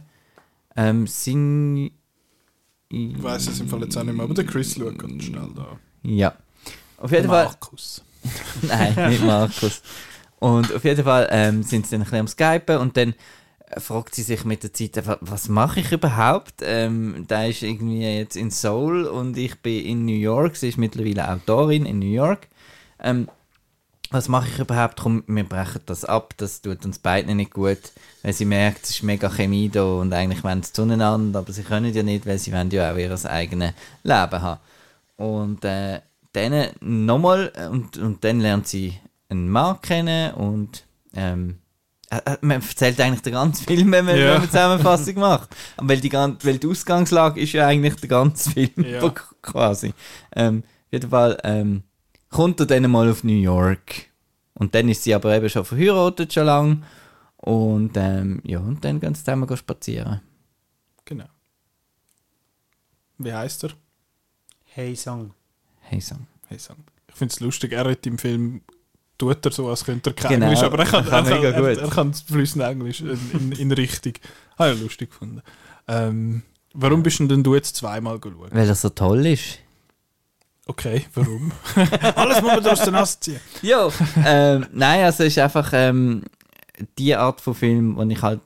[0.77, 1.91] Ähm, Sin
[2.89, 5.49] Ich weiß es im Fall jetzt auch nicht mehr, aber der Chris schaut ganz schnell
[5.55, 5.78] da.
[6.03, 6.35] Ja.
[6.97, 7.47] Auf jeden Fall.
[7.47, 8.05] Markus.
[8.62, 9.82] Nein, nicht Markus.
[10.39, 13.15] Und auf jeden Fall ähm, sind sie dann ein bisschen am Skypen und dann
[13.79, 16.63] fragt sie sich mit der Zeit, wa- was mache ich überhaupt?
[16.63, 20.57] Ähm, da ist irgendwie jetzt in Seoul und ich bin in New York.
[20.57, 22.49] Sie ist mittlerweile Autorin in New York.
[23.03, 23.29] Ähm,
[24.11, 25.01] was mache ich überhaupt?
[25.01, 27.79] Komm, wir brechen das ab, das tut uns beiden nicht gut,
[28.23, 31.63] weil sie merkt, es ist mega Chemie da und eigentlich wollen sie zueinander, aber sie
[31.63, 33.73] können ja nicht, weil sie wollen ja auch ihr eigenes
[34.03, 34.61] Leben haben.
[35.17, 36.01] Und äh,
[36.33, 38.95] dann nochmal, und, und dann lernt sie
[39.29, 40.85] einen Mann kennen und
[41.15, 41.70] ähm, äh, äh,
[42.41, 44.37] man erzählt eigentlich den ganzen Film, wenn man, Ja.
[44.37, 45.55] eine Zusammenfassung macht.
[45.77, 49.09] Weil die, weil die Ausgangslage ist ja eigentlich der ganze Film Ja.
[49.43, 49.95] quasi.
[50.35, 51.82] Ähm, auf jeden Fall ähm,
[52.28, 54.07] kommt er dann mal auf New York.
[54.55, 56.82] Und dann ist sie aber eben schon verheiratet, schon lang.
[57.37, 60.20] Und ähm, ja, und dann gehen sie zusammen spazieren.
[61.05, 61.24] Genau.
[63.19, 63.70] Wie heißt er?
[64.65, 65.32] Hey Song.
[65.81, 66.16] Hey, so.
[66.49, 66.77] Hey, Song.
[67.09, 68.62] Ich finde es lustig, er hat im Film
[69.21, 71.79] tut er so, als könnte er kein Genau, Englisch, aber er kann, kann er er,
[71.79, 74.15] er kann fließend Englisch in, in, in Richtung.
[74.59, 75.43] Habe ich lustig gefunden.
[75.87, 76.43] Ähm,
[76.75, 78.53] warum bist denn du jetzt zweimal geschaut?
[78.53, 79.59] Weil er so toll ist.
[80.67, 81.53] Okay, warum?
[82.15, 83.41] Alles muss man aus der Nase ziehen.
[83.63, 83.89] Ja,
[84.25, 86.23] ähm, nein, also es ist einfach ähm,
[86.99, 88.41] die Art von Film, den ich halt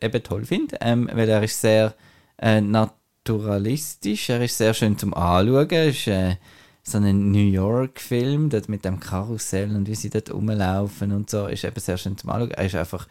[0.00, 1.94] eben toll finde, ähm, weil er ist sehr
[2.38, 6.36] äh, naturalistisch, er ist sehr schön zum Anschauen, ist äh,
[6.82, 11.46] so ein New York-Film, dort mit dem Karussell und wie sie dort rumlaufen und so,
[11.46, 12.50] ist eben sehr schön zum Anschauen.
[12.52, 13.06] Er ist einfach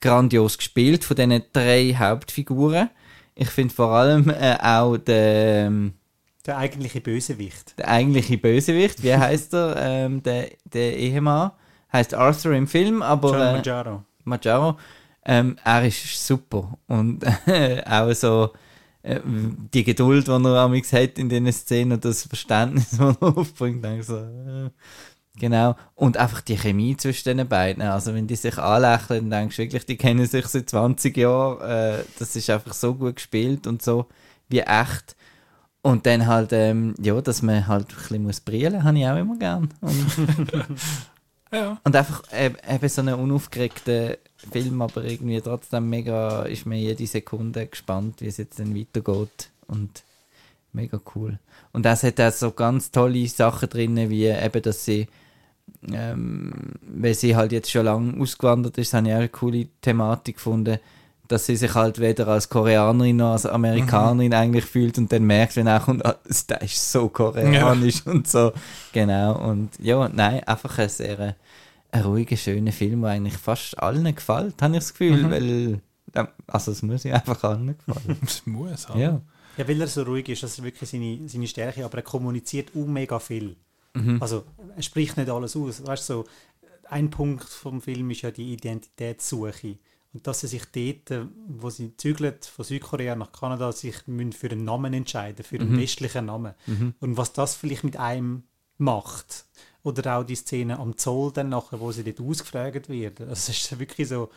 [0.00, 2.90] grandios gespielt von diesen drei Hauptfiguren.
[3.34, 5.66] Ich finde vor allem äh, auch der...
[5.66, 5.94] Ähm,
[6.44, 7.78] Der eigentliche Bösewicht.
[7.78, 9.76] der eigentliche Bösewicht, wie heißt er?
[9.82, 11.52] Ähm, der, der Ehemann
[11.92, 14.02] heißt Arthur im Film, aber John äh, Mangiaro.
[14.24, 14.76] Maggiaro,
[15.24, 18.50] ähm, er ist super und äh, auch so
[19.02, 23.36] äh, die Geduld, die er amigs hat in diesen Szenen und das Verständnis, das er
[23.36, 24.70] aufbringt, denke ich so, äh,
[25.38, 25.76] genau.
[25.94, 27.82] Und einfach die Chemie zwischen den beiden.
[27.82, 31.60] Also wenn die sich anlächeln, dann denkst du wirklich, die kennen sich seit 20 Jahren.
[31.60, 34.06] Äh, das ist einfach so gut gespielt und so
[34.48, 35.16] wie echt.
[35.82, 39.16] Und dann halt, ähm, ja, dass man halt ein bisschen muss brillen, habe ich auch
[39.16, 39.68] immer gern.
[39.80, 40.06] Und,
[41.52, 41.78] Ja.
[41.84, 44.14] und einfach äh, eben so einen unaufgeregten
[44.50, 49.50] Film, aber irgendwie trotzdem mega, ist mir jede Sekunde gespannt, wie es jetzt dann weitergeht.
[49.68, 50.02] Und
[50.72, 51.38] mega cool.
[51.72, 55.08] Und das hat auch so ganz tolle Sachen drin, wie eben, dass sie,
[55.90, 56.52] ähm,
[56.82, 60.78] weil sie halt jetzt schon lange ausgewandert ist, habe ich auch eine coole Thematik gefunden,
[61.28, 65.56] dass sie sich halt weder als Koreanerin noch als Amerikanerin eigentlich fühlt und dann merkt,
[65.56, 68.52] wenn auch kommt, ah, das ist so koreanisch und so.
[68.92, 69.38] Genau.
[69.48, 71.36] Und ja, nein, einfach ein sehr
[71.92, 75.80] ein ruhiger, schöner Film, der eigentlich fast allen gefällt, habe ich das Gefühl, weil,
[76.14, 78.18] ähm, also es muss ja einfach allen gefallen.
[78.26, 78.98] Es muss halt.
[78.98, 79.20] ja.
[79.58, 82.74] Ja, weil er so ruhig ist, das ist wirklich seine, seine Stärke, aber er kommuniziert
[82.74, 83.56] um mega viel.
[84.20, 84.44] Also
[84.74, 85.86] er spricht nicht alles aus.
[85.86, 86.24] Weißt du, so,
[86.88, 89.76] ein Punkt vom Film ist ja die Identitätssuche.
[90.14, 94.32] Und dass sie sich dort, äh, wo sie zügelt von Südkorea nach Kanada, sich müssen
[94.32, 96.54] für einen Namen entscheiden, für einen westlichen Namen.
[97.00, 98.44] Und was das vielleicht mit einem
[98.78, 99.44] macht.
[99.84, 103.20] Oder auch die Szene am Zoll dann nachher, wo sie dort ausgefragt wird.
[103.20, 104.30] Also es ist wirklich so,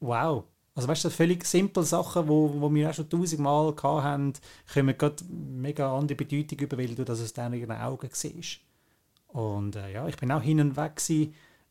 [0.00, 0.44] wow.
[0.74, 4.32] Also weißt du, völlig simple Sachen, wo, wo wir auch schon tausendmal haben,
[4.72, 8.60] kommen gerade mega andere Bedeutung über, weil du das aus deinen Augen siehst.
[9.28, 11.00] Und äh, ja, ich bin auch hin und weg.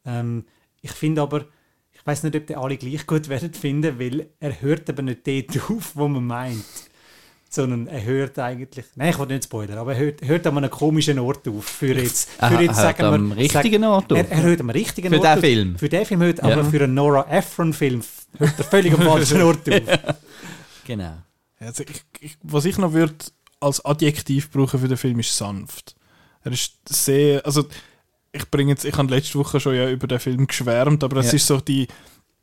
[0.06, 0.46] Ähm,
[0.82, 1.46] ich finde aber,
[1.92, 5.26] ich weiß nicht, ob die alle gleich gut werden finden, weil er hört aber nicht
[5.26, 6.91] dort auf, wo man meint.
[7.54, 10.70] Sondern er hört eigentlich, nein, ich will nicht spoilern, aber er hört, hört an einem
[10.72, 11.66] komischen Ort auf.
[11.66, 14.18] Für jetzt, Er für jetzt hört sagen wir, am richtigen Ort auf.
[14.20, 15.40] Er, er hört am richtigen Für Ort den auf.
[15.42, 15.78] Film.
[15.78, 16.44] Für den Film hört, Ja.
[16.46, 18.02] aber für einen Nora Ephron-Film
[18.38, 19.82] hört er völlig am falschen Ort auf.
[20.88, 21.14] Genau.
[21.60, 23.14] Also ich, ich, was ich noch würde
[23.60, 25.96] als Adjektiv brauchen für den Film ist sanft.
[26.44, 27.66] Er ist sehr, also
[28.32, 31.28] ich bringe jetzt, ich habe letzte Woche schon ja über den Film geschwärmt, aber es
[31.28, 31.34] Ja.
[31.36, 31.88] ist so die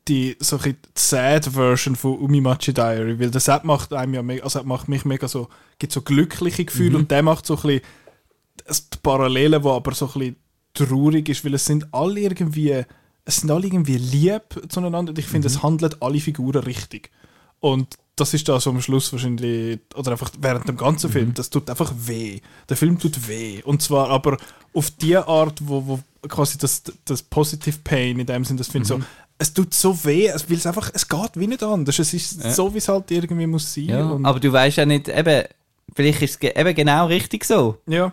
[0.09, 4.43] die so ein sad Version von Umimachi Diary, weil der Sad macht einem ja mega,
[4.43, 7.81] also macht mich mega so, gibt so glückliche Gefühle und der macht so ein bisschen
[8.65, 10.35] das- die Parallele, wo aber so ein bisschen
[10.73, 12.83] traurig ist, weil es sind alle irgendwie,
[13.25, 17.09] es sind alle irgendwie lieb zueinander und ich finde, es handeln alle Figuren richtig.
[17.59, 21.49] Und das ist da so am Schluss wahrscheinlich, oder einfach während dem ganzen Film, das
[21.49, 22.41] tut einfach weh.
[22.67, 23.61] Der Film tut weh.
[23.63, 24.37] Und zwar aber
[24.73, 28.83] auf die Art, wo, wo quasi das, das Positive Pain in dem Sinn, das finde
[28.83, 28.99] ich so,
[29.37, 31.97] es tut so weh, es, weil es einfach, es geht wie nicht anders.
[31.99, 32.51] Es ist Ja.
[32.51, 33.85] so, wie es halt irgendwie muss sein.
[33.85, 35.43] Ja, und, aber du weißt ja nicht, eben,
[35.95, 37.77] vielleicht ist es eben genau richtig so.
[37.87, 38.11] Ja.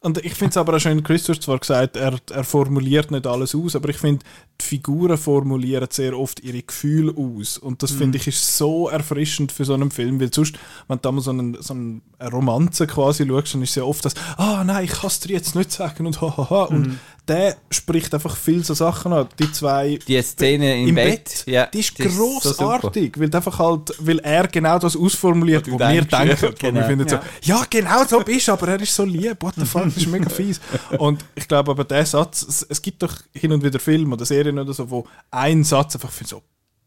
[0.00, 3.10] Und ich finde es aber auch schön, Chris, du hast zwar gesagt, er, er formuliert
[3.10, 4.22] nicht alles aus, aber ich finde,
[4.60, 7.56] die Figuren formulieren sehr oft ihre Gefühle aus.
[7.56, 10.56] Und das finde ich ist so erfrischend für so einen Film, weil sonst,
[10.88, 14.04] wenn du mal so, einen, so eine Romanze quasi schaust, dann ist es ja oft
[14.04, 16.64] das, ah nein, ich kann es dir jetzt nicht sagen und hahaha.
[16.64, 19.28] Und der spricht einfach viel so Sachen an.
[19.38, 23.58] Die zwei Die Szene im, im Bett, Bett, ja, die ist so großartig, weil, einfach
[23.58, 26.54] halt, weil er genau das ausformuliert, was wir denken.
[26.58, 26.80] genau.
[26.80, 27.22] wir finden Ja.
[27.22, 29.96] so, ja, genau so bist du, aber er ist so lieb, what the fuck, das
[29.96, 30.60] ist mega fies.
[30.98, 34.26] Und ich glaube aber, der Satz, es, es gibt doch hin und wieder Filme oder
[34.26, 36.42] Serien oder so, wo ein Satz einfach für so,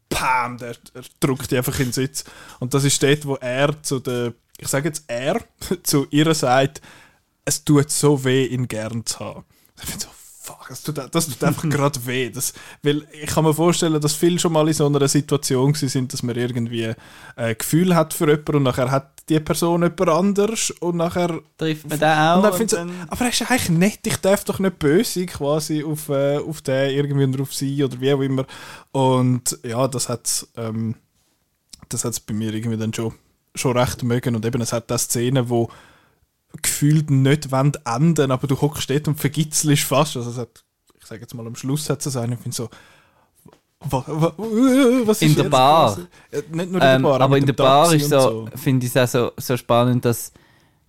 [0.10, 2.24] pam, der, der drückt die einfach in den Sitz.
[2.60, 5.42] Und das ist dort, wo er zu der, ich sage jetzt er,
[5.84, 6.82] zu ihr sagt,
[7.46, 9.46] es tut so weh, ihn gern zu haben.
[9.80, 10.10] Ich finde so,
[10.48, 12.30] fuck, das tut, das tut einfach gerade weh.
[12.30, 12.54] Das,
[12.84, 16.24] weil ich kann mir vorstellen, dass viele schon mal in so einer Situation sind, dass
[16.24, 16.94] man irgendwie
[17.36, 21.90] ein Gefühl hat für jemanden und nachher hat die Person jemand anders und nachher Trifft
[21.90, 22.38] man den auch?
[22.38, 25.84] und dann und dann- aber er ist eigentlich nett, ich darf doch nicht böse quasi
[25.84, 28.46] auf, äh, auf den irgendwie oder auf sie oder wie auch immer.
[28.94, 30.96] Und ja, das hat ähm,
[31.90, 33.14] das hat's bei mir irgendwie dann schon,
[33.56, 34.36] schon recht mögen.
[34.36, 35.70] Und eben, es hat da Szenen, wo
[36.62, 40.18] gefühlt nicht wollen enden, aber du hockst dort und vergitzelst fast.
[40.18, 40.64] Also es hat,
[41.00, 42.70] ich sage jetzt mal, am Schluss hat es einen, ich finde so,
[43.82, 45.98] wa, wa, was In der Bar.
[46.32, 48.86] Äh, Nicht nur in Ähm, der Bar, aber in der Bar ist und so, finde
[48.86, 50.32] ich es auch so, so spannend, dass,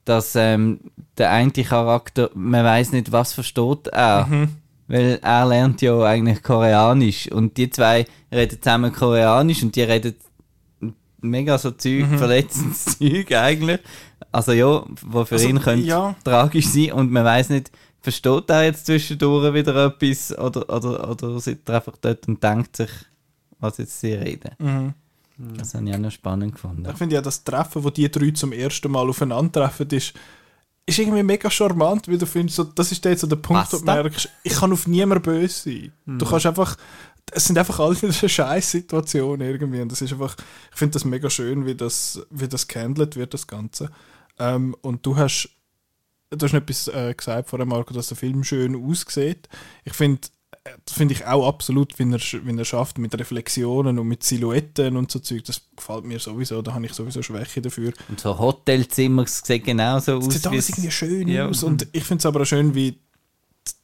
[0.05, 0.81] dass ähm,
[1.17, 4.27] der eine Charakter, man weiß nicht, was versteht er.
[4.27, 4.49] Mhm.
[4.91, 10.15] Weil er lernt ja eigentlich Koreanisch und die zwei reden zusammen Koreanisch und die reden
[11.21, 12.17] mega so Zeug, Mhm.
[12.19, 13.81] verletzendes Zeug eigentlich.
[14.31, 16.15] Also ja, wo für Also, ihn könnte ja.
[16.25, 21.41] tragisch sein und man weiß nicht, versteht er jetzt zwischendurch wieder etwas oder, oder, oder
[21.41, 22.91] sitzt er einfach dort und denkt sich,
[23.59, 24.51] was jetzt sie reden.
[24.59, 24.95] Mhm.
[25.57, 26.87] Das habe ich auch noch spannend gefunden.
[26.91, 30.13] Ich finde ja, das Treffen, wo die drei zum ersten Mal aufeinandertreffen, ist,
[30.85, 33.73] ist irgendwie mega charmant, weil du findest, so, das ist jetzt so der Punkt, Passt
[33.73, 35.93] wo du merkst, ich kann auf niemanden böse sein.
[36.19, 36.77] Du kannst einfach,
[37.31, 40.35] es sind einfach alle eine scheiß Situation irgendwie und das ist einfach,
[40.73, 43.91] ich finde das mega schön, wie das, wie das gehandelt wird, das Ganze.
[44.39, 45.49] Ähm, und du hast,
[46.31, 49.49] du hast etwas äh, gesagt vorher, Marco, dass der Film schön aussieht.
[49.85, 50.21] Ich finde,
[50.85, 54.97] das finde ich auch absolut, wie er, wie er schafft mit Reflexionen und mit Silhouetten
[54.97, 55.45] und so Zeug.
[55.45, 57.93] Das gefällt mir sowieso, da habe ich sowieso Schwäche dafür.
[58.09, 60.27] Und so Hotelzimmer sieht genauso aus.
[60.27, 61.49] Es sieht alles irgendwie schön Ja.
[61.49, 61.63] aus.
[61.63, 62.99] Und ich finde es aber auch schön, wie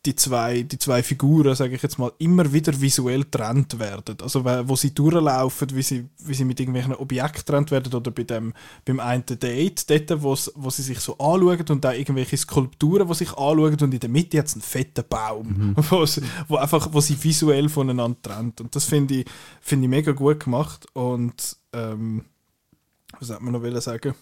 [0.06, 4.16] die zwei, die zwei Figuren, sage ich jetzt mal, immer wieder visuell getrennt werden.
[4.22, 8.22] Also wo sie durchlaufen, wie sie, wie sie mit irgendwelchen Objekten getrennt werden oder bei
[8.24, 8.52] dem,
[8.84, 13.14] beim einen Date, dort, wo's- wo sie sich so anschauen und da irgendwelche Skulpturen, die
[13.14, 17.00] sich anschauen und in der Mitte jetzt einen fetten Baum, wo, sie, wo, einfach, wo
[17.00, 18.60] sie visuell voneinander trennt.
[18.60, 19.26] Und das finde ich,
[19.60, 22.24] finde ich mega gut gemacht und ähm,
[23.20, 24.14] was hat man noch sagen?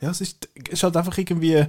[0.00, 1.64] Ja, es ist, es ist halt einfach irgendwie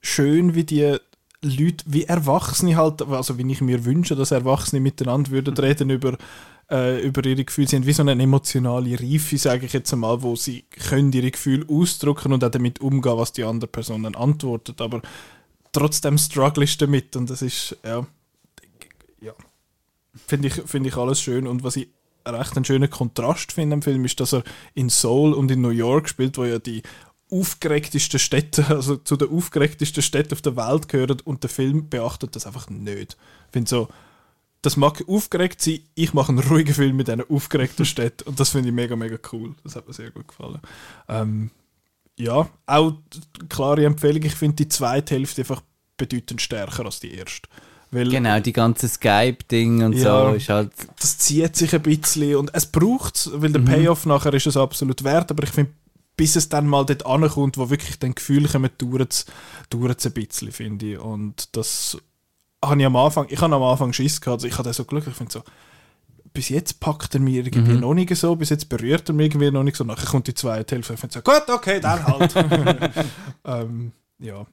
[0.00, 0.96] schön, wie die
[1.42, 6.16] Leute, wie Erwachsene halt, also wie ich mir wünsche, dass Erwachsene miteinander würden reden über,
[6.70, 7.68] äh, über ihre Gefühle.
[7.68, 11.30] Sie haben wie so eine emotionale Reife, sage ich jetzt einmal, wo sie können ihre
[11.30, 14.80] Gefühle ausdrücken und auch damit umgehen, was die andere Person dann antwortet.
[14.80, 15.00] Aber
[15.72, 18.04] trotzdem struggle ich damit und das ist, ja,
[19.20, 19.32] ja
[20.26, 21.46] finde ich, finde ich alles schön.
[21.46, 21.88] Und was ich
[22.26, 24.42] recht einen schönen Kontrast finde am Film, ist, dass er
[24.74, 26.82] in Seoul und in New York spielt, wo ja die
[27.30, 32.36] aufgeregtesten Städte, also zu den aufgeregtesten Städten auf der Welt gehören und der Film beachtet
[32.36, 33.16] das einfach nicht.
[33.46, 33.88] Ich finde so,
[34.62, 38.50] das mag aufgeregt sein, ich mache einen ruhigen Film mit diesen aufgeregten Städten und das
[38.50, 39.54] finde ich mega, mega cool.
[39.62, 40.60] Das hat mir sehr gut gefallen.
[41.08, 41.50] Ähm,
[42.16, 42.92] ja, auch
[43.48, 45.62] klare Empfehlung, ich finde die zweite Hälfte einfach
[45.96, 47.48] bedeutend stärker als die erste.
[47.90, 50.28] Weil Genau, die ganze Skype-Ding und Ja.
[50.28, 50.72] so ist halt.
[51.00, 54.56] das zieht sich ein bisschen und es braucht es, weil der Payoff nachher ist es
[54.56, 55.70] absolut wert, aber ich finde,
[56.18, 60.50] bis es dann mal dort ankommt, wo wirklich dann Gefühle kommen, dauert es ein bisschen,
[60.52, 60.98] finde ich.
[60.98, 61.96] Und das
[62.62, 65.06] habe ich am Anfang, ich habe am Anfang Schiss gehabt, also ich hatte so Glück,
[65.06, 65.42] ich finde so,
[66.32, 69.52] bis jetzt packt er mir irgendwie noch nicht so, bis jetzt berührt er mich irgendwie
[69.52, 72.34] noch nicht so, nachher kommt die zweite Hälfte, ich finde so, gut, okay, dann halt.
[73.44, 74.44] ähm, ja,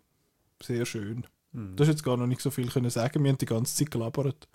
[0.63, 1.25] sehr schön.
[1.51, 3.89] Du hast jetzt gar noch nicht so viel können sagen, wir haben die ganze Zeit
[3.89, 4.47] gelabert.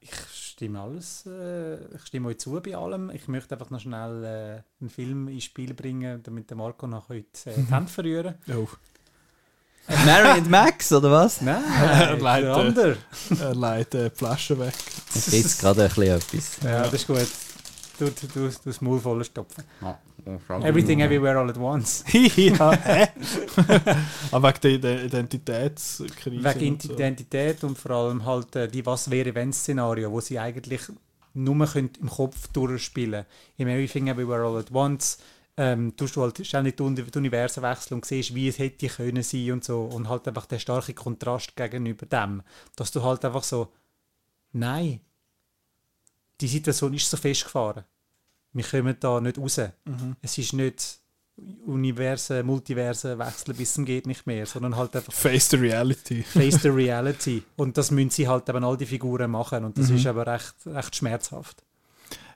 [0.00, 0.10] Ich
[0.58, 3.10] stimme alles, äh, ich stimme euch zu bei allem.
[3.10, 7.08] Ich möchte einfach noch schnell äh, einen Film ins Spiel bringen, damit der Marco noch
[7.08, 8.34] heute äh, die Hände verrühren.
[8.50, 8.66] Oh.
[10.04, 11.40] Mary and Max, oder was?
[11.40, 11.62] Nein,
[12.20, 12.46] Leider.
[12.54, 12.96] der andere.
[13.40, 14.74] Er leitet äh, die Flasche weg.
[15.14, 16.58] Jetzt ist gerade ein bisschen etwas.
[16.62, 17.26] Ja, das ist gut.
[17.98, 19.64] Du, du, du, du das Maul voll stopfen.
[20.62, 22.04] Everything, everywhere, all at once.
[22.12, 23.08] ja, hä?
[24.30, 26.44] Aber wegen der Ide- Identitätskrise.
[26.60, 26.92] Wegen und so.
[26.92, 30.82] Identität und vor allem halt äh, die Was-wäre-wenn-Szenario, wo sie eigentlich
[31.34, 33.24] nur können im Kopf durchspielen
[33.56, 35.18] Im Everything Everywhere All at Once
[35.56, 39.52] ähm, tust du halt ständig die Universen wechseln und siehst, wie es hätte können sein
[39.52, 39.82] und so.
[39.82, 42.42] Und halt einfach der starke Kontrast gegenüber dem.
[42.76, 43.72] Dass du halt einfach so,
[44.52, 45.00] nein,
[46.40, 47.84] die Situation ist so festgefahren.
[48.58, 49.60] Wir kommen da nicht raus.
[50.20, 50.98] Es ist nicht
[51.66, 56.22] Universen, Multiversen wechseln bis zum geht nicht mehr, sondern halt einfach Face the reality.
[56.22, 57.42] face the reality.
[57.56, 59.64] Und das müssen sie halt eben all die Figuren machen.
[59.64, 61.62] Und das ist aber recht, recht schmerzhaft.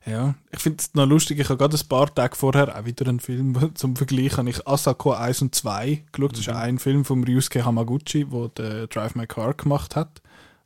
[0.05, 3.09] Ja, ich finde es noch lustig, ich habe gerade ein paar Tage vorher auch wieder
[3.09, 6.33] einen Film zum Vergleich, habe ich Asako 1 und 2 geschaut.
[6.33, 10.21] Das ist ein Film von Ryusuke Hamaguchi, der der Drive My Car gemacht hat.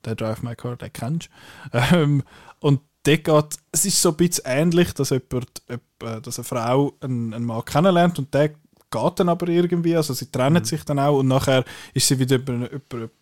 [0.05, 1.29] Der Drive My Car, den kennst
[1.73, 1.79] du.
[1.93, 2.23] Ähm,
[2.61, 2.81] und
[3.15, 7.45] geht, es ist so ein bisschen ähnlich, dass, jemand, jemand- dass eine Frau einen, einen
[7.45, 11.29] Mann kennenlernt und der geht dann aber irgendwie, also sie trennen sich dann auch und
[11.29, 12.39] nachher ist sie wieder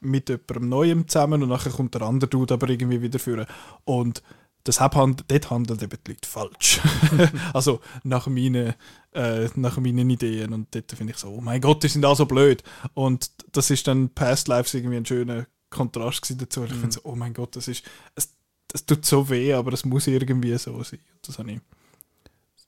[0.00, 3.46] mit jemandem Neuem zusammen und nachher kommt der andere Dude aber irgendwie wieder führen
[3.84, 4.22] und
[4.64, 6.80] das hand, dort handeln eben die Leute falsch.
[7.52, 8.74] also nach meinen,
[9.12, 10.54] äh, nach meinen Ideen.
[10.54, 12.62] Und dort finde ich so, oh mein Gott, die sind alle so blöd.
[12.94, 16.62] Und das ist dann Past Lives irgendwie ein schöner Kontrast dazu.
[16.62, 17.84] Und Ich finde so, oh mein Gott, das ist,
[18.14, 18.30] es,
[18.74, 20.98] das tut so weh, aber es muss irgendwie so sein.
[21.22, 21.60] Das habe ich.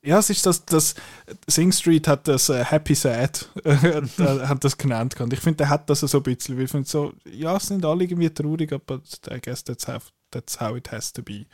[0.02, 0.94] Ja, es ist das, das
[1.48, 5.20] Sing Street hat das äh, Happy Sad, äh, hat das genannt.
[5.20, 7.66] Und ich finde, der hat das so ein bisschen, weil ich finde so, ja, es
[7.66, 9.00] sind alle irgendwie traurig, aber
[9.32, 11.46] I guess that's how, that's how it has to be.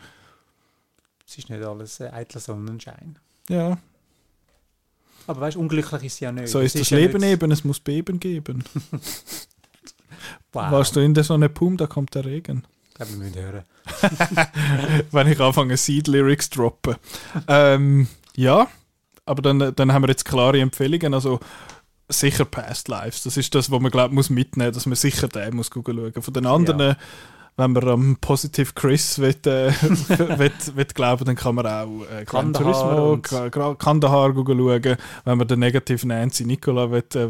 [1.26, 3.18] Es ist nicht alles äh, eitler Sonnenschein.
[3.48, 3.78] Ja,
[5.26, 6.48] Aber weißt du, unglücklich ist sie ja nicht.
[6.48, 8.64] so Es ist das ja Leben eben, es muss Beben geben.
[10.52, 10.70] Wow.
[10.70, 12.64] Warst du in der Sonne Pum, da kommt der Regen.
[12.92, 13.64] Ich glaube, wir müssen hören.
[15.10, 16.96] Wenn ich anfange, Seed-Lyrics droppen.
[17.48, 18.06] ähm,
[18.36, 18.68] ja,
[19.24, 21.14] aber dann, dann haben wir jetzt klare Empfehlungen.
[21.14, 21.40] Also
[22.08, 23.22] sicher Past Lives.
[23.22, 26.12] Das ist das, was man glaubt, muss mitnehmen, dass man sicher den muss schauen.
[26.12, 26.96] Von den anderen,
[27.56, 29.72] wenn man am Positive Chris will, äh,
[30.38, 34.96] will, will glauben, dann kann man auch äh, Gran Kandahar Turismo, Kandahar schauen.
[35.24, 37.28] Wenn man den negativen Nancy Nicola will, äh,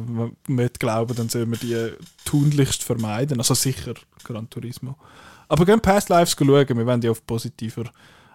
[0.48, 1.92] will glauben, dann soll man die
[2.24, 3.38] tunlichst vermeiden.
[3.38, 3.94] Also sicher
[4.24, 4.96] Gran Turismo.
[5.52, 7.84] Aber gehen Past Lives schauen, wir wollen ja auf positiver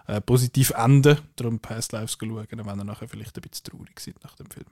[0.06, 1.18] äh, positiv enden.
[1.34, 4.68] Darum Past Lives schauen, wenn ihr nachher vielleicht ein bisschen traurig seid nach dem Film.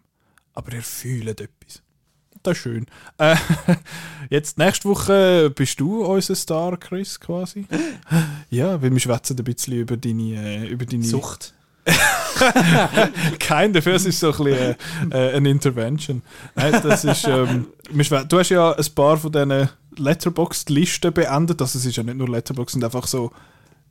[0.55, 1.83] Aber ihr fühlt etwas.
[2.45, 2.87] Das ist schön.
[3.19, 3.35] Äh,
[4.31, 7.67] jetzt nächste Woche bist du unser Star, Chris, quasi.
[8.51, 11.53] ja, weil wir schwätzen ein bisschen über deine, äh, über deine Sucht.
[13.39, 14.77] Kein dafür, es ist so ein bisschen
[15.11, 16.23] äh, äh, eine Intervention.
[16.55, 17.67] Nein, das ist, ähm,
[18.29, 21.61] du hast ja ein paar von diesen Letterboxd-Listen beendet.
[21.61, 23.31] Also es ist ja nicht nur Letterboxd, sind einfach so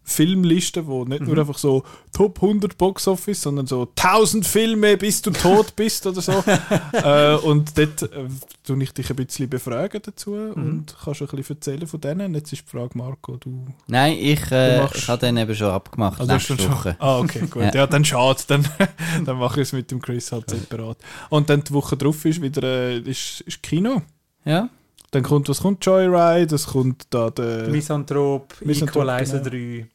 [0.06, 1.84] Filmlisten, wo nicht nur einfach so
[2.14, 6.32] Top 100 Box Office, sondern so 1000 Filme, bis du tot bist oder so.
[6.94, 8.27] äh, und dort äh,
[8.64, 12.36] tue ich dich ein bisschen befragen dazu und kannst ein bisschen erzählen von denen.
[12.36, 16.19] Jetzt ist die Frage, Marco, du Nein, ich, äh, ich habe den eben schon abgemacht,
[16.19, 16.95] also nächste schon- Woche.
[16.99, 17.64] Ah, okay, gut.
[17.64, 17.73] Ja.
[17.73, 18.41] Ja, dann schade.
[18.48, 18.68] Dann,
[19.26, 20.98] dann mache ich es mit dem Chris halt separat.
[21.30, 24.03] Und dann die Woche drauf ist wieder äh, ist, ist Kino.
[24.44, 24.69] Ja?
[25.11, 25.86] Dann kommt, was kommt?
[25.86, 27.69] Joyride, es kommt da der...
[27.69, 29.49] Misanthrop, Misanthrop, Equalizer genau.
[29.49, 29.88] 3.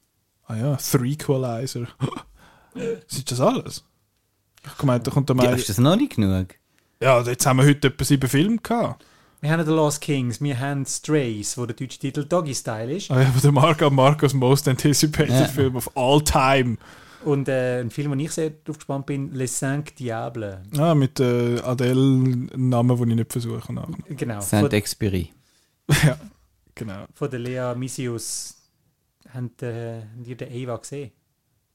[0.51, 1.87] Ah ja, Threequalizer.
[3.09, 3.85] ist das alles?
[4.67, 5.45] Ich gemeint, da kommt der ja.
[5.45, 5.53] Mai...
[5.55, 6.49] Ist das noch nicht genug?
[7.01, 9.05] Ja, jetzt haben wir heute etwa sieben Filme gehabt.
[9.41, 13.13] Wir haben The Lost Kings, wir haben Strays, wo der deutsche Titel Doggy Style ist.
[13.13, 15.45] Ah ja, aber der Marco Marcos Most Anticipated Ja.
[15.47, 16.79] Film of all time.
[17.25, 20.59] Und äh, ein Film, wo ich sehr drauf gespannt bin, Les Cinq Diables.
[20.77, 23.73] Ah, mit äh, Adele, Namen, den ich nicht versuche.
[23.73, 23.95] nachher.
[24.09, 24.41] Genau.
[24.41, 25.29] Saint-Exupéry.
[26.05, 26.19] ja,
[26.75, 27.05] genau.
[27.15, 28.60] von der Lea Misius.
[29.35, 31.13] Habt äh, ihr den Eva gesehen?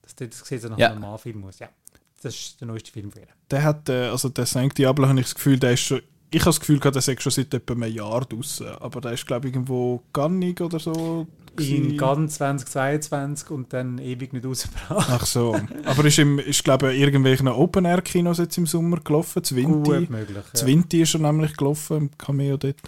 [0.02, 0.92] Das, das sieht so nach Ja.
[0.92, 1.60] einem Normalfilm aus.
[1.60, 1.70] Ja.
[2.22, 3.28] Das ist der neueste Film von ihr.
[3.52, 4.78] Der hat, äh, also der St.
[4.78, 6.02] Diablo, habe ich das Gefühl, der ist schon,
[6.32, 8.68] ich habe das Gefühl gehabt, der sei schon seit etwa einem Jahr draußen.
[8.68, 11.28] Aber der ist, glaube ich, irgendwo Gannig oder so.
[11.58, 15.08] In ganz 2022 und dann ewig nicht rausgebracht.
[15.10, 15.58] Ach so.
[15.86, 19.42] Aber ist, im, ist glaube ich, irgendwelchen Open-Air-Kinos jetzt im Sommer gelaufen.
[19.44, 19.90] Zwinti.
[19.92, 20.44] Gut möglich.
[20.54, 22.82] Zwinti ist er nämlich gelaufen, im Cameo dort.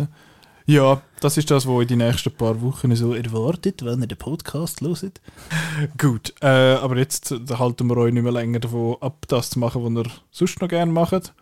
[0.69, 4.17] Ja, das ist das, was in die nächsten paar Wochen so erwartet, wenn ihr den
[4.17, 5.21] Podcast hört.
[5.97, 9.59] Gut, äh, aber jetzt äh, halten wir euch nicht mehr länger davon ab, das zu
[9.59, 11.33] machen, was ihr sonst noch gerne macht.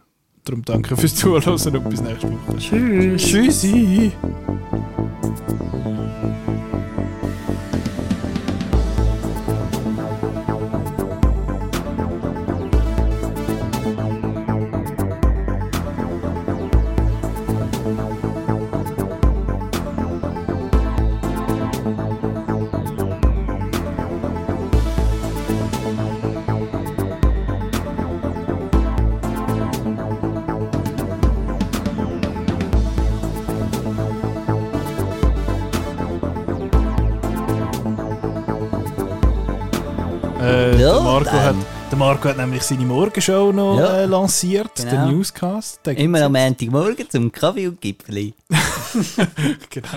[0.44, 2.58] Darum danke fürs Zuhören und bis nächste Woche.
[2.60, 3.24] Tschüss.
[3.24, 4.12] Tschüssi.
[41.24, 41.56] Marco hat,
[41.92, 43.98] der Marco hat nämlich seine Morgenshow noch Ja.
[44.00, 44.92] äh, lanciert, Genau.
[45.08, 45.86] den Newscast.
[45.86, 46.34] Den Immer am.
[46.34, 48.34] Montagmorgen zum Kaffee und Gipfeli.
[49.70, 49.88] Genau.